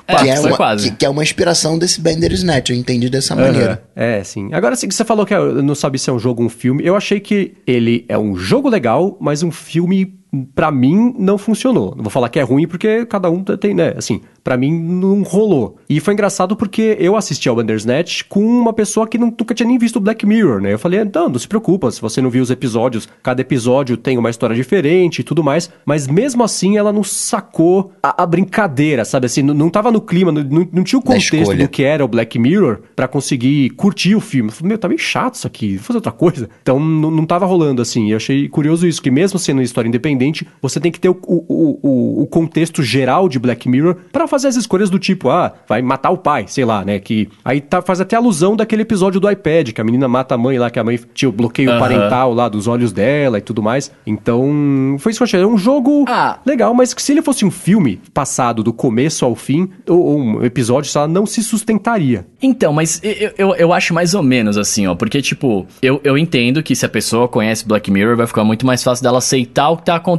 [0.06, 0.90] É, que, é uma, quase.
[0.90, 3.82] Que, que, é uma inspiração desse Bandersnatch, eu entendi dessa maneira.
[3.96, 4.52] É, sim.
[4.52, 6.84] Agora, assim, você falou que é, não sabe se é um jogo ou um filme.
[6.84, 10.14] Eu achei que ele é um jogo legal, mas um filme
[10.54, 11.94] para mim não funcionou.
[11.96, 15.22] Não vou falar que é ruim porque cada um tem, né, assim, para mim não
[15.22, 15.76] rolou.
[15.88, 19.78] E foi engraçado porque eu assisti ao Bandersnatch com uma pessoa que nunca tinha nem
[19.78, 20.72] visto Black Mirror, né?
[20.72, 24.18] Eu falei, então, não se preocupa, se você não viu os episódios, cada episódio tem
[24.18, 29.04] uma história diferente e tudo mais, mas mesmo assim ela não sacou a, a brincadeira,
[29.04, 29.26] sabe?
[29.26, 32.08] Assim, não, não tava no clima, não, não tinha o contexto do que era o
[32.08, 34.50] Black Mirror para conseguir curtir o filme.
[34.50, 36.48] Eu falei, meu, tá meio chato isso aqui, vou fazer outra coisa.
[36.62, 38.08] Então não, não tava rolando assim.
[38.08, 40.98] E eu achei curioso isso, que mesmo sendo uma história independente, independente, você tem que
[41.00, 44.98] ter o, o, o, o contexto geral de Black Mirror para fazer as escolhas do
[44.98, 46.98] tipo, ah, vai matar o pai, sei lá, né?
[46.98, 50.38] Que aí tá, faz até alusão daquele episódio do iPad, que a menina mata a
[50.38, 51.78] mãe lá, que a mãe tinha o bloqueio Aham.
[51.78, 53.90] parental lá dos olhos dela e tudo mais.
[54.06, 55.40] Então, foi isso que eu achei.
[55.40, 56.38] É um jogo Ah.
[56.44, 60.18] legal, mas que se ele fosse um filme passado do começo ao fim, ou, ou
[60.18, 62.26] um episódio, só não se sustentaria.
[62.42, 64.94] Então, mas eu, eu, eu acho mais ou menos assim, ó.
[64.94, 68.66] Porque, tipo, eu, eu entendo que se a pessoa conhece Black Mirror, vai ficar muito
[68.66, 70.13] mais fácil dela aceitar o que tá acontecendo,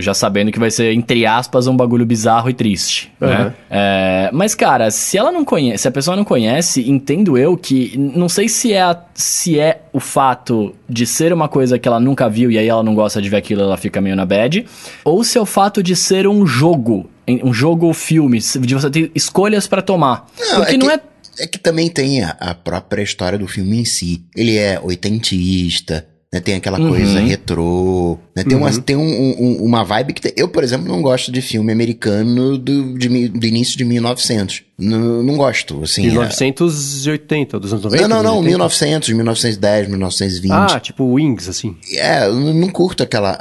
[0.00, 3.12] já sabendo que vai ser, entre aspas, um bagulho bizarro e triste.
[3.20, 3.54] Né?
[3.70, 7.96] É, mas, cara, se ela não conhece, se a pessoa não conhece, entendo eu que.
[7.96, 12.00] Não sei se é, a- se é o fato de ser uma coisa que ela
[12.00, 14.64] nunca viu e aí ela não gosta de ver aquilo, ela fica meio na bad,
[15.04, 17.08] ou se é o fato de ser um jogo.
[17.44, 20.26] Um jogo filme, de você ter escolhas pra tomar.
[20.56, 21.00] Porque não que, é
[21.38, 24.24] é que também tem a, própria história do filme em si.
[24.34, 26.40] Ele é oitentista, né?
[26.40, 28.48] Tem aquela coisa retrô, né?
[28.48, 30.20] Tem, uma, tem um- um- uma vibe que...
[30.22, 34.62] tem- eu, por exemplo, não gosto de filme americano do, de do início de 1900.
[34.78, 36.06] Não, não gosto, assim.
[36.06, 38.08] é- 1980, dos anos 90?
[38.08, 38.48] Não, não, não, 80?
[38.48, 40.52] 1900, 1910, 1920.
[40.52, 41.76] Ah, tipo Wings, assim.
[41.96, 43.38] É, eu não curto aquela.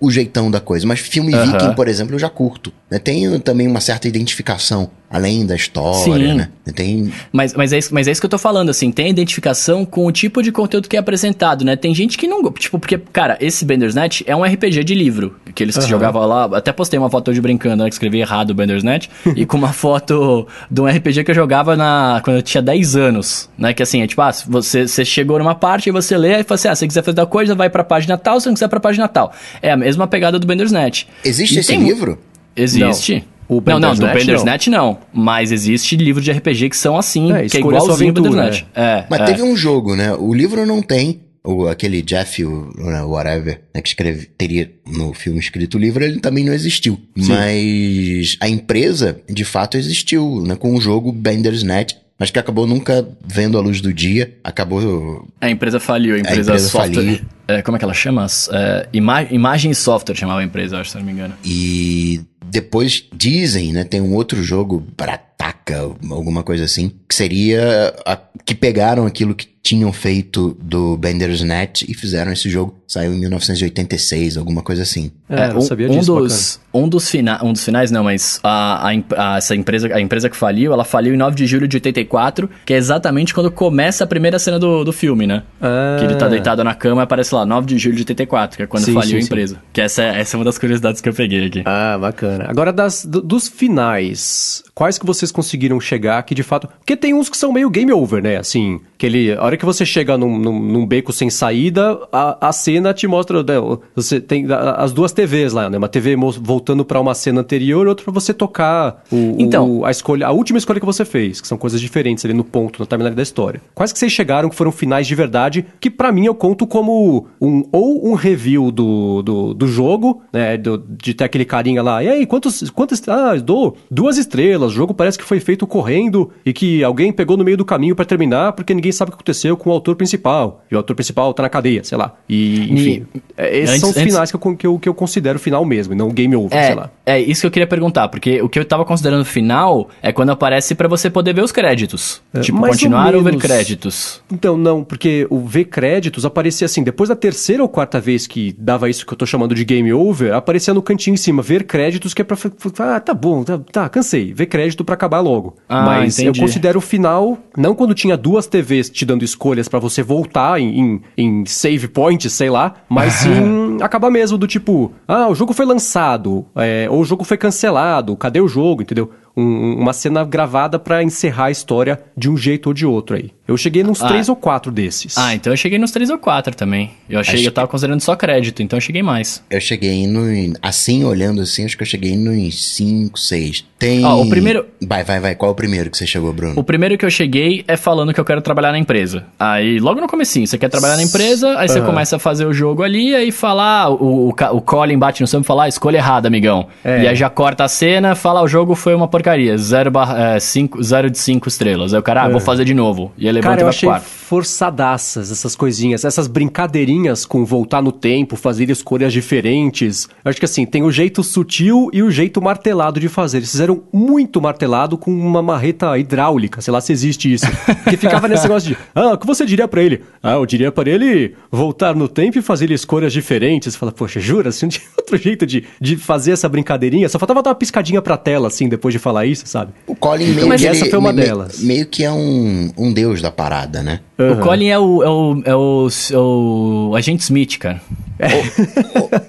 [0.00, 0.86] o jeitão da coisa.
[0.86, 1.52] Mas filme Aham.
[1.58, 2.72] viking, por exemplo, eu já curto.
[2.90, 2.98] né?
[2.98, 6.34] Tem também uma certa identificação, além da história, Sim.
[6.34, 6.48] né?
[6.74, 7.12] Tem.
[7.32, 9.84] Mas, mas, é isso, mas é isso que eu tô falando, assim, tem a identificação
[9.84, 11.74] com o tipo de conteúdo que é apresentado, né?
[11.76, 12.42] Tem gente que não.
[12.52, 13.64] Tipo, porque, cara, esse
[14.04, 15.36] Bandersnatch é um RPG de livro.
[15.54, 15.86] Que eles Aham.
[15.86, 16.44] jogavam lá.
[16.56, 17.88] Até postei uma foto hoje brincando, né?
[17.88, 19.08] Que escrevi errado o Bandersnatch.
[19.36, 22.96] e com uma foto de um RPG que eu jogava na, quando eu tinha 10
[22.96, 23.48] anos.
[23.56, 23.72] Né?
[23.72, 26.56] Que assim, é tipo, ah, você, você chegou numa parte e você lê, e fala
[26.56, 28.68] assim: ah, se você quiser fazer tal coisa, vai pra página tal, se não quiser
[28.68, 29.32] pra página tal.
[29.62, 31.06] É a mesma pegada do Bandersnatch.
[31.24, 32.18] Existe E esse tem livro?
[32.56, 33.24] Existe.
[33.46, 34.98] O não, não, do Bandersnatch, Bandersnatch não.
[35.12, 38.64] Mas existe livro de RPG que são assim, É, que é igualzinho o aventura, Bandersnatch.
[38.74, 39.24] É, Mas é.
[39.24, 40.14] teve um jogo, né?
[40.14, 41.20] O livro não tem.
[41.46, 46.02] O, aquele Jeff, o, né, whatever, né, que escreve, teria no filme escrito o livro,
[46.02, 46.98] ele também não existiu.
[47.14, 50.56] Mas a empresa, de fato, existiu, né?
[50.56, 54.38] Com o jogo Bandersnatch, mas que acabou nunca vendo a luz do dia.
[54.42, 56.94] Acabou A empresa faliu, a empresa, empresa software.
[56.94, 57.20] faliu.
[57.46, 58.26] É, como é que ela chama?
[58.50, 61.34] É, ima Imagem e Software chamava a empresa, acho, se não me engano.
[61.44, 63.84] E depois dizem, né?
[63.84, 65.78] Tem um outro jogo, Brataca,
[66.10, 71.94] alguma coisa assim, que seria a- que pegaram aquilo que tinham feito do Bandersnatch e
[71.94, 72.74] fizeram esse jogo.
[72.86, 75.10] Saiu em 1986, alguma coisa assim.
[75.26, 78.38] É, não um, sabia um disso, dos, um dos fina um dos finais não, mas
[78.42, 81.66] a, a, a- essa empresa, a empresa que faliu, ela faliu em 9 de julho
[81.66, 85.42] de 84, que é exatamente quando começa a primeira cena do, do filme, né?
[85.62, 85.96] Ah.
[85.98, 88.62] Que ele tá deitado na cama e aparece lá, 9 de julho de 84, que
[88.64, 89.26] é quando Sim, faliu sim, a sim.
[89.26, 89.56] empresa.
[89.72, 91.62] Que essa, é- essa é uma das curiosidades que eu peguei aqui.
[91.64, 92.33] Ah, bacana.
[92.42, 96.68] Agora, das, do- dos finais, quais que vocês conseguiram chegar que de fato.
[96.78, 98.36] Porque tem uns que são meio game over, né?
[98.36, 99.32] Assim, que ele.
[99.32, 103.06] A hora que você chega num, num, num beco sem saída, a, a cena te
[103.06, 103.42] mostra.
[103.42, 103.54] né,
[103.94, 104.46] você tem
[104.76, 105.78] as duas TVs lá, né?
[105.78, 109.78] Uma TV voltando pra uma cena anterior e outra pra você tocar o, Então.
[109.80, 112.44] o- a escolha, a última escolha que você fez, que são coisas diferentes ali no
[112.44, 113.60] ponto, na timeline da história.
[113.74, 117.26] Quais que vocês chegaram que foram finais de verdade, que pra mim eu conto como
[117.40, 122.02] um ou um review do, do, do jogo, né, do- de ter aquele carinha lá,
[122.02, 126.30] e aí, quantos, quantas, ah, dou duas estrelas, o jogo parece que foi feito correndo
[126.44, 129.16] e que alguém pegou no meio do caminho pra terminar porque ninguém sabe o que
[129.16, 132.14] aconteceu com o autor principal, e o autor principal tá na cadeia, sei lá.
[132.28, 134.94] E, enfim, é, esses antes- são os antes- finais que, eu, que, eu, que eu
[134.94, 136.90] considero final mesmo, e não game over, sei É, lá.
[137.06, 140.30] é isso que eu queria perguntar, porque o que eu tava considerando final é quando
[140.30, 142.22] aparece pra você poder ver os créditos.
[142.32, 144.20] É, tipo, mais ou continuar ou ver créditos.
[144.32, 148.54] Então, não, porque o ver créditos aparecia assim, depois da terceira ou quarta vez que
[148.58, 151.64] dava isso que eu tô chamando de game over, aparecia no cantinho em cima, ver
[151.64, 152.36] créditos, que é pra.
[152.78, 154.32] Ah, tá bom, tá, tá, cansei.
[154.32, 155.56] Ver crédito pra acabar logo.
[155.68, 156.38] Ah, Mas entendi.
[156.38, 160.60] eu considero o final, não quando tinha duas TVs te dando escolhas pra você voltar
[160.60, 165.34] em, em, em save points, sei lá, mas sim acabar mesmo do tipo, ah, o
[165.34, 169.10] jogo foi lançado, é, ou o jogo foi cancelado, cadê o jogo, entendeu?
[169.36, 173.30] Um- uma cena gravada pra encerrar a história de um jeito ou de outro aí.
[173.46, 174.08] Eu cheguei nos Ah.
[174.08, 175.18] três ou quatro desses.
[175.18, 176.92] Ah, então eu cheguei nos 3 ou 4 também.
[177.10, 179.44] Eu achei Acho que eu tava considerando só crédito, então eu cheguei mais.
[179.50, 180.24] Eu cheguei no.
[180.62, 183.66] Assim, olhando assim, acho que eu cheguei nos 5, 6.
[183.78, 184.02] Tem.
[184.02, 185.34] Ó, o primeiro- Vai, vai, vai.
[185.34, 186.54] Qual é o primeiro que você chegou, Bruno?
[186.58, 189.26] O primeiro que eu cheguei é falando que eu quero trabalhar na empresa.
[189.38, 191.86] Aí, logo no comecinho, você quer trabalhar na empresa, aí você Aham.
[191.86, 195.26] começa a fazer o jogo ali, aí falar, o, o, ca- o Colin bate no
[195.26, 196.66] seu e fala, ah, escolha errada, amigão.
[196.82, 197.02] É.
[197.02, 199.23] E aí já corta a cena, fala, o jogo foi uma porcaria.
[199.24, 201.94] Porcaria, 0 é, cinco, zero de 5 estrelas.
[201.94, 203.10] Aí o cara, ah, vou fazer de novo.
[203.16, 204.04] E ele levanta Cara, eu achei quarto.
[204.04, 210.08] forçadaças essas coisinhas, essas brincadeirinhas com voltar no tempo, fazer escolhas diferentes.
[210.22, 213.38] Eu acho que assim, tem o jeito sutil e o jeito martelado de fazer.
[213.38, 217.46] Eles fizeram muito martelado com uma marreta hidráulica, sei lá se existe isso.
[217.88, 220.02] Que ficava nesse negócio de, ah, o que você diria pra ele?
[220.22, 223.74] Ah, eu diria pra ele voltar no tempo e fazer escolhas diferentes.
[223.74, 224.50] Fala, poxa, jura?
[224.50, 227.08] Assim, não tinha outro jeito de, de fazer essa brincadeirinha?
[227.08, 229.72] Só faltava dar uma piscadinha pra tela, assim, depois de falar isso, sabe?
[229.86, 231.60] O Colin meio Mas que essa ele- foi uma meio- delas.
[231.60, 234.00] Meio que é um, um deus da parada, né?
[234.18, 237.80] O Colin é o, é o, é o, é o agente Smith, cara.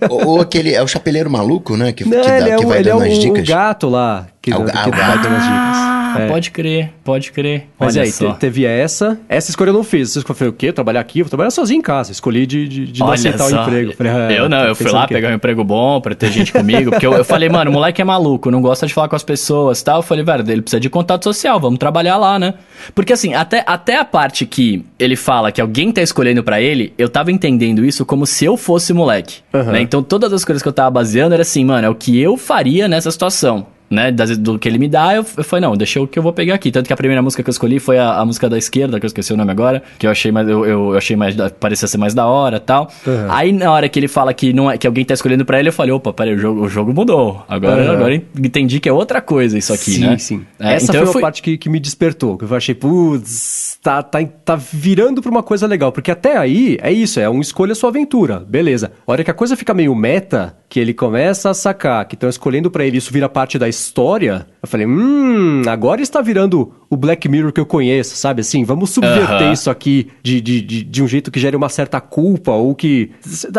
[0.09, 0.73] ou, ou aquele.
[0.73, 1.91] É o chapeleiro maluco, né?
[1.91, 3.21] Que, Não, que, dá- ele é, que o, vai ele é dando o, as o
[3.21, 3.47] dicas.
[3.47, 5.21] gato lá, que, É o que o vai gato.
[5.23, 6.04] dando as dicas.
[6.17, 6.27] Ah, É.
[6.27, 7.67] pode crer, pode crer.
[7.79, 9.17] Mas Olha aí, te- teve essa.
[9.27, 10.09] Essa escolha eu não fiz.
[10.11, 10.71] Essa escolha eu falei, o quê?
[10.71, 11.19] Trabalhar aqui?
[11.19, 12.11] Eu vou trabalhar sozinho em casa.
[12.11, 13.57] Escolhi de, de, de não aceitar só.
[13.57, 13.93] o emprego.
[13.93, 16.91] Falei, ah, eu não, eu fui lá pegar um emprego bom pra ter gente comigo.
[16.91, 19.23] Porque eu, eu falei, mano, o moleque é maluco, não gosta de falar com as
[19.23, 19.97] pessoas tal.
[19.99, 22.53] Eu falei, velho, ele precisa de contato social, vamos trabalhar lá, né?
[22.93, 26.93] Porque assim, até, até a parte que ele fala que alguém tá escolhendo pra ele,
[26.97, 29.37] eu tava entendendo isso como se eu fosse moleque.
[29.53, 29.71] Aham.
[29.73, 29.81] né?
[29.81, 32.37] Então todas as coisas que eu tava baseando era assim, mano, é o que eu
[32.37, 33.67] faria nessa situação.
[33.87, 36.33] Né, do que ele me dá, eu, eu falei, não, deixa o que eu vou
[36.33, 36.71] pegar aqui.
[36.71, 39.05] Tanto que a primeira música que eu escolhi foi a, a música da esquerda, que
[39.05, 41.99] eu esqueci o nome agora, que eu achei mais, eu, eu, achei mais, parecia ser
[41.99, 42.91] mais da hora tal.
[43.05, 43.27] Uhum.
[43.29, 45.69] Aí na hora que ele fala que, não é, que alguém tá escolhendo pra ele,
[45.69, 47.45] eu falei, opa, peraí, o jogo, o jogo mudou.
[47.47, 47.91] Agora, Uhum.
[47.91, 50.17] agora entendi que é outra coisa isso aqui, sim, né?
[50.17, 50.45] sim.
[50.59, 52.37] É, Essa então foi fui- parte que, que me despertou.
[52.39, 55.91] Que eu achei, putz, tá, tá, tá virando pra uma coisa legal.
[55.91, 58.39] Porque até aí, é isso, é um escolha sua aventura.
[58.39, 58.91] Beleza.
[59.05, 62.27] A hora que a coisa fica meio meta, que ele começa a sacar que estão
[62.29, 66.73] escolhendo pra ele isso vira parte da história, história eu falei, hum, agora está virando
[66.89, 68.41] o Black Mirror que eu conheço, sabe?
[68.41, 69.51] Assim, vamos subverter Aham.
[69.53, 73.11] isso aqui de, de, de, de um jeito que gere uma certa culpa ou que...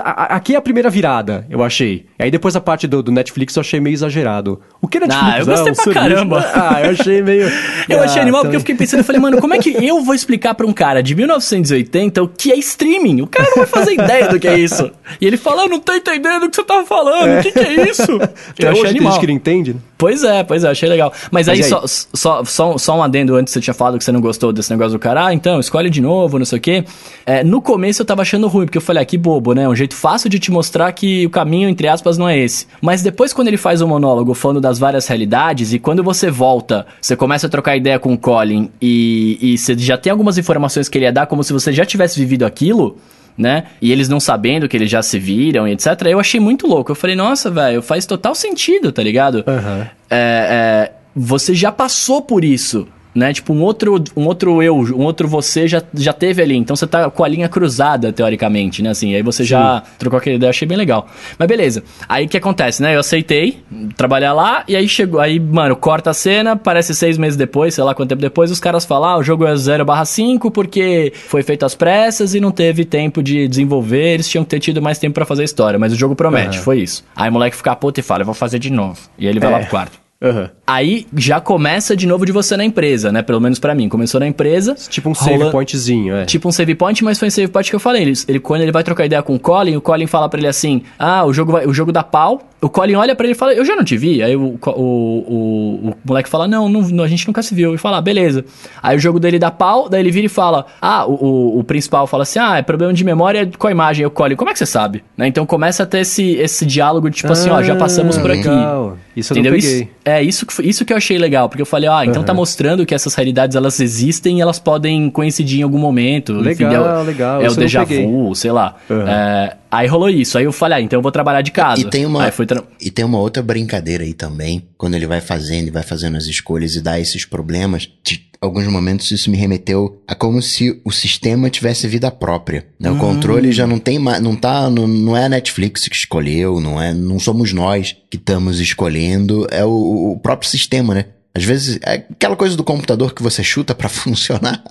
[0.04, 2.06] Aqui é a primeira virada, eu achei.
[2.18, 4.60] Aí depois a parte do, do Netflix eu achei meio exagerado.
[4.80, 5.24] O que Netflix?
[5.34, 6.46] Ah, eu gostei pra caramba.
[6.56, 7.46] Ah, eu achei meio...
[7.88, 9.70] Eu achei Ah, animal então- porque eu fiquei pensando, eu falei, mano, como é que
[9.70, 13.20] eu vou explicar pra um cara de 1980 o que é streaming?
[13.20, 14.90] O cara não vai fazer ideia do que é isso.
[15.20, 17.58] E ele fala, eu não tô entendendo o que você tava falando, o que, que
[17.60, 18.02] é isso?
[18.50, 19.12] Até eu hoje achei tem animal.
[19.12, 19.80] gente que não entende, né?
[19.96, 20.95] Pois é, pois é, achei legal.
[21.04, 21.64] Mas, Mas aí, aí?
[21.64, 24.70] Só, só, só, só um adendo antes, você tinha falado que você não gostou desse
[24.70, 25.26] negócio do cara.
[25.26, 26.84] Ah, então, escolhe de novo, não sei o quê.
[27.24, 29.68] É, no começo eu tava achando ruim, porque eu falei, ah, que bobo, né?
[29.68, 32.66] Um jeito fácil de te mostrar que o caminho, entre aspas, não é esse.
[32.80, 36.86] Mas depois, quando ele faz o monólogo falando das várias realidades, e quando você volta,
[37.00, 40.88] você começa a trocar ideia com o Colin, e, e você já tem algumas informações
[40.88, 42.96] que ele ia dar, como se você já tivesse vivido aquilo
[43.36, 43.64] né?
[43.80, 45.86] E eles não sabendo que eles já se viram e etc.
[46.06, 46.92] Eu achei muito louco.
[46.92, 49.44] Eu falei, nossa, velho, faz total sentido, tá ligado?
[49.46, 49.88] Aham.
[50.08, 52.88] É, é, você já passou por isso.
[53.16, 53.32] Né?
[53.32, 56.54] Tipo, um outro, um outro eu, um outro você já, já teve ali.
[56.54, 58.90] Então você tá com a linha cruzada, teoricamente, né?
[58.90, 61.06] Assim, aí você já trocou aquela ideia, achei bem legal.
[61.38, 61.82] Mas beleza.
[62.06, 62.94] Aí o que acontece, né?
[62.94, 63.60] Eu aceitei
[63.96, 65.18] trabalhar lá, e aí chegou.
[65.18, 68.60] Aí, mano, corta a cena, parece seis meses depois, sei lá quanto tempo depois, os
[68.60, 72.50] caras falam: ah, o jogo é 0 5 porque foi feito às pressas e não
[72.50, 75.78] teve tempo de desenvolver, eles tinham que ter tido mais tempo pra fazer a história.
[75.78, 76.64] Mas o jogo promete, Aham.
[76.64, 77.02] foi isso.
[77.16, 78.98] Aí o moleque fica puto e fala: eu vou fazer de novo.
[79.18, 79.52] E aí ele vai É.
[79.54, 80.05] lá pro quarto.
[80.22, 80.50] Aham.
[80.66, 83.22] Aí já começa de novo de você na empresa, né?
[83.22, 83.88] Pelo menos pra mim.
[83.88, 84.74] Começou na empresa.
[84.88, 86.24] Tipo um save rola- pointzinho, é.
[86.24, 88.02] Tipo um save point, mas foi um save point que eu falei.
[88.02, 90.48] Ele, ele- quando ele vai trocar ideia com o Colin, o Colin fala pra ele
[90.48, 92.42] assim: Ah, o jogo, vai, o jogo dá pau.
[92.60, 94.22] O Colin olha pra ele e fala: Eu já não te vi.
[94.22, 97.74] Aí o, o, o, o moleque fala: não, não, a gente nunca se viu.
[97.74, 98.44] E fala: ah, beleza.
[98.82, 102.06] Aí o jogo dele dá pau, daí ele vira e fala: Ah, o, o, principal
[102.06, 104.02] fala assim: Ah, é problema de memória com a imagem.
[104.04, 105.04] Aí o Colin, como é que você sabe?
[105.16, 105.28] Né?
[105.28, 108.48] Então começa a ter esse, esse diálogo de tipo assim: Ó, já passamos por aqui.
[108.48, 108.98] Ah, legal.
[109.14, 109.52] Isso eu Entendeu?
[109.52, 109.90] não Isso, peguei.
[110.06, 112.32] É, isso que, foi- isso que eu achei legal, porque eu falei, ah, então tá
[112.32, 116.32] mostrando que essas realidades elas existem e elas podem coincidir em algum momento.
[116.34, 118.06] Legal, é o- legal, É o não déjà peguei.
[118.06, 118.76] vu, sei lá.
[118.88, 119.06] Uhum.
[119.06, 120.38] É, aí rolou isso.
[120.38, 121.80] Aí eu falei, ah, então eu vou trabalhar de casa.
[121.80, 125.06] E tem uma, Aí foi tra- e tem uma outra brincadeira aí também, quando ele
[125.06, 127.88] vai fazendo e vai fazendo as escolhas e dá esses problemas.
[128.04, 132.66] De alguns momentos isso me remeteu a como se o sistema tivesse vida própria.
[132.78, 132.90] né?
[132.90, 136.60] O controle já não tem mais, não tá, não, não é a Netflix que escolheu,
[136.60, 141.06] não é, não somos nós que estamos escolhendo, é o, o próprio sistema, né?
[141.36, 144.62] Às vezes, é aquela coisa do computador que você chuta pra funcionar.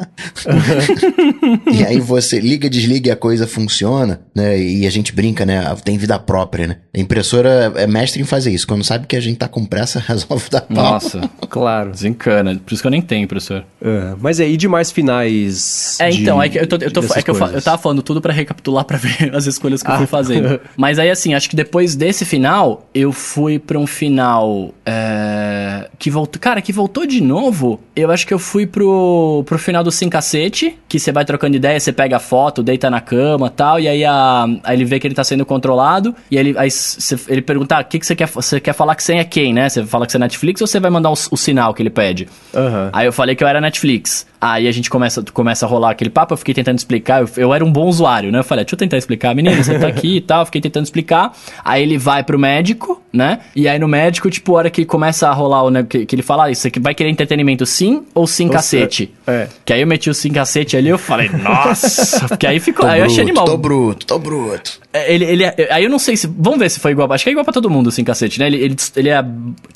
[1.71, 4.57] e aí você liga, desliga e a coisa funciona, né?
[4.59, 5.63] E a gente brinca, né?
[5.83, 6.77] Tem vida própria, né?
[6.95, 8.65] A impressora é mestre em fazer isso.
[8.67, 10.75] Quando sabe que a gente tá com pressa, resolve dar pau.
[10.93, 11.91] Nossa, Claro.
[11.91, 12.55] desencana.
[12.65, 13.63] Por isso que eu nem tenho, professor.
[13.81, 15.97] É, mas aí, de mais finais.
[15.99, 18.01] É, de- então, é que eu, tô, eu, tô- é que eu, eu tava falando
[18.01, 19.97] tudo pra recapitular pra ver as escolhas que eu Ah.
[19.97, 20.59] fui fazendo.
[20.75, 26.09] Mas aí, assim, acho que depois desse final, eu fui pra um final é, que
[26.09, 26.39] voltou.
[26.41, 29.91] Cara, cara, que voltou de novo, eu acho que eu fui pro, pro final do
[29.91, 33.79] Sim Cacete, que você vai trocando ideia, você pega a foto, deita na cama tal,
[33.79, 36.71] e aí, a, aí ele vê que ele tá sendo controlado, e aí ele, aí
[36.71, 38.27] cê, ele pergunta, ah, o que, que você quer?
[38.27, 39.67] Você quer falar que você é quem, né?
[39.67, 41.89] Você fala que você é Netflix ou você vai mandar o, o sinal que ele
[41.89, 42.27] pede?
[42.53, 42.89] Aham.
[42.93, 44.25] Aí eu falei que eu era Netflix.
[44.39, 47.53] Aí a gente começa, começa a rolar aquele papo, eu fiquei tentando explicar, eu, eu
[47.53, 48.39] era um bom usuário, né?
[48.39, 50.83] Eu falei, deixa eu tentar explicar, menino, você tá aqui e tal, eu fiquei tentando
[50.83, 51.33] explicar.
[51.63, 53.39] Aí ele vai pro médico, né?
[53.55, 56.15] E aí no médico, tipo, a hora que começa a rolar o, né, que, que
[56.15, 59.11] ele fala, isso aqui vai querer entretenimento sim ou sim Ou cacete?
[59.25, 59.47] se- é.
[59.63, 62.91] Que aí eu meti o sim cacete ali, eu falei, nossa, porque aí ficou, Tô
[62.91, 63.45] aí eu achei bruto, animal.
[63.45, 64.79] tô bruto, tô bruto.
[64.93, 66.25] É, Ele, ele, aí eu não sei se.
[66.27, 67.11] Vamos ver se foi igual.
[67.11, 68.47] Acho que é igual pra todo mundo, assim, cacete, né?
[68.47, 69.25] Ele, ele, ele é-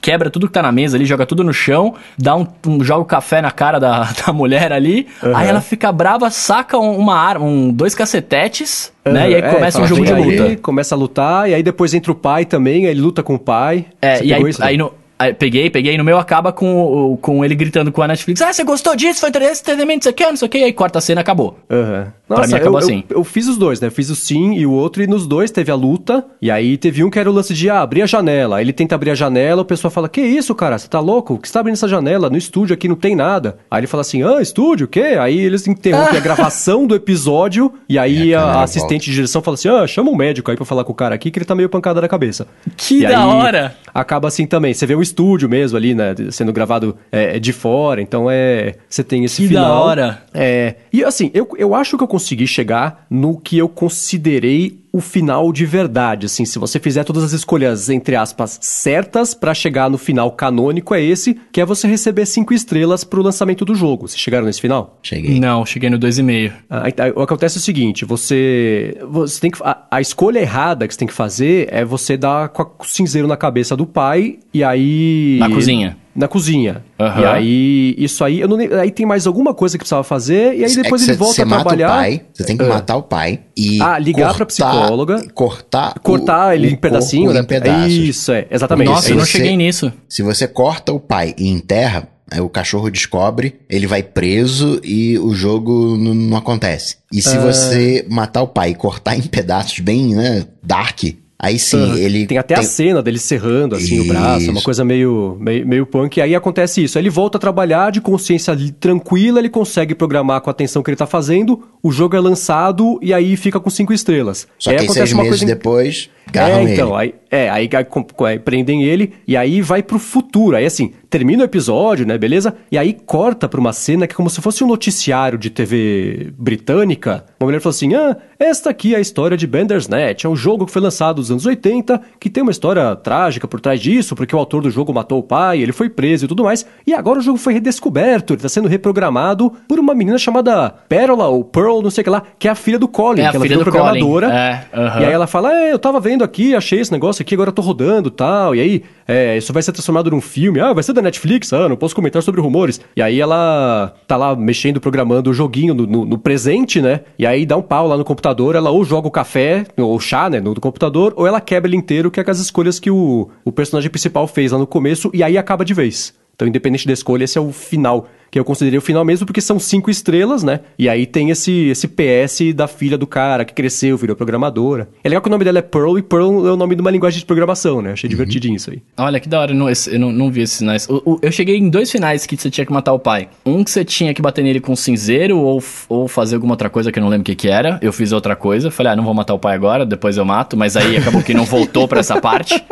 [0.02, 3.02] quebra tudo que tá na mesa ali, joga tudo no chão, dá um, um- joga
[3.02, 5.08] o café na cara da, da mulher ali.
[5.36, 9.30] Aí ela fica brava, saca um- uma arma, um, dois cacetetes, né?
[9.32, 10.44] E aí É, começa um jogo de vem luta.
[10.44, 13.36] aí, começa a lutar, e aí depois entra o pai também, aí ele luta com
[13.36, 13.86] o pai.
[14.02, 14.68] É, Você e aí, isso, né?
[14.68, 14.94] aí no.
[15.20, 18.64] Aí peguei, peguei, no meu acaba com, com ele gritando com a Netflix: Ah, você
[18.64, 19.20] gostou disso?
[19.20, 20.30] Foi esse treinamento, você quer?
[20.30, 20.58] Não sei o que.
[20.64, 21.60] Aí corta a cena acabou.
[21.70, 22.14] Aham.
[22.28, 23.04] Pra mim eu, acabou eu- assim.
[23.10, 23.88] Eu, fiz os dois, né?
[23.88, 26.24] Eu fiz o sim e o outro, e nos dois teve a luta.
[26.40, 28.58] E aí teve um que era o lance de ah, abrir a janela.
[28.58, 30.78] Aí ele tenta abrir a janela, o pessoal fala: Que isso, cara?
[30.78, 31.34] Você tá louco?
[31.34, 32.30] O que você tá abrindo essa janela?
[32.30, 33.58] No estúdio aqui não tem nada.
[33.70, 35.18] Aí ele fala assim: Ah, estúdio, o quê?
[35.20, 37.74] Aí eles interrompem a gravação do episódio.
[37.90, 40.56] E aí E a a, assistente de direção fala assim: Ah, chama um médico aí
[40.58, 42.48] pra falar com o cara aqui que ele tá meio pancada na cabeça.
[42.78, 43.76] Que E da aí, hora!
[43.94, 44.72] Acaba assim também.
[44.74, 46.16] Você vê o estúdio mesmo ali, né?
[46.32, 48.02] Sendo gravado é, de fora.
[48.02, 48.76] Então é.
[48.88, 49.84] Você tem esse Que da final.
[49.84, 50.24] hora.
[50.34, 50.76] É.
[50.92, 55.52] E assim, eu, eu acho que eu consegui chegar no que eu considerei o final
[55.54, 56.26] de verdade.
[56.26, 60.94] Assim, se você fizer todas as escolhas, entre aspas, certas pra chegar no final canônico,
[60.96, 64.08] é esse, que é você receber cinco estrelas pro lançamento do jogo.
[64.08, 64.98] Vocês chegaram nesse final?
[65.04, 65.40] Cheguei.
[65.40, 66.52] Não, cheguei no 2,5.
[66.70, 70.02] Ah, aí- aí, o que acontece é o seguinte, você, você tem que a, a
[70.02, 73.28] escolha errada que você tem que fazer é você dar com, a- com o cinzeiro
[73.28, 75.98] na cabeça do pai e aí Na cozinha.
[76.20, 76.84] Na cozinha.
[77.00, 77.22] Aham.
[77.22, 80.66] E aí isso aí, eu não, aí tem mais alguma coisa que precisava fazer e
[80.66, 81.88] aí depois É ele cê- volta cê a trabalhar.
[81.88, 82.68] Mata o pai, você tem que Ah.
[82.68, 83.82] matar o pai e.
[83.82, 85.26] Ah, ligar pra psicóloga.
[85.34, 85.94] Cortar.
[85.96, 87.40] o- cortar ele o em pedacinho, corpo né?
[87.40, 87.94] Em pedaços.
[87.94, 88.88] Isso, é, exatamente.
[88.90, 89.92] Nossa, é eu não cheguei nisso.
[90.10, 95.18] Se você corta o pai e enterra, aí o cachorro descobre, ele vai preso e
[95.20, 96.98] o jogo não acontece.
[97.14, 97.22] E Ah.
[97.22, 101.02] se você matar o pai e cortar em pedaços bem, né, dark,
[101.42, 104.64] aí sim, ele Tem até a cena dele serrando assim o braço, uma Isso.
[104.64, 106.18] coisa meio, meio, meio punk.
[106.18, 106.98] E aí acontece isso.
[106.98, 110.90] Aí ele volta a trabalhar de consciência tranquila, ele consegue programar com a atenção que
[110.90, 114.48] ele tá fazendo, o jogo é lançado e aí fica com cinco estrelas.
[114.58, 117.14] Só que aí seis meses depois, agarram é, então, ele.
[117.14, 117.88] aí, é, aí, aí
[118.28, 120.58] aí prendem ele e aí vai pro futuro.
[120.58, 122.56] Aí assim, termina o episódio, né, beleza?
[122.72, 126.32] E aí corta pra uma cena que é como se fosse um noticiário de TV
[126.38, 127.26] britânica.
[127.40, 130.26] Uma mulher falou assim: ah, esta aqui é a história de Bandersnatch.
[130.26, 133.60] É um jogo que foi lançado nos anos 80, que tem uma história trágica por
[133.60, 136.44] trás disso, porque o autor do jogo matou o pai, ele foi preso e tudo
[136.44, 136.66] mais.
[136.86, 141.28] E agora o jogo foi redescoberto, ele tá sendo reprogramado por uma menina chamada Pérola
[141.28, 143.32] ou Pearl, não sei o que lá, que é a filha do Colin, É a
[143.32, 144.28] que ela filha virou programadora.
[144.28, 145.02] É, aham.
[145.02, 147.54] E aí ela fala, é, eu tava vendo aqui, achei esse negócio aqui, agora eu
[147.54, 148.56] tô rodando e tal.
[148.56, 150.60] E aí, é, isso vai ser transformado num filme.
[150.60, 151.52] Ah, vai ser da Netflix?
[151.52, 152.80] Ah, não posso comentar sobre rumores.
[152.96, 157.02] E aí ela tá lá mexendo, programando o joguinho no, no- no presente, né?
[157.18, 160.30] E aí dá um pau lá no computador, ela ou joga o café, ou chá,
[160.30, 162.92] né, no do computador, ou ela quebra ele inteiro, que é com as escolhas que
[162.92, 166.14] o, o personagem principal fez lá no começo, e aí acaba de vez.
[166.36, 168.08] Então, independente da escolha, esse é o final.
[168.32, 170.60] Que eu considerei o final mesmo, porque são cinco estrelas, né?
[170.78, 174.88] E aí tem esse, esse PS da filha do cara que cresceu, virou programadora.
[175.04, 176.92] É legal que o nome dela é Pearl, e Pearl é o nome de uma
[176.92, 177.94] linguagem de programação, né?
[177.94, 178.82] Achei divertidinho isso aí.
[178.98, 180.88] Olha que da hora, eu não, eu não, não vi esses finais.
[180.90, 183.30] O- o- eu cheguei em dois finais que você tinha que matar o pai.
[183.46, 186.92] Um que você tinha que bater nele com cinzeiro ou, ou fazer alguma outra coisa
[186.92, 187.80] que eu não lembro o que, que era.
[187.82, 188.70] Eu fiz outra coisa.
[188.70, 190.56] Falei, ah, não vou matar o pai agora, depois eu mato.
[190.56, 192.64] Mas aí acabou que não voltou pra essa parte.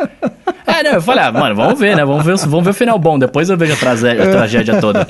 [0.66, 2.04] É, não, eu falei, ah, mano, vamos ver, né?
[2.04, 3.18] Vamos ver, o- vamos ver o final bom.
[3.18, 3.78] Depois eu vejo a, a
[4.30, 5.08] tragédia toda.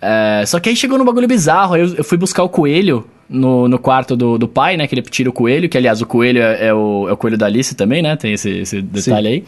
[0.00, 1.74] É, só que aí chegou num bagulho bizarro.
[1.74, 4.86] Aí eu, eu fui buscar o coelho no, no quarto do, do pai, né?
[4.86, 7.36] Que ele tira o coelho, que aliás o coelho é, é o, é o coelho
[7.36, 8.16] da Alice também, né?
[8.16, 9.44] Tem esse, esse detalhe aí.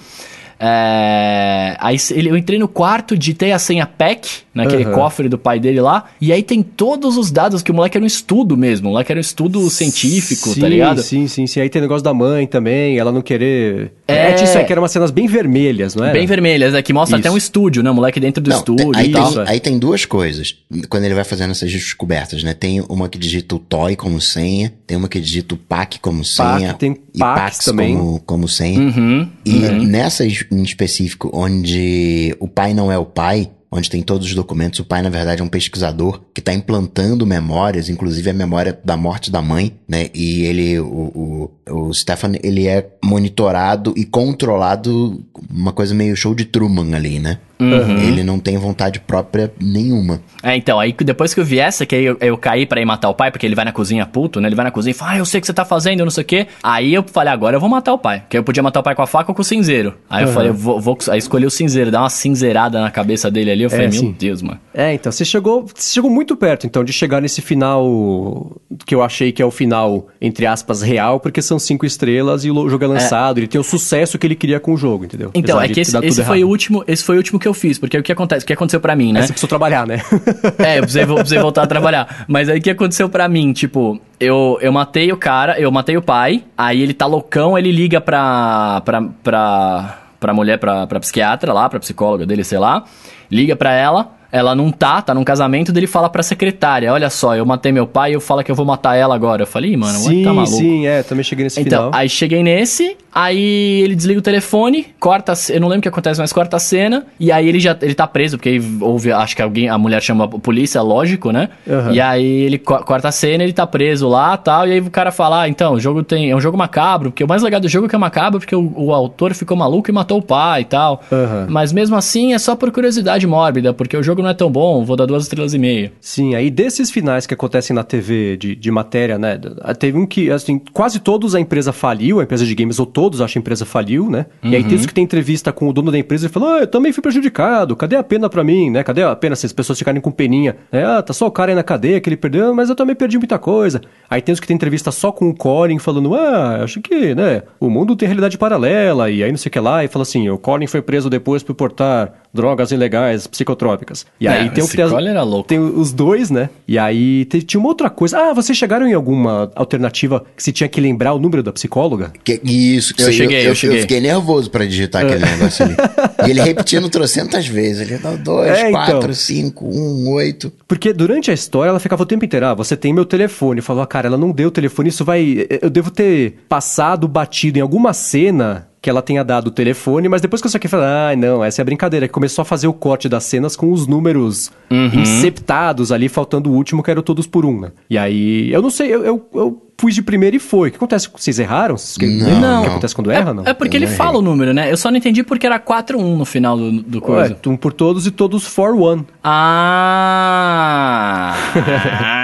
[0.60, 4.92] É, aí eu entrei no quarto, digitei a senha PEC, naquele Aham.
[4.92, 8.02] cofre do pai dele lá, e aí tem todos os dados, que o moleque era
[8.02, 11.00] um estudo mesmo, o moleque era um estudo científico, sim, tá ligado?
[11.00, 11.60] Sim, sim, sim.
[11.60, 13.92] Aí tem o negócio da mãe também, ela não querer.
[14.08, 14.30] É.
[14.30, 16.12] É, isso aí, que eram umas cenas bem vermelhas, não é?
[16.12, 17.28] Bem vermelhas, é que mostra Isso.
[17.28, 17.90] até um estúdio, né?
[17.90, 19.44] O moleque dentro do Não, estúdio aí, e tem, tal.
[19.46, 20.56] aí tem duas coisas.
[20.88, 22.54] Quando ele vai fazendo essas descobertas, né?
[22.54, 26.24] Tem uma que digita o toy como senha, tem uma que digita o pack como
[26.24, 26.72] senha.
[26.74, 27.96] tem e Pax Pax também.
[27.96, 28.80] Como, como senha.
[28.80, 29.28] Uhum.
[29.44, 34.26] E nessa es- em específico, onde o pai não é o pai, onde tem todos
[34.26, 38.34] os documentos, o pai, na verdade, é um pesquisador que está implantando memórias, inclusive a
[38.34, 40.08] memória da morte da mãe, né?
[40.14, 46.34] E ele, o, o, o Stefan, ele é monitorado e controlado, uma coisa meio show
[46.34, 47.38] de Truman ali, né?
[47.60, 47.98] Uhum.
[47.98, 50.20] Ele não tem vontade própria nenhuma.
[50.42, 52.84] É, então, aí depois que eu vi essa, que aí eu, eu caí para ir
[52.84, 54.48] matar o pai, porque ele vai na cozinha puto, né?
[54.48, 56.10] Ele vai na cozinha e fala, ah, eu sei o que você tá fazendo, não
[56.10, 56.46] sei o quê.
[56.62, 58.22] Aí eu falei, agora eu vou matar o pai.
[58.28, 59.94] Que eu podia matar o pai com a faca ou com o cinzeiro.
[60.08, 60.28] Aí uhum.
[60.28, 63.50] eu falei, eu vou, vou aí escolhi o cinzeiro, dar uma cinzeirada na cabeça dele
[63.50, 63.62] ali.
[63.64, 64.14] Eu falei, é, meu sim.
[64.16, 64.60] Deus, mano.
[64.72, 69.02] É, então, você chegou, você chegou muito perto, então, de chegar nesse final que eu
[69.02, 72.84] achei que é o final, entre aspas, real, porque são cinco estrelas e o jogo
[72.84, 72.90] é, é.
[72.90, 73.40] lançado, é.
[73.40, 75.30] ele tem o sucesso que ele queria com o jogo, entendeu?
[75.34, 77.54] Então, Apesar é que esse, esse foi o último, esse foi o último que eu
[77.54, 79.20] fiz, porque o que acontece, o que aconteceu para mim, né?
[79.20, 80.00] Aí você precisou trabalhar, né?
[80.58, 82.24] é, eu precisei, precisei voltar a trabalhar.
[82.28, 85.96] Mas aí o que aconteceu para mim, tipo, eu, eu matei o cara, eu matei
[85.96, 91.00] o pai, aí ele tá loucão, ele liga pra, pra, pra, pra mulher, pra, pra
[91.00, 92.84] psiquiatra lá, pra psicóloga dele, sei lá,
[93.30, 97.34] liga pra ela, ela não tá, tá num casamento, dele fala pra secretária, olha só,
[97.34, 99.42] eu matei meu pai e eu falo que eu vou matar ela agora.
[99.42, 100.56] Eu falei, mano, sim, tá maluco.
[100.56, 102.00] Sim, é, também cheguei nesse então, final.
[102.00, 106.20] aí cheguei nesse, aí ele desliga o telefone, corta, eu não lembro o que acontece,
[106.20, 109.42] mas corta a cena, e aí ele já, ele tá preso, porque houve, acho que
[109.42, 111.48] alguém, a mulher chama a polícia, lógico, né?
[111.66, 111.92] Uhum.
[111.92, 114.90] E aí ele co corta a cena, ele tá preso lá tal, e aí o
[114.90, 117.60] cara fala, ah, então, o jogo tem, é um jogo macabro, porque o mais legal
[117.60, 120.22] do jogo é que é macabro, porque o, o autor ficou maluco e matou o
[120.22, 121.02] pai e tal.
[121.10, 121.46] Uhum.
[121.48, 124.84] Mas mesmo assim, é só por curiosidade mórbida, porque o jogo não é tão bom,
[124.84, 125.92] vou dar duas estrelas e meia.
[126.00, 129.38] Sim, aí desses finais que acontecem na TV de, de matéria, né?
[129.78, 133.20] Teve um que, assim, quase todos a empresa faliu, a empresa de games, ou todos
[133.20, 134.26] acho que a empresa faliu, né?
[134.42, 134.50] Uhum.
[134.50, 134.78] E aí tem uhum.
[134.78, 137.02] isso que tem entrevista com o dono da empresa e falou: ah, eu também fui
[137.02, 138.82] prejudicado, cadê a pena pra mim, né?
[138.82, 140.56] Cadê a pena se as pessoas ficarem com peninha?
[140.72, 142.96] É, ah, tá só o cara aí na cadeia que ele perdeu, mas eu também
[142.96, 143.80] perdi muita coisa.
[144.08, 147.42] Aí tem os que tem entrevista só com o Corin falando: ah, acho que, né,
[147.60, 150.28] o mundo tem realidade paralela, e aí não sei o que lá, e fala assim:
[150.28, 154.06] o Corin foi preso depois por portar drogas ilegais, psicotrópicas.
[154.20, 155.48] E é, aí tem o que era louco.
[155.48, 156.50] tem os dois, né?
[156.66, 158.18] E aí tem, tinha uma outra coisa.
[158.18, 162.12] Ah, vocês chegaram em alguma alternativa que se tinha que lembrar o número da psicóloga?
[162.22, 163.78] Que, isso, que eu, cheguei, eu, eu, cheguei.
[163.78, 165.30] Eu fiquei nervoso para digitar aquele é.
[165.30, 165.76] negócio ali.
[166.26, 167.88] E ele repetindo trocentas vezes.
[167.88, 169.14] Ele dá dois, é, quatro, então.
[169.14, 170.52] cinco, um, oito.
[170.66, 173.60] Porque durante a história ela ficava o tempo inteiro, ah, você tem meu telefone.
[173.60, 175.46] Falou, ah, cara, ela não deu o telefone, isso vai...
[175.62, 180.22] Eu devo ter passado, batido em alguma cena que ela tenha dado o telefone, mas
[180.22, 182.06] depois que eu saquei, falei, ah, não, essa é a brincadeira.
[182.06, 185.00] Que começou a fazer o corte das cenas com os números uhum.
[185.00, 187.72] inceptados ali, faltando o último, que era todos por um, né?
[187.90, 190.68] E aí, eu não sei, eu, eu, eu fui de primeiro e foi.
[190.68, 191.08] O que acontece?
[191.14, 191.76] Vocês erraram?
[192.00, 192.40] Não.
[192.40, 192.60] não.
[192.60, 193.44] O que acontece quando erra, é, não?
[193.44, 194.70] É porque eu ele fala o número, né?
[194.70, 197.34] Eu só não entendi porque era 4-1 no final do, do coisa.
[197.34, 199.06] Ué, um por todos e todos for one.
[199.24, 201.34] Ah!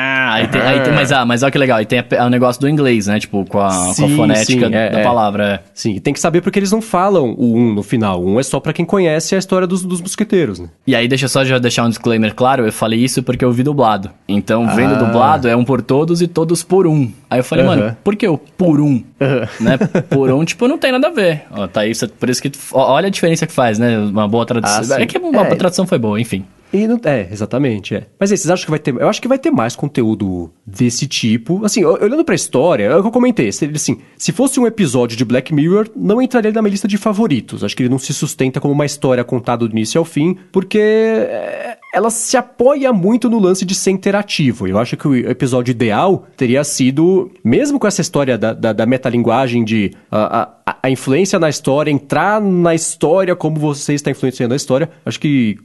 [0.34, 2.68] aí tem, aí tem, mas, ah, mas olha que legal, aí tem o negócio do
[2.68, 3.18] inglês, né?
[3.18, 5.02] Tipo, com a, sim, com a fonética sim, é, da é.
[5.02, 5.44] palavra.
[5.44, 5.60] É.
[5.74, 8.24] Sim, tem que saber porque eles não falam o um no final.
[8.24, 10.68] Um é só para quem conhece a história dos, dos mosqueteiros, né?
[10.86, 13.62] E aí, deixa só já deixar um disclaimer claro, eu falei isso porque eu vi
[13.62, 14.10] dublado.
[14.28, 14.98] Então, vendo ah.
[14.98, 17.10] dublado, é um por todos e todos por um.
[17.30, 19.02] Aí eu falei, mano, por que o por um?
[19.60, 19.78] Né?
[20.08, 21.42] Por um, tipo, não tem nada a ver.
[21.50, 22.50] Ó, tá isso, por isso que.
[22.72, 23.98] Olha a diferença que faz, né?
[23.98, 24.96] Uma boa tradução.
[24.96, 25.54] Ah, é que uma é.
[25.54, 26.44] tradução foi boa, enfim.
[26.72, 28.06] E não, é, exatamente, é.
[28.18, 28.94] Mas aí, vocês acham que vai ter.
[28.94, 31.64] Eu acho que vai ter mais conteúdo desse tipo.
[31.64, 33.48] Assim, olhando pra história, é o que eu comentei.
[33.48, 37.62] Assim, se fosse um episódio de Black Mirror, não entraria na minha lista de favoritos.
[37.62, 40.78] Acho que ele não se sustenta como uma história contada do início ao fim, porque
[40.78, 44.66] é, ela se apoia muito no lance de ser interativo.
[44.66, 48.84] Eu acho que o episódio ideal teria sido, mesmo com essa história da, da, da
[48.84, 54.54] metalinguagem de a, a, a, influência na história, entrar na história como você está influenciando
[54.54, 55.56] a história, acho que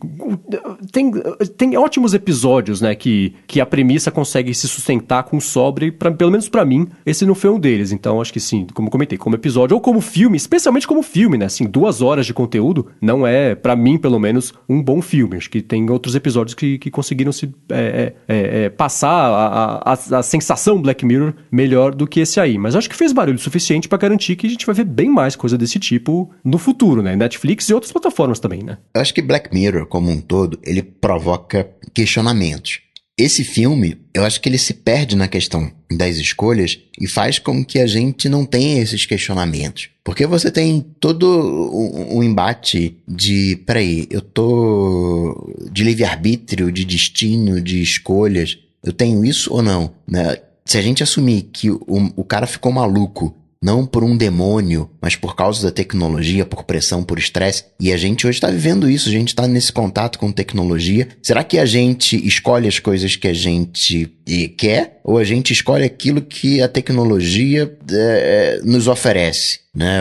[1.00, 1.12] tem,
[1.58, 6.32] tem ótimos episódios, né, que, que a premissa consegue se sustentar com sobre, pra, pelo
[6.32, 7.92] menos para mim, esse não foi um deles.
[7.92, 11.46] Então, acho que sim, como comentei, como episódio ou como filme, especialmente como filme, né,
[11.46, 15.38] assim, duas horas de conteúdo não é, para mim, pelo menos, um bom filme.
[15.38, 19.94] Acho que tem outros episódios que, que conseguiram se é, é, é, é passar a,
[19.94, 22.58] a, a, sensação Black Mirror melhor do que esse aí.
[22.58, 25.36] Mas acho que fez barulho suficiente para garantir que a gente vai ver bem mais
[25.36, 27.16] coisa desse tipo no futuro, né?
[27.16, 28.78] Netflix e outras plataformas também, né?
[28.94, 32.82] Eu acho que Black Mirror, como um todo, ele provoca questionamentos.
[33.20, 37.66] Esse filme, eu acho que ele se perde na questão das escolhas e faz com
[37.66, 39.90] que a gente não tenha esses questionamentos.
[40.06, 41.28] Porque você tem todo
[42.10, 48.58] um embate de, peraí, eu tô de livre-arbítrio, de destino, de escolhas.
[48.82, 49.92] Eu tenho isso ou não?
[50.08, 50.38] Né?
[50.64, 51.82] Se a gente assumir que o,
[52.16, 57.04] o cara ficou maluco não por um demônio, mas por causa da tecnologia, por pressão,
[57.04, 57.66] por estresse.
[57.80, 61.10] E a gente hoje está vivendo isso, a gente está nesse contato com tecnologia.
[61.22, 64.10] Será que a gente escolhe as coisas que a gente
[64.58, 69.60] quer ou a gente escolhe aquilo que a tecnologia é, nos oferece?
[69.76, 70.00] Né?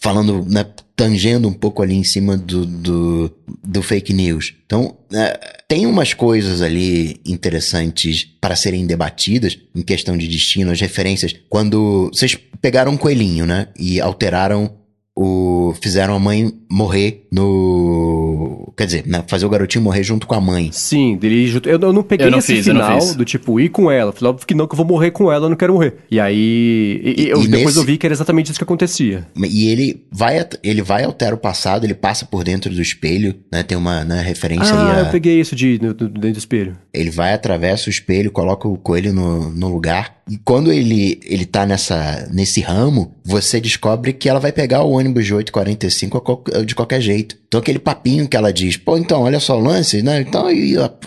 [0.00, 0.64] Falando, né,
[1.00, 3.32] tangendo um pouco ali em cima do, do,
[3.64, 4.52] do fake news.
[4.66, 10.78] Então, é, tem umas coisas ali interessantes para serem debatidas em questão de destino, as
[10.78, 11.34] referências.
[11.48, 13.68] Quando vocês pegaram um coelhinho, né?
[13.78, 14.76] E alteraram
[15.16, 15.74] o.
[15.82, 18.72] fizeram a mãe morrer no.
[18.76, 20.70] Quer dizer, né, fazer o garotinho morrer junto com a mãe.
[20.72, 21.68] Sim, dele junto.
[21.68, 24.12] Eu, eu não peguei Eu não esse fiz, final do tipo, ir com ela.
[24.12, 25.94] Falei, óbvio que não, que eu vou morrer com ela, eu não quero morrer.
[26.10, 27.00] E aí.
[27.04, 29.26] e- e eu- E depois nesse- eu vi que era exatamente isso que acontecia.
[29.36, 33.62] E ele vai, ele vai alterar o passado, ele passa por dentro do espelho, né?
[33.62, 36.38] Tem uma né, referência Ah, aí a, eu peguei isso de, no- do- dentro do
[36.38, 36.76] espelho.
[36.92, 40.18] Ele vai, atravessa o espelho, coloca o coelho no, no lugar.
[40.30, 44.99] E quando ele, ele tá nessa, nesse ramo, você descobre que ela vai pegar o
[45.00, 47.36] ônibus de 8h45 a qual- de qualquer jeito.
[47.48, 50.20] Então aquele papinho que ela diz, pô, então, olha só o lance, né?
[50.20, 50.46] Então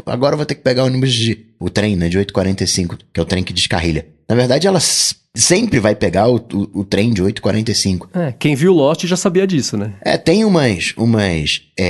[0.05, 1.45] agora eu vou ter que pegar o ônibus de.
[1.59, 2.09] O trem, né?
[2.09, 4.05] De 8h45, que é o trem que descarrilha.
[4.27, 4.79] Na verdade, ela
[5.35, 8.07] sempre vai pegar o, o, o trem de 8h45.
[8.13, 9.93] É, quem viu Lost já sabia disso, né?
[10.01, 11.85] É, tem umas, umas, é,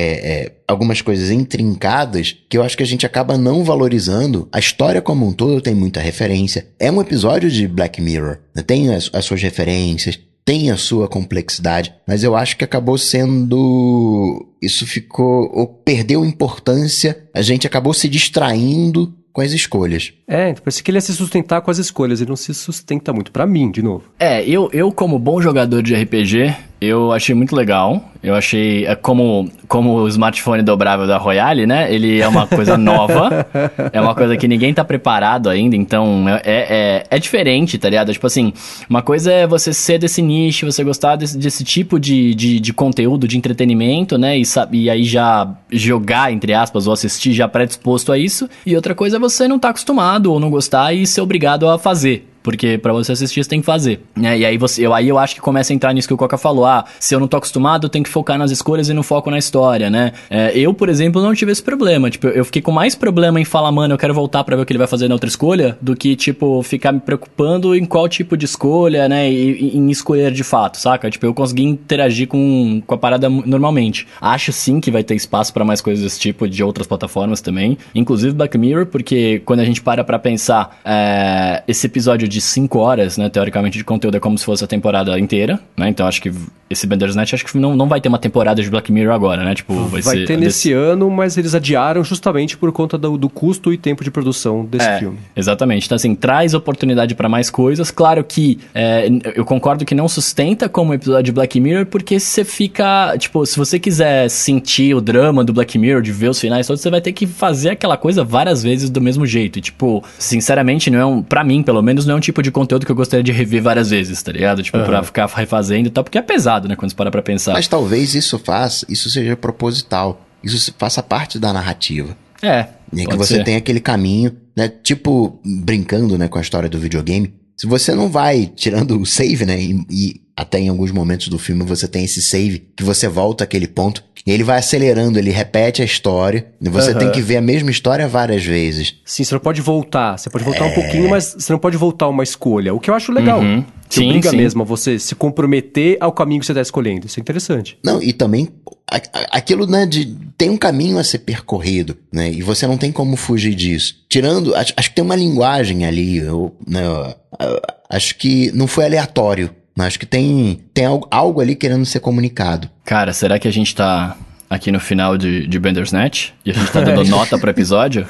[0.46, 4.48] é, algumas coisas intrincadas que eu acho que a gente acaba não valorizando.
[4.52, 6.68] A história como um todo tem muita referência.
[6.80, 8.62] É um episódio de Black Mirror, né?
[8.62, 14.46] tem as, as suas referências, tem a sua complexidade, mas eu acho que acabou sendo,
[14.62, 20.14] isso ficou, ou perdeu importância, a gente acabou se distraindo com as escolhas.
[20.28, 23.12] É, então parece que ele ia se sustentar com as escolhas, ele não se sustenta
[23.12, 23.32] muito.
[23.32, 24.04] Pra mim, de novo.
[24.20, 28.04] É, eu, eu como bom jogador de RPG, eu achei muito legal.
[28.22, 31.94] Eu achei, é como, como o smartphone dobrável da Royale, né?
[31.94, 33.46] Ele é uma coisa nova,
[33.92, 38.14] é uma coisa que ninguém tá preparado ainda, então é, é, é diferente, tá ligado?
[38.14, 38.54] Tipo assim,
[38.90, 42.74] uma coisa é você ser desse nicho, você gostar desse, desse tipo de, de, de
[42.74, 44.38] conteúdo, de entretenimento, né?
[44.38, 48.50] E, e aí já jogar, entre aspas, ou assistir já predisposto a isso.
[48.66, 51.78] E outra coisa é você não tá acostumado ou não gostar e ser obrigado a
[51.78, 52.33] fazer.
[52.44, 54.02] Porque pra você assistir, você tem que fazer.
[54.16, 54.40] Né?
[54.40, 56.38] E aí, você, eu, aí eu acho que começa a entrar nisso que o Coca
[56.38, 56.66] falou.
[56.66, 59.32] Ah, se eu não tô acostumado, eu tenho que focar nas escolhas e não foco
[59.32, 60.12] na história, né?
[60.30, 62.10] É, eu, por exemplo, não tive esse problema.
[62.10, 64.66] Tipo, eu fiquei com mais problema em falar, mano, eu quero voltar pra ver o
[64.66, 68.08] que ele vai fazer na outra escolha, do que, tipo, ficar me preocupando em qual
[68.10, 69.32] tipo de escolha, né?
[69.32, 71.10] E, em escolher de fato, saca?
[71.10, 74.08] Tipo, eu consegui interagir com, com a parada normalmente.
[74.20, 77.78] Acho sim que vai ter espaço pra mais coisas desse tipo de outras plataformas também.
[77.96, 82.80] Inclusive Black Mirror, porque quando a gente para pra pensar, é, esse episódio de 5
[82.80, 85.90] horas, né, teoricamente, de conteúdo é como se fosse a temporada inteira, né?
[85.90, 86.32] Então acho que
[86.70, 89.54] esse Bandersnatch acho que não, não vai ter uma temporada de Black Mirror agora, né?
[89.54, 90.26] Tipo, vai, Vai ser.
[90.26, 94.10] ter nesse ano, mas eles adiaram justamente por conta do, do custo e tempo de
[94.10, 95.20] produção desse É, filme.
[95.36, 95.86] Exatamente.
[95.86, 97.92] Então, assim, traz oportunidade pra mais coisas.
[97.92, 102.44] Claro que é, eu concordo que não sustenta como episódio de Black Mirror, porque você
[102.44, 103.16] fica.
[103.20, 106.82] Tipo, se você quiser sentir o drama do Black Mirror, de ver os finais todos,
[106.82, 109.60] você vai ter que fazer aquela coisa várias vezes do mesmo jeito.
[109.60, 111.22] E, tipo, sinceramente, não é um.
[111.22, 113.62] Pra mim, pelo menos, não é um tipo de conteúdo que eu gostaria de rever
[113.62, 114.64] várias vezes, tá ligado?
[114.64, 116.76] Tipo, pra ficar refazendo e tal, porque é pesado, né?
[116.76, 117.54] Quando você para pra pensar.
[117.54, 120.26] Mas talvez isso faça, isso seja proposital.
[120.44, 122.18] Isso faça parte da narrativa.
[122.42, 122.68] É.
[122.92, 123.44] E que pode você ser.
[123.44, 124.68] tem aquele caminho, né?
[124.68, 127.34] Tipo, brincando, né, com a história do videogame.
[127.56, 129.62] Se você não vai tirando o save, né?
[129.62, 133.44] E, e até em alguns momentos do filme você tem esse save que você volta
[133.44, 134.04] àquele ponto.
[134.26, 136.48] E ele vai acelerando, ele repete a história.
[136.62, 137.00] E você Aham.
[137.00, 138.96] tem que ver a mesma história várias vezes.
[139.06, 140.18] Sim, você não pode voltar.
[140.18, 140.70] Você pode voltar É.
[140.70, 142.74] um pouquinho, mas você não pode voltar uma escolha.
[142.74, 143.42] O que eu acho legal.
[143.42, 143.64] Uhum.
[143.90, 144.38] Que Sim, obriga sim.
[144.38, 147.06] mesmo a você se comprometer ao caminho que você está escolhendo.
[147.06, 147.78] Isso é interessante.
[147.84, 148.48] Não, e também
[148.90, 152.78] a- a- aquilo, né, de tem um caminho a ser percorrido, né, e você não
[152.78, 153.96] tem como fugir disso.
[154.10, 157.16] Tirando, acho, acho que tem uma linguagem ali, eu, né, eu-
[157.48, 162.00] eu- acho que não foi aleatório, acho que tem, tem algo, algo ali querendo ser
[162.00, 162.70] comunicado.
[162.86, 164.16] Cara, será que a gente tá
[164.50, 166.30] aqui no final de, de Bandersnatch?
[166.46, 168.06] E a gente tá dando nota pro episódio?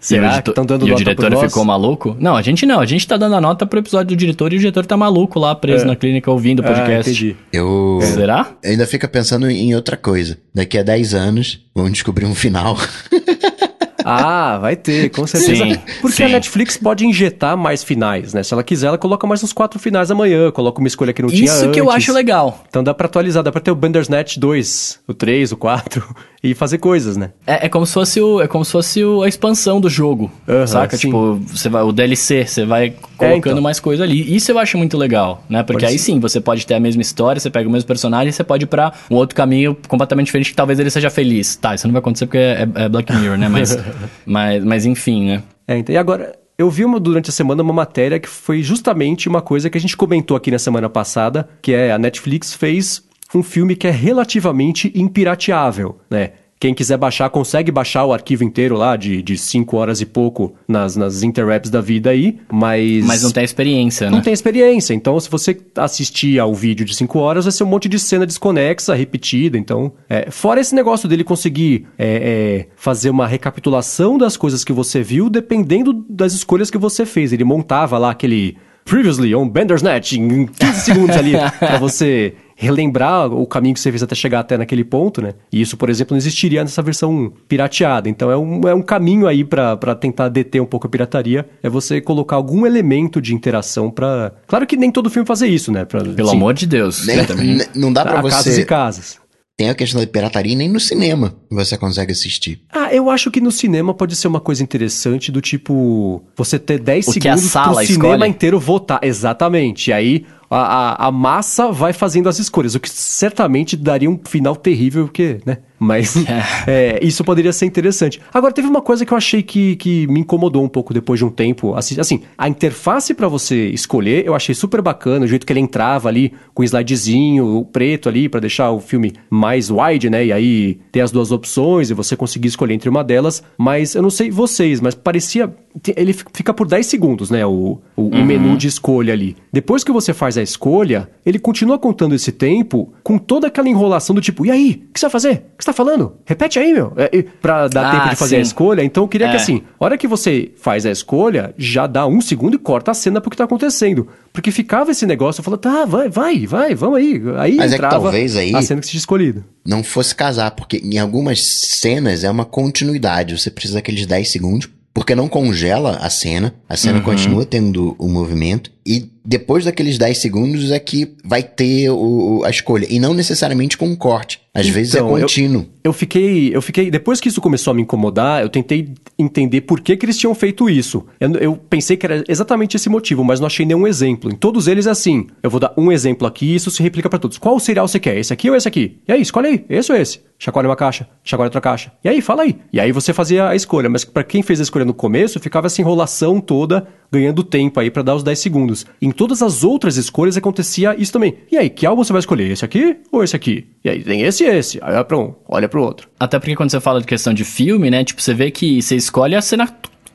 [0.00, 1.52] Será e o que estão dando E o nota diretor por nós?
[1.52, 2.16] ficou maluco?
[2.18, 2.80] Não, a gente não.
[2.80, 5.38] A gente tá dando a nota pro episódio do diretor e o diretor tá maluco
[5.38, 5.86] lá, preso É.
[5.86, 7.08] na clínica ouvindo o podcast.
[7.08, 7.36] Ah, entendi.
[7.52, 8.50] Eu Será?
[8.64, 10.38] ainda fica pensando em outra coisa.
[10.52, 12.76] Daqui a 10 anos, vamos descobrir um final.
[14.10, 15.64] Ah, vai ter, com certeza.
[15.64, 16.32] Sim, Porque a sim.
[16.32, 18.42] Netflix pode injetar mais finais, né?
[18.42, 21.28] Se ela quiser, ela coloca mais uns quatro finais amanhã, coloca uma escolha que não
[21.28, 22.04] tinha Isso que eu antes.
[22.04, 22.64] acho legal.
[22.68, 26.02] Então dá pra atualizar, dá pra ter o Bandersnatch 2, o 3, o 4
[26.42, 27.30] e fazer coisas, né?
[27.46, 30.30] É, é como se fosse, o, é como se fosse o- a expansão do jogo,
[30.48, 30.96] Aham, saca?
[30.96, 31.08] sim.
[31.08, 33.60] Tipo, você vai, o DLC, você vai colocando então.
[33.62, 34.34] mais coisa ali.
[34.34, 35.62] Isso eu acho muito legal, né?
[35.62, 38.30] Porque Pode aí sim, você pode ter a mesma história, você pega o mesmo personagem,
[38.32, 41.56] você pode ir pra um outro caminho completamente diferente que talvez ele seja feliz.
[41.56, 43.48] Tá, isso não vai acontecer porque é, é Black Mirror, né?
[43.48, 43.76] Mas,
[44.24, 45.42] mas, mas enfim, né?
[45.66, 49.28] É, então, e agora, eu vi uma, durante a semana uma matéria que foi justamente
[49.28, 53.02] uma coisa que a gente comentou aqui na semana passada, que é a Netflix fez
[53.34, 56.32] um filme que é relativamente impirateável, né?
[56.60, 60.96] Quem quiser baixar, consegue baixar o arquivo inteiro lá, de 5 horas e pouco, nas,
[60.96, 63.04] nas interwebs da vida aí, mas...
[63.04, 64.24] Mas não tem experiência, Não né?
[64.24, 64.92] tem experiência.
[64.92, 68.26] Então, se você assistir ao vídeo de 5 horas, vai ser um monte de cena
[68.26, 69.56] desconexa, repetida.
[69.56, 74.72] Então, é, fora esse negócio dele conseguir é, é, fazer uma recapitulação das coisas que
[74.72, 77.32] você viu, dependendo das escolhas que você fez.
[77.32, 83.46] Ele montava lá aquele Previously on Bandersnatch em 15 segundos ali, pra você relembrar o
[83.46, 85.34] caminho que você fez até chegar até naquele ponto, né?
[85.52, 88.08] E isso, por exemplo, não existiria nessa versão pirateada.
[88.08, 91.68] Então é um, é um caminho aí para tentar deter um pouco a pirataria, é
[91.70, 95.84] você colocar algum elemento de interação para Claro que nem todo filme fazer isso, né?
[95.84, 97.06] Pra, Pelo amor de Deus.
[97.06, 98.60] Nem- não dá pra a casas você.
[98.60, 99.18] e casas.
[99.56, 102.60] Tem a questão da pirataria e nem no cinema você consegue assistir.
[102.72, 106.78] Ah, eu acho que no cinema pode ser uma coisa interessante do tipo você ter
[106.78, 108.30] 10 O que a segundos sala pro cinema escolhe?
[108.30, 109.00] inteiro votar.
[109.02, 109.90] Exatamente.
[109.90, 114.18] E aí a, a, a massa vai fazendo as escolhas, o que certamente daria um
[114.24, 115.58] final terrível, porque, né?
[115.78, 116.16] Mas
[116.66, 118.20] é, isso poderia ser interessante.
[118.32, 121.24] Agora, teve uma coisa que eu achei que, que me incomodou um pouco depois de
[121.24, 121.74] um tempo.
[121.74, 125.60] Assim, assim a interface pra você escolher, eu achei super bacana, o jeito que ele
[125.60, 130.26] entrava ali com o slidezinho, o preto ali, pra deixar o filme mais wide, né?
[130.26, 133.42] E aí ter as duas opções e você conseguir escolher entre uma delas.
[133.56, 135.52] Mas eu não sei vocês, mas parecia.
[135.96, 137.44] Ele fica por 10 segundos, né?
[137.46, 139.36] O, o, o menu de escolha ali.
[139.52, 144.14] Depois que você faz a escolha, ele continua contando esse tempo com toda aquela enrolação
[144.14, 144.82] do tipo, e aí?
[144.88, 145.30] O que você vai fazer?
[145.32, 146.14] O que você tá falando?
[146.24, 146.92] Repete aí, meu.
[146.96, 148.42] É, e- pra dar Ah, tempo de fazer a sim.
[148.42, 148.82] escolha.
[148.82, 149.36] Então eu queria que É.
[149.36, 152.94] assim, a hora que você faz a escolha, já dá um segundo e corta a
[152.94, 154.08] cena pro que tá acontecendo.
[154.32, 157.20] Porque ficava esse negócio, eu falava, tá, vai, vai, vai, vamos aí.
[157.38, 159.44] Aí Mas é que entrava talvez aí- a cena que você tinha escolhido.
[159.66, 163.38] Não fosse casar, porque em algumas cenas é uma continuidade.
[163.38, 164.68] Você precisa daqueles 10 segundos,
[164.98, 166.52] porque não congela a cena.
[166.68, 168.72] A cena continua tendo o movimento.
[168.90, 172.86] E depois daqueles 10 segundos é que vai ter o, a escolha.
[172.88, 174.40] E não necessariamente com um corte.
[174.54, 175.66] Às vezes é Então, eu- contínuo.
[175.84, 179.80] Eu fiquei, eu fiquei, depois que isso começou a me incomodar, eu tentei entender por
[179.80, 181.06] que, que eles tinham feito isso.
[181.20, 184.30] Eu, eu pensei que era exatamente esse motivo, mas não achei nenhum exemplo.
[184.30, 185.26] Em todos eles é assim.
[185.42, 187.38] Eu vou dar um exemplo aqui e isso se replica pra todos.
[187.38, 188.18] Qual cereal você quer?
[188.18, 188.98] Esse aqui ou esse aqui?
[189.06, 189.64] E aí, escolhe aí.
[189.68, 190.20] Esse ou esse?
[190.38, 191.90] Chacoalha uma caixa, chacoalha outra caixa.
[192.04, 192.56] E aí, fala aí.
[192.72, 195.66] E aí você fazia a escolha, mas pra quem fez a escolha no começo, ficava
[195.66, 198.77] essa enrolação toda, ganhando tempo aí pra dar os 10 segundos.
[199.00, 201.36] Em todas as outras escolhas acontecia isso também.
[201.50, 202.50] E aí, que álbum você vai escolher?
[202.50, 203.66] Esse aqui ou esse aqui?
[203.84, 204.78] E aí, tem esse e esse.
[204.82, 206.08] Aí olha pra um, olha pro outro.
[206.18, 208.04] Até porque quando você fala de questão de filme, né?
[208.04, 209.68] Tipo, você vê que você escolhe a cena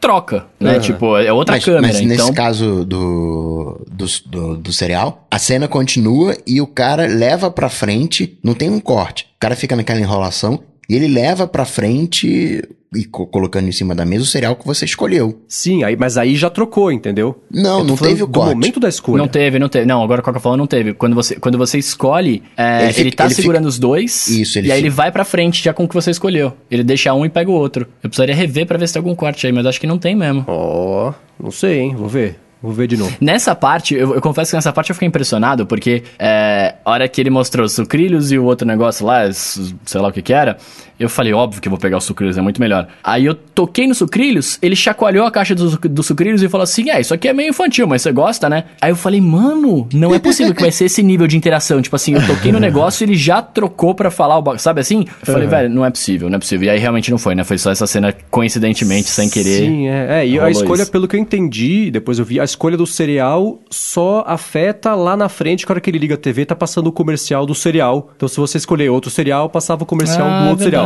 [0.03, 0.71] troca, né?
[0.71, 0.79] Aham.
[0.81, 2.33] Tipo, é outra mas, câmera, mas nesse então...
[2.33, 8.37] caso do, do, do, do cereal, a cena continua e o cara leva pra frente,
[8.43, 9.27] não tem um corte.
[9.35, 12.61] O cara fica naquela enrolação e ele leva pra frente
[12.95, 15.41] e co- colocando em cima da mesa o cereal que você escolheu.
[15.47, 17.41] Sim, aí, mas aí já trocou, entendeu?
[17.51, 18.53] Não, não teve o corte.
[18.53, 19.17] momento da escolha.
[19.17, 19.85] Não teve, não teve.
[19.85, 20.93] Não, agora o Coca falou não teve.
[20.93, 24.27] Quando você, quando você escolhe, é, Ele ele, fica- tá ele segurando os dois.
[24.27, 26.53] Isso, ele E aí fica- ele vai pra frente já com o que você escolheu.
[26.69, 27.87] Ele deixa um e pega o outro.
[28.03, 30.15] Eu precisaria rever pra ver se tem algum corte aí, mas acho que não tem
[30.15, 30.45] mesmo.
[30.47, 31.95] Ó, não sei, hein?
[31.95, 32.35] Vou ver.
[32.63, 33.13] Vou ver de novo.
[33.19, 37.07] Nessa parte, eu, eu confesso que nessa parte eu fiquei impressionado, porque é, a hora
[37.09, 40.31] que ele mostrou os sucrilhos e o outro negócio lá, sei lá o que que
[40.31, 40.57] era,
[40.97, 42.87] eu falei, óbvio que eu vou pegar os sucrilhos, é muito melhor.
[43.03, 46.89] Aí eu toquei nos sucrilhos, ele chacoalhou a caixa dos, dos sucrilhos e falou assim,
[46.89, 48.63] é, isso aqui é meio infantil, mas você gosta, né?
[48.79, 51.81] Aí eu falei, mano, não é possível que vai ser esse nível de interação.
[51.81, 54.79] Tipo assim, eu toquei no negócio e ele já trocou pra falar o bagulho, sabe
[54.79, 55.05] assim?
[55.25, 55.49] Eu falei, Uhum.
[55.49, 56.67] velho, não é possível, não é possível.
[56.67, 57.43] E aí realmente não foi, né?
[57.43, 59.59] Foi só essa cena coincidentemente, sem querer.
[59.65, 60.21] Sim, é.
[60.21, 60.91] é e a escolha, isso.
[60.91, 65.27] pelo que eu entendi, depois eu vi, a escolha do cereal só afeta lá na
[65.27, 68.11] frente, que a hora que ele liga a TV, tá passando o comercial do cereal.
[68.15, 70.85] Então, se você escolher outro cereal, passava o comercial Ah, do outro cereal.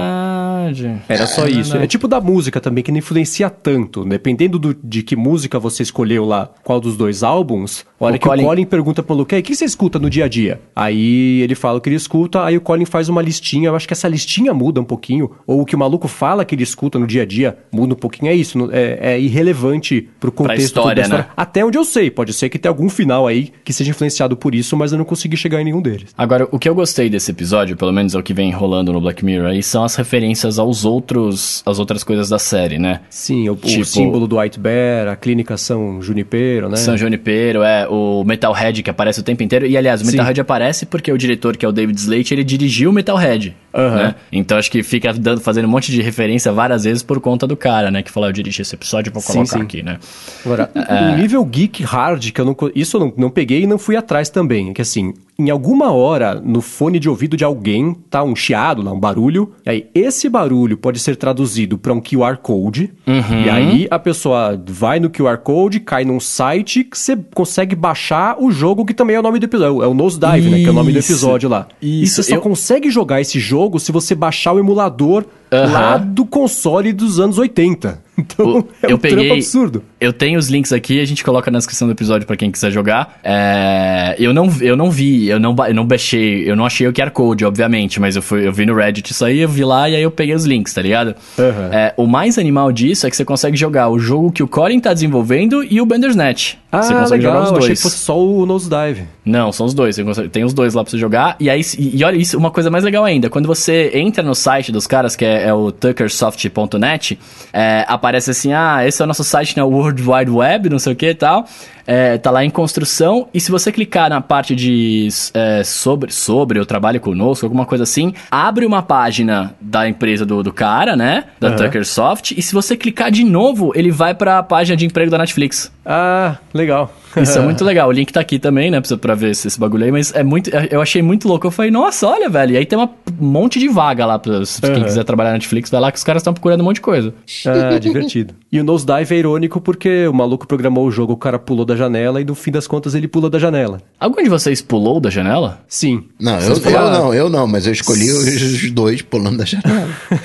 [0.71, 1.01] Verdade.
[1.09, 1.75] Era só isso.
[1.77, 4.03] É tipo da música também, que não influencia tanto.
[4.05, 8.19] Dependendo do- de que música você escolheu lá, qual dos dois álbuns, a hora O
[8.19, 10.25] que Colin- o Colin pergunta pro Luke, "E aí, o que você escuta no dia
[10.25, 10.61] a dia?
[10.75, 13.69] Aí ele fala o que ele escuta, aí o Colin faz uma listinha.
[13.69, 15.31] Eu acho que essa listinha muda um pouquinho.
[15.45, 17.97] Ou o que o maluco fala que ele escuta no dia a dia muda um
[17.97, 18.31] pouquinho.
[18.31, 21.23] É isso, não- é, é irrelevante pro contexto história, da história.
[21.25, 21.29] né?
[21.35, 22.09] Até onde eu sei.
[22.11, 25.05] Pode ser que tenha algum final aí que seja influenciado por isso, mas eu não
[25.05, 26.13] consegui chegar em nenhum deles.
[26.17, 29.01] Agora, o que eu gostei desse episódio, pelo menos é o que vem rolando no
[29.01, 33.01] Black Mirror aí, são as referências aos outros, às outras coisas da série, né?
[33.09, 36.75] Sim, o, o Tipo- símbolo do White Bear, a clínica São Junipero, né?
[36.77, 39.65] São Junipero, é, o Metalhead que aparece o tempo inteiro.
[39.65, 40.11] E, aliás, o Sim.
[40.11, 43.95] Metalhead aparece porque o diretor, que é o David Slate, ele dirigiu o Metalhead, Aham.
[43.95, 44.15] né?
[44.31, 47.55] Então, acho que fica dando, fazendo um monte de referência várias vezes por conta do
[47.57, 48.01] cara, né?
[48.01, 49.61] Que falou, eu dirigi esse episódio, vou Sim, colocar sim.
[49.63, 49.99] aqui, né?
[50.45, 51.13] Agora, É.
[51.13, 52.55] o nível geek hard, que eu não.
[52.75, 54.73] Isso eu não, não peguei e não fui atrás também.
[54.73, 58.91] Que assim, em alguma hora, no fone de ouvido de alguém, tá um chiado lá,
[58.91, 59.51] um barulho.
[59.65, 60.46] E aí, esse barulho
[60.77, 62.91] pode ser traduzido para um QR Code.
[63.05, 63.43] Uhum.
[63.45, 68.35] E aí, a pessoa vai no QR Code, cai num site que você consegue baixar
[68.39, 69.83] o jogo, que também é o nome do episódio.
[69.83, 70.59] É o Nosedive, né?
[70.59, 71.11] Que é o nome do Isso.
[71.11, 71.67] episódio lá.
[71.81, 75.95] E Isso, você só eu- consegue jogar esse jogo se você baixar o emulador lá
[75.95, 76.07] Aham.
[76.07, 78.05] do console dos anos 80.
[78.19, 79.83] Então, O- é um eu peguei- absurdo.
[79.99, 82.71] Eu tenho os links aqui, a gente coloca na descrição do episódio pra quem quiser
[82.71, 83.19] jogar.
[83.23, 86.93] É, eu, não, eu não vi, eu não, eu não baixei, eu não achei o
[86.93, 89.89] QR Code, obviamente, mas eu, fui, eu vi no Reddit isso aí, eu vi lá
[89.89, 91.15] e aí eu peguei os links, tá ligado?
[91.39, 91.69] Aham.
[91.71, 94.79] É, o mais animal disso é que você consegue jogar o jogo que o Colin
[94.79, 96.55] tá desenvolvendo e o Bandersnatch.
[96.71, 97.33] Ah, você consegue legal.
[97.33, 97.63] jogar os dois.
[97.63, 99.05] Achei que fosse só o Nosedive.
[99.25, 99.97] Não, são os dois.
[99.97, 101.35] Consegue- tem os dois lá pra você jogar.
[101.39, 103.29] E aí, e, e olha isso, uma coisa mais legal ainda.
[103.29, 107.17] Quando você entra no site dos caras, que é, é o tuckersoft.net,
[107.53, 110.93] é, aparece assim: ah, esse é o nosso site na World Wide Web, não sei
[110.93, 111.47] o que e tal.
[111.87, 113.29] É, tá lá em construção.
[113.33, 117.85] E se você clicar na parte de é, sobre, sobre, eu trabalho conosco, alguma coisa
[117.85, 121.23] assim, abre uma página da empresa do, do cara, né?
[121.39, 121.55] Da Aham.
[121.57, 122.35] Tuckersoft.
[122.37, 125.71] E se você clicar de novo, ele vai pra página de emprego da Netflix.
[125.85, 126.93] Ah, legal.
[127.15, 127.87] Isso é muito legal.
[127.87, 128.81] O link tá aqui também, né?
[128.81, 129.91] Pra, pra ver esse, esse bagulho aí.
[129.91, 130.49] Mas é muito.
[130.69, 131.47] Eu achei muito louco.
[131.47, 132.51] Eu falei, nossa, olha, velho.
[132.53, 134.19] E aí tem um monte de vaga lá.
[134.19, 134.83] Pra, se quem Uhum.
[134.83, 137.13] quiser trabalhar na Netflix, vai lá que os caras estão procurando um monte de coisa.
[137.45, 138.33] Ah, divertido.
[138.51, 141.76] E o Nosedive é irônico porque o maluco programou o jogo, o cara pulou da
[141.77, 143.79] janela e no fim das contas ele pula da janela.
[143.99, 145.59] Algum de vocês pulou da janela?
[145.67, 146.03] Sim.
[146.19, 149.87] Não, eu, eu não, eu não, mas eu escolhi os, dois pulando da janela.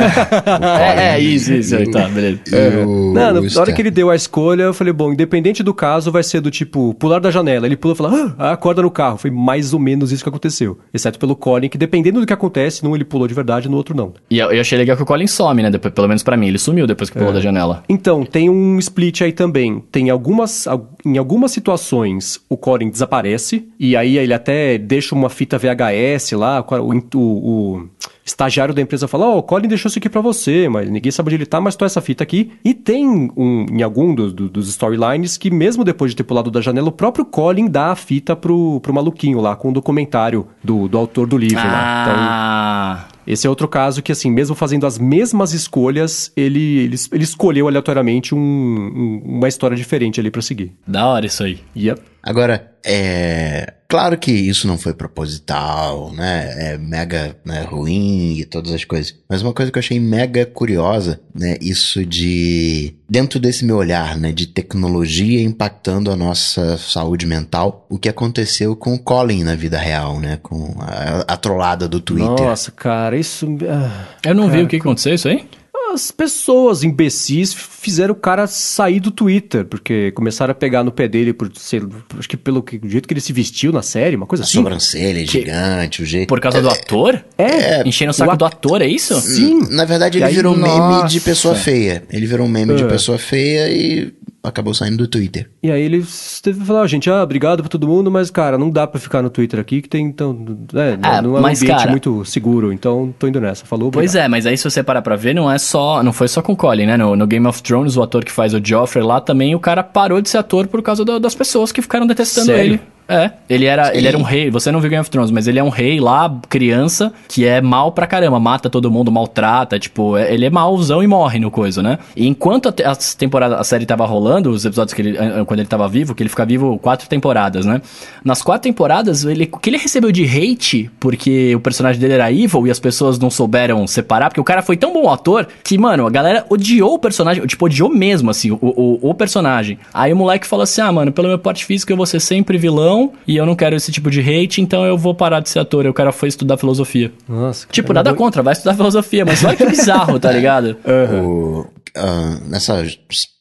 [0.81, 1.77] é, é, isso, isso.
[1.77, 2.41] aí, tá, beleza.
[2.87, 6.11] O- Não, na hora que ele deu a escolha, eu falei, bom, independente do caso,
[6.11, 7.67] vai ser do tipo, pular da janela.
[7.67, 9.19] Ele pula e fala, ah, acorda no carro.
[9.19, 10.79] Foi mais ou menos isso que aconteceu.
[10.93, 13.97] Exceto pelo Colin, que dependendo do que acontece, num ele pulou de verdade, no outro
[13.97, 14.13] não.
[14.31, 15.71] E eu, eu achei legal que o Colin some, né?
[15.71, 16.49] Depois, pelo menos pra mim.
[16.49, 17.21] Ele sumiu depois que É.
[17.21, 17.83] pulou da janela.
[17.89, 19.83] Então, tem um split aí também.
[19.91, 20.67] Tem algumas.
[20.67, 23.69] al- Em algumas situações, o Colin desaparece.
[23.79, 26.61] E aí ele até deixa uma fita VHS lá.
[26.61, 27.89] O, o- o
[28.25, 31.29] estagiário da empresa fala: Ó, o Colin deixou isso aqui pra você, mas ninguém sabe
[31.29, 32.53] onde ele tá, mas tô essa fita aqui.
[32.65, 36.51] E tem um, em algum dos, do- dos storylines que, mesmo depois de ter pulado
[36.51, 40.47] da janela, o próprio Colin dá a fita pro, pro maluquinho lá, com o documentário
[40.63, 42.03] do, do autor do livro lá.
[42.03, 42.15] Então.
[42.19, 43.09] Ah.
[43.25, 47.69] Esse é outro caso que, assim, mesmo fazendo as mesmas escolhas, ele, ele, ele escolheu
[47.69, 50.73] aleatoriamente um- um- uma história diferente ali pra seguir.
[50.87, 51.61] Da hora isso aí.
[51.77, 52.03] Yep.
[52.21, 53.75] Agora, é.
[53.93, 56.73] Claro que isso não foi proposital, né?
[56.73, 59.15] É mega né, ruim e todas as coisas.
[59.29, 61.59] Mas uma coisa que eu achei mega curiosa, né?
[61.61, 62.95] Isso de.
[63.07, 64.33] Dentro desse meu olhar, né?
[64.33, 67.87] De tecnologia impactando a nossa saúde mental.
[67.91, 70.39] O que aconteceu com o Colin na vida real, né?
[70.43, 72.47] Com a, a trollada do Twitter.
[72.47, 73.47] Nossa, cara, isso.
[73.69, 75.45] ah, Eu não vi Cara, o que que aconteceu isso aí.
[75.93, 81.07] As pessoas imbecis fizeram o cara sair do Twitter, porque começaram a pegar no pé
[81.07, 81.83] dele por sei,
[82.19, 84.55] acho que pelo que- jeito que ele se vestiu na série, uma coisa A assim.
[84.55, 86.29] sobrancelha gigante, o jeito.
[86.29, 87.23] Por causa do ator?
[87.37, 89.21] É, Enchendo o saco o do ator, é isso?
[89.21, 89.61] Sim.
[89.71, 91.09] Na verdade, ele aí, virou meme nossa.
[91.09, 92.03] de pessoa feia.
[92.11, 92.87] Ele virou meme de É.
[92.89, 94.13] pessoa feia e
[94.43, 95.49] acabou saindo do Twitter.
[95.63, 96.05] E aí ele
[96.43, 99.01] teve que falar, "Ó, gente, ah, obrigado pra todo mundo, mas, cara, não dá pra
[99.01, 100.37] ficar no Twitter aqui, que tem, então,
[100.75, 103.65] é, Ah, não é um ambiente cara- muito seguro, então tô indo nessa.
[103.65, 106.03] Falou, Pois é, mas aí se você parar pra ver, não é só.
[106.03, 106.97] Não foi só com o Colin, né?
[106.97, 109.83] No, no Game of Thrones, o ator que faz o Joffrey lá também, o cara
[109.83, 112.75] parou de ser ator por causa do- das pessoas que ficaram detestando Sério?
[112.75, 112.81] ele.
[113.13, 113.97] É, ele era, Sim.
[113.99, 116.01] ele era um rei, você não viu Game of Thrones, mas ele é um rei
[116.01, 120.51] lá, criança, que é mal pra caramba, mata todo mundo, maltrata, tipo, é- ele é
[120.51, 121.99] mauzão e morre no coisa, né?
[122.17, 125.61] E enquanto a, a temporada, a série tava rolando, os episódios que ele, eh, quando
[125.61, 127.83] ele tava vivo, que ele fica vivo quatro temporadas, né?
[128.25, 132.33] Nas quatro temporadas, ele, o que ele recebeu de hate, porque o personagem dele era
[132.33, 135.77] evil e as pessoas não souberam separar, porque o cara foi tão bom ator que,
[135.77, 139.79] mano, a galera odiou o personagem, tipo, odiou mesmo, assim, o, o, o personagem.
[139.93, 142.57] Aí o moleque falou assim, ah, mano, pelo meu porte físico eu vou ser sempre
[142.59, 145.59] vilão e eu não quero esse tipo de hate, então eu vou parar de ser
[145.61, 145.85] ator.
[145.87, 147.13] E o cara foi estudar filosofia.
[147.29, 150.31] Nossa, Tipo, cara, nada eu vou- contra, vai estudar filosofia, mas olha que bizarro, tá
[150.33, 150.77] ligado?
[151.23, 151.67] O,
[151.97, 152.85] ah, nessa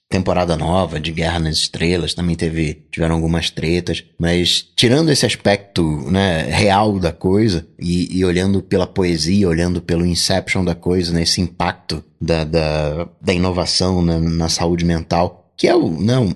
[0.10, 5.82] temporada nova de Guerra nas Estrelas também teve tiveram algumas tretas, mas tirando esse aspecto
[6.12, 11.22] né, real da coisa e, e olhando pela poesia, olhando pelo inception da coisa, né,
[11.24, 16.34] esse impacto da, da, da inovação na, na saúde mental, que é o, não,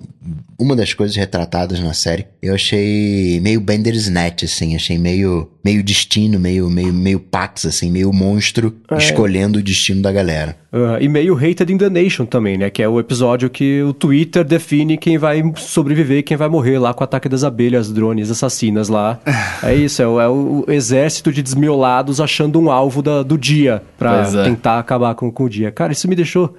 [0.58, 6.40] uma das coisas retratadas na série, eu achei meio Bandersnatch, assim, achei meio, meio destino,
[6.40, 8.98] meio, meio, meio Pax, assim, meio monstro É.
[8.98, 10.58] escolhendo o destino da galera.
[10.72, 12.70] Ah, e meio Hated in the Nation também, né?
[12.70, 16.80] Que é o episódio que o Twitter define quem vai sobreviver e quem vai morrer
[16.80, 19.20] lá com o ataque das abelhas, drones assassinas lá.
[19.64, 23.82] é isso, é o, é o exército de desmiolados achando um alvo da- do dia
[23.98, 24.44] pra é.
[24.44, 25.72] tentar acabar com, com o dia.
[25.72, 26.56] Cara, isso me deixou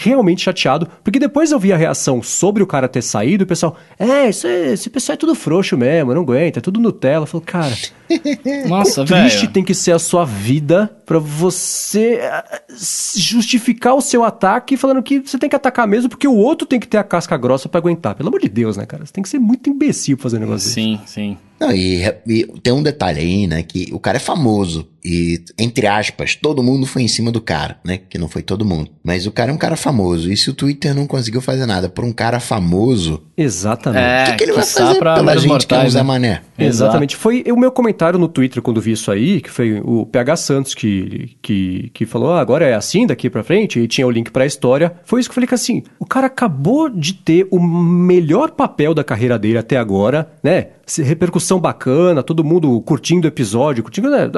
[0.00, 3.76] realmente chateado, porque depois eu vi a reação sobre o cara ter saído o pessoal,
[3.98, 7.22] é, isso é- esse pessoal é tudo frouxo mesmo, não aguenta, é tudo Nutella.
[7.22, 7.74] Eu falo, cara,
[8.68, 9.52] Nossa, triste velho.
[9.52, 12.62] tem que ser a sua vida pra você ah,
[13.16, 16.80] justificar o seu ataque falando que você tem que atacar mesmo porque o outro tem
[16.80, 18.14] que ter a casca grossa pra aguentar.
[18.14, 19.04] Pelo amor de Deus, né, cara?
[19.04, 20.74] Você tem que ser muito imbecil pra fazer um negócio desse.
[20.74, 21.36] Sim, sim.
[21.60, 23.62] Não, e, e tem um detalhe aí, né?
[23.62, 24.88] Que o cara é famoso.
[25.04, 27.98] E, entre aspas, todo mundo foi em cima do cara, né?
[28.08, 28.90] Que não foi todo mundo.
[29.04, 30.32] Mas o cara é um cara famoso.
[30.32, 34.02] E se o Twitter não conseguiu fazer nada por um cara famoso, Exatamente.
[34.02, 35.98] o É, que, que ele vai fazer pra pela gente que é um mortais, Zé
[36.00, 36.02] né?
[36.04, 36.42] Mané?
[36.58, 37.14] Exatamente.
[37.16, 40.74] Foi o meu comentário no Twitter quando vi isso aí, que foi o PH Santos
[40.74, 40.93] que,
[41.42, 44.46] que, que falou, ah, agora é assim daqui pra frente, e tinha o link pra
[44.46, 44.94] história.
[45.04, 48.94] Foi isso que eu falei que assim, o cara acabou de ter o melhor papel
[48.94, 50.68] da carreira dele até agora, né?
[50.98, 54.30] Repercussão bacana, todo mundo curtindo o episódio, curtindo, né?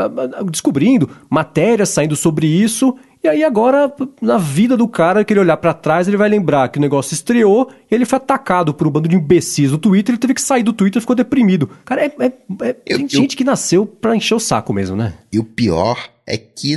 [0.51, 2.97] descobrindo matérias saindo sobre isso.
[3.27, 3.93] E aí agora,
[4.23, 7.13] na vida do cara, que ele olhar pra trás, ele vai lembrar que o negócio
[7.13, 10.41] estreou e ele foi atacado por um bando de imbecis no Twitter, ele teve que
[10.41, 11.69] sair do Twitter e ficou deprimido.
[11.85, 12.27] Cara, é, é-
[12.63, 15.15] é- Eu- tem eu- gente que nasceu pra encher o saco mesmo, né?
[15.33, 16.77] E o pior é que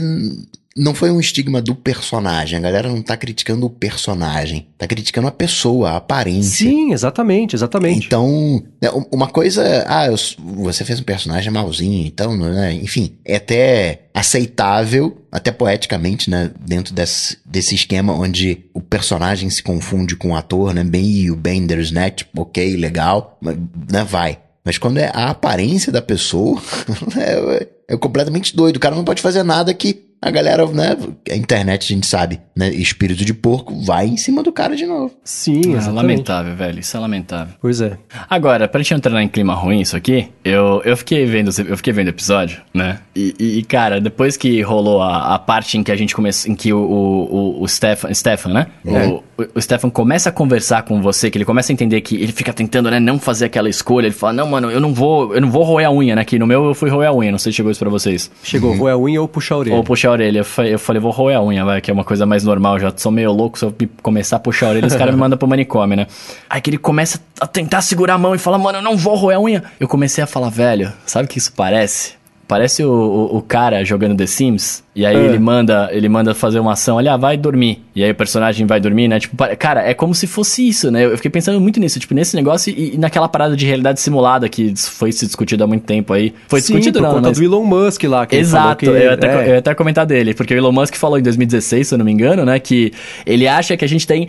[0.79, 2.57] não foi um estigma do personagem.
[2.57, 4.67] A galera não tá criticando o personagem.
[4.77, 6.65] Tá criticando a pessoa, a aparência.
[6.69, 8.07] Sim, exatamente, exatamente.
[8.07, 10.15] Então, né, um- uma coisa, ah, eu
[10.55, 16.93] você fez um personagem malzinho, então, né, enfim, é até aceitável, até poeticamente, né, dentro
[16.93, 22.23] desse, desse esquema onde o personagem se confunde com o ator, né, bem o Bandersnatch,
[22.35, 23.57] ok, legal, mas,
[23.91, 24.39] né, vai.
[24.63, 26.61] Mas quando é a aparência da pessoa,
[27.17, 28.75] é, é completamente doido.
[28.77, 30.97] O cara não pode fazer nada que a galera, né,
[31.31, 34.85] a internet a gente sabe, né, espírito de porco, vai em cima do cara de
[34.85, 35.13] novo.
[35.23, 35.95] Sim, É exatamente.
[35.95, 36.79] lamentável, velho.
[36.79, 37.53] Isso é lamentável.
[37.61, 37.97] Pois é.
[38.29, 41.93] Agora, pra gente entrar em clima ruim isso aqui, eu, eu fiquei vendo eu fiquei
[41.93, 42.99] vendo o episódio, né?
[43.15, 46.55] E, e, cara, depois que rolou a, a parte em que a gente começa, em
[46.55, 48.67] que o, o, o, o Stefan, Stefan, né?
[48.85, 49.07] É.
[49.07, 49.23] O,
[49.55, 52.51] o Stefan começa a conversar com você, que ele começa a entender que ele fica
[52.53, 54.07] tentando, né, não fazer aquela escolha.
[54.07, 56.25] Ele fala, não, mano, eu não vou, eu não vou roer a unha, né?
[56.25, 58.29] Que no meu eu fui roer a unha, não sei se chegou isso pra vocês.
[58.43, 59.75] Chegou, roer a unha ou puxar a orelha.
[59.75, 60.39] Ou puxar a orelha.
[60.39, 62.79] Eu fa- Eu falei, vou roer a unha, vai, que é uma coisa mais normal.
[62.79, 65.19] Já sou meio louco, se eu me- começar a puxar a orelha, os caras me
[65.21, 66.07] mandam pro manicômio, né?
[66.49, 69.15] Aí que ele começa a tentar segurar a mão e fala, mano, eu não vou
[69.15, 69.63] roer a unha.
[69.79, 72.18] Eu comecei a falar, velho, sabe o que isso parece?
[72.49, 75.19] Parece o, o, o cara jogando The Sims, e aí É.
[75.19, 77.83] ele manda ele manda fazer uma ação, olha, ah, vai dormir.
[77.95, 79.19] E aí o personagem vai dormir, né?
[79.19, 81.05] Tipo, cara, é como se fosse isso, né?
[81.05, 84.49] Eu fiquei pensando muito nisso, tipo, nesse negócio e, e naquela parada de realidade simulada
[84.49, 86.33] que foi se discutido há muito tempo aí.
[86.47, 87.37] Foi Sim, discutido por não, conta mas...
[87.37, 88.25] do Elon Musk lá.
[88.25, 90.71] Que Exato, que, eu, ia até, é, eu ia até comentar dele, porque o Elon
[90.71, 92.91] Musk falou em 2016, se eu não me engano, né, que
[93.27, 94.27] ele acha que a gente tem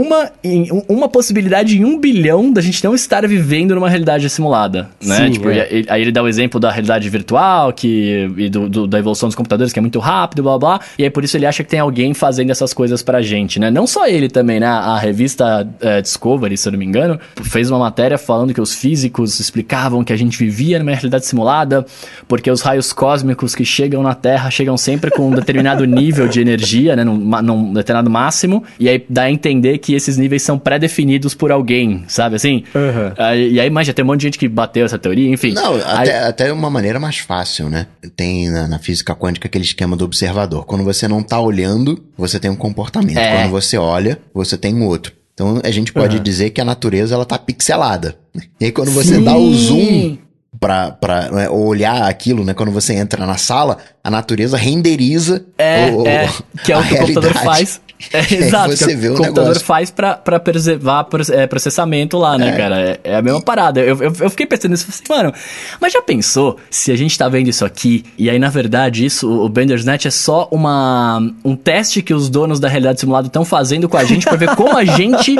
[0.00, 4.28] uma, em- um- uma possibilidade em um bilhão da gente não estar vivendo numa realidade
[4.30, 5.16] simulada, né?
[5.26, 5.84] Sim, tipo, é.
[5.88, 9.36] aí ele dá o exemplo da realidade virtual, que, e do, do- da evolução dos
[9.36, 11.80] computadores, que é muito rápido, blá blá, e aí por isso ele acha que tem
[11.80, 13.70] alguém fazendo essas coisas pra gente, né?
[13.70, 14.66] Não só ele também, né?
[14.66, 18.74] A revista eh, Discovery, se eu não me engano, fez uma matéria falando que os
[18.74, 21.84] físicos explicavam que a gente vivia numa realidade simulada,
[22.28, 26.40] porque os raios cósmicos que chegam na Terra chegam sempre com um determinado nível de
[26.40, 27.04] energia, né?
[27.04, 31.50] Num, num determinado máximo, e aí dá a entender que esses níveis são pré-definidos por
[31.52, 32.64] alguém, sabe assim?
[32.74, 33.12] Aham.
[33.18, 35.52] Aí- e aí, mas já tem um monte de gente que bateu essa teoria, enfim.
[35.52, 37.86] Não, Aí- até, até uma maneira mais fácil, né?
[38.16, 40.64] Tem na, na física quântica aquele esquema do observador.
[40.64, 43.18] Quando você não tá olhando, você tem um comportamento.
[43.18, 43.36] É.
[43.42, 45.12] Quando você olha, você tem um outro.
[45.34, 46.22] Então a gente pode Uhum.
[46.22, 48.16] dizer que a natureza ela tá pixelada.
[48.60, 49.24] E aí quando você Sim.
[49.24, 50.18] dá o zoom
[50.60, 52.52] pra, pra né, olhar aquilo, né?
[52.54, 56.28] Quando você entra na sala, a natureza renderiza É, o- é,
[56.64, 57.80] que é o a que o computador faz.
[58.12, 59.64] É, aí exato, você que vê o o computador negócio.
[59.64, 62.80] faz pra, pra preservar é, processamento lá, né, cara?
[62.80, 63.78] É, é a mesma parada.
[63.78, 65.32] Eu, eu, eu fiquei pensando nisso, falei assim, mano,
[65.80, 69.30] mas já pensou se a gente tá vendo isso aqui e aí, na verdade, isso,
[69.30, 73.88] o Bandersnatch é só uma, um teste que os donos da realidade simulada estão fazendo
[73.88, 75.36] com a gente pra ver como a gente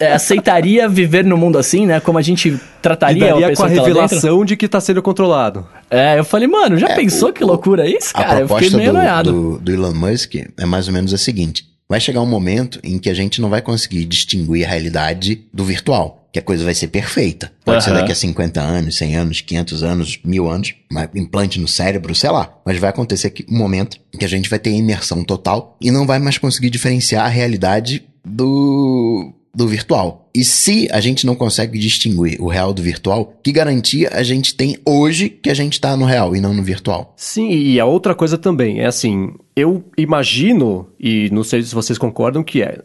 [0.00, 2.00] é, aceitaria viver no mundo assim, né?
[2.00, 4.66] Como a gente E trataria a daria com pessoa a que tá revelação de que
[4.66, 5.64] tá sendo controlado.
[5.92, 8.40] É, eu falei, mano, já É, pensou o- que loucura é isso, A cara?
[8.40, 9.32] Eu fiquei proposta meio do, noiado.
[9.32, 12.98] do, do Elon Musk é mais ou menos a seguinte: vai chegar um momento em
[12.98, 16.18] que a gente não vai conseguir distinguir a realidade do virtual.
[16.32, 17.52] Que a coisa vai ser perfeita.
[17.62, 18.00] Pode ser Aham.
[18.00, 20.72] daqui a 50 anos, 100 anos, 500 anos, mil anos,
[21.14, 22.54] implante no cérebro, sei lá.
[22.64, 25.90] Mas vai acontecer que, um momento em que a gente vai ter imersão total e
[25.90, 30.28] não vai mais conseguir diferenciar a realidade do, do virtual.
[30.34, 34.54] E se a gente não consegue distinguir o real do virtual, que garantia a gente
[34.54, 37.12] tem hoje que a gente tá no real e não no virtual?
[37.16, 41.98] Sim, e a outra coisa também é assim, eu imagino, e não sei se vocês
[41.98, 42.80] concordam, que é,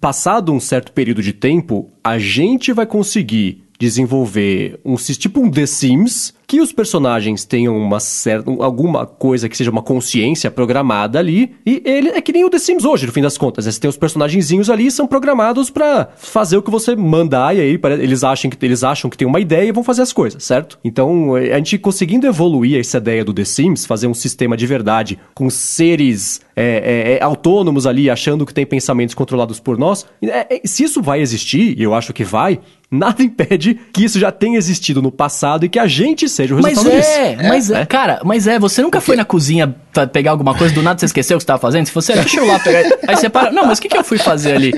[0.00, 5.66] passado um certo período de tempo, a gente vai conseguir desenvolver um tipo um The
[5.66, 11.54] Sims que os personagens tenham uma certa, alguma coisa que seja uma consciência programada ali.
[11.64, 13.64] E ele é que nem o The Sims hoje, no fim das contas.
[13.64, 13.72] Né?
[13.72, 17.80] Você tem os personagenzinhos ali são programados para fazer o que você mandar e aí
[17.98, 20.78] eles acham que eles acham que tem uma ideia e vão fazer as coisas, certo?
[20.84, 25.18] Então, a gente conseguindo evoluir essa ideia do The Sims, fazer um sistema de verdade
[25.34, 30.04] com seres é, é, é, autônomos ali, achando que tem pensamentos controlados por nós.
[30.22, 32.60] É, é, se isso vai existir, e eu acho que vai,
[32.90, 36.56] nada impede que isso já tenha existido no passado e que a gente seja o
[36.56, 37.18] resultado mas disso.
[37.18, 40.74] É, mas é, cara, mas é, você nunca foi na cozinha pra pegar alguma coisa,
[40.74, 41.86] do nada você esqueceu o que você tava fazendo?
[41.86, 44.02] Se você, deixa eu lá pegar, aí você para, não, mas o que que eu
[44.04, 44.72] fui fazer ali?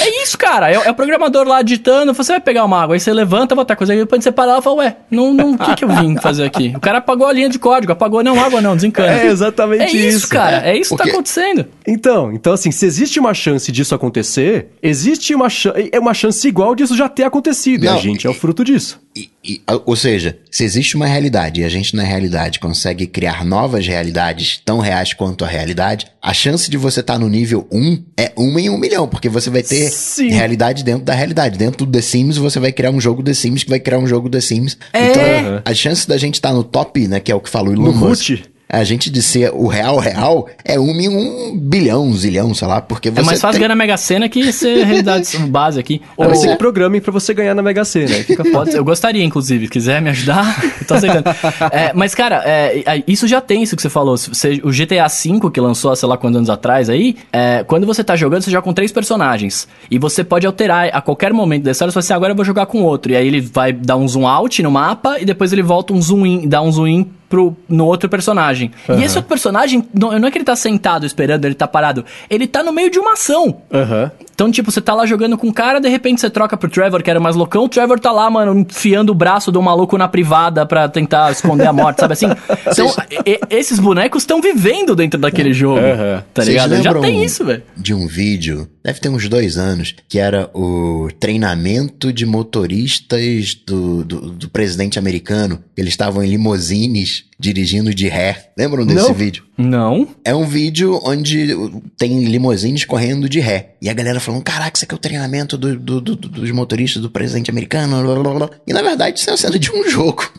[0.00, 3.00] É isso, cara, é, é o programador lá digitando, você vai pegar uma água, aí
[3.00, 5.58] você levanta, botar coisa, aí depois você para lá e fala, ué, não, não, o
[5.58, 6.72] que que eu vim fazer aqui?
[6.76, 9.12] O cara apagou a linha de código, apagou, não, água não, desencana.
[9.12, 10.18] É exatamente é isso.
[10.18, 11.66] isso cara, é, isso que tá acontecendo.
[11.86, 15.48] Então, então assim, se existe uma chance disso acontecer, existe uma,
[15.92, 18.64] é uma chance igual disso já ter acontecido, não, e a gente é o fruto
[18.64, 19.00] disso.
[19.16, 23.44] E, e, ou seja, se existe uma realidade e a gente na realidade consegue criar
[23.44, 27.66] novas realidades tão reais quanto a realidade, a chance de você estar tá no nível
[27.70, 30.30] 1 é uma em um milhão, porque você vai ter Sim.
[30.30, 31.56] realidade dentro da realidade.
[31.56, 34.06] Dentro do The Sims, você vai criar um jogo The Sims que vai criar um
[34.06, 34.76] jogo The Sims.
[34.92, 35.10] É.
[35.10, 35.22] Então,
[35.64, 37.76] a chance da gente estar tá no top, né, que é o que falou o
[37.76, 42.14] Elon Musk, a gente de ser o real real é um em um bilhão, um
[42.14, 43.20] zilhão, sei lá, porque você.
[43.20, 43.60] É mais fácil tem...
[43.60, 46.02] ganhar na Mega Sena que ser realidade base aqui.
[46.16, 48.14] Ou você que programe pra você ganhar na Mega Sena.
[48.24, 51.28] Fica Pode, eu gostaria, inclusive, se quiser me ajudar, tô aceitando.
[51.70, 54.16] é, mas, cara, é, é, isso já tem isso que você falou.
[54.16, 58.02] Você, o GTA V, que lançou sei lá quantos anos atrás aí, é, quando você
[58.02, 59.68] tá jogando, você joga com três personagens.
[59.90, 62.44] E você pode alterar a qualquer momento da história, você fala assim, agora eu vou
[62.44, 63.12] jogar com outro.
[63.12, 66.02] E aí ele vai dar um zoom out no mapa e depois ele volta um
[66.02, 68.70] zoom in, dá um zoom in pro, no outro personagem.
[68.88, 68.98] Uhum.
[68.98, 72.04] E esse outro personagem, não, não, é que ele tá sentado esperando, ele tá parado.
[72.28, 73.62] Ele tá no meio de uma ação.
[73.70, 74.10] Uhum.
[74.36, 77.02] Então, tipo, você tá lá jogando com um cara, de repente você troca pro Trevor,
[77.02, 77.64] que era mais loucão.
[77.64, 81.66] O Trevor tá lá, mano, enfiando o braço do maluco na privada pra tentar esconder
[81.66, 82.26] a morte, sabe assim?
[82.70, 82.92] Então,
[83.24, 85.80] e, esses bonecos estão vivendo dentro daquele jogo.
[85.80, 86.22] Uhum.
[86.34, 86.82] Tá ligado?
[86.82, 87.62] Já tem isso, velho.
[87.74, 94.04] De um vídeo, deve ter uns dois anos, que era o treinamento de motoristas do,
[94.04, 95.62] do, do presidente americano.
[95.76, 98.50] Eles estavam em limousines dirigindo de ré.
[98.56, 99.14] Lembram desse Não.
[99.14, 99.44] vídeo?
[99.56, 100.08] Não.
[100.24, 101.54] É um vídeo onde
[101.98, 103.74] tem limousines correndo de ré.
[103.80, 107.02] E a galera falando: caraca, isso aqui é o treinamento do, do, do, dos motoristas
[107.02, 108.02] do presidente americano.
[108.02, 108.50] Blá, blá, blá.
[108.66, 110.30] E na verdade isso é uma cena de um jogo.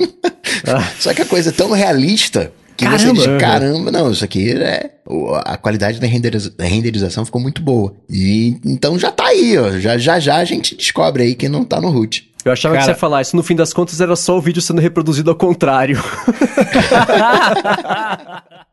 [0.68, 0.92] Ah.
[1.00, 3.16] Só que a coisa é tão realista que caramba.
[3.16, 4.92] você diz, caramba, não, isso aqui é.
[5.46, 7.96] A qualidade da, renderiza, da renderização ficou muito boa.
[8.10, 9.80] E então já tá aí, ó.
[9.80, 12.30] Já já, já a gente descobre aí que não tá no root.
[12.48, 12.82] Eu achava Cara...
[12.82, 15.30] que você ia falar isso, no fim das contas era só o vídeo sendo reproduzido
[15.30, 15.98] ao contrário.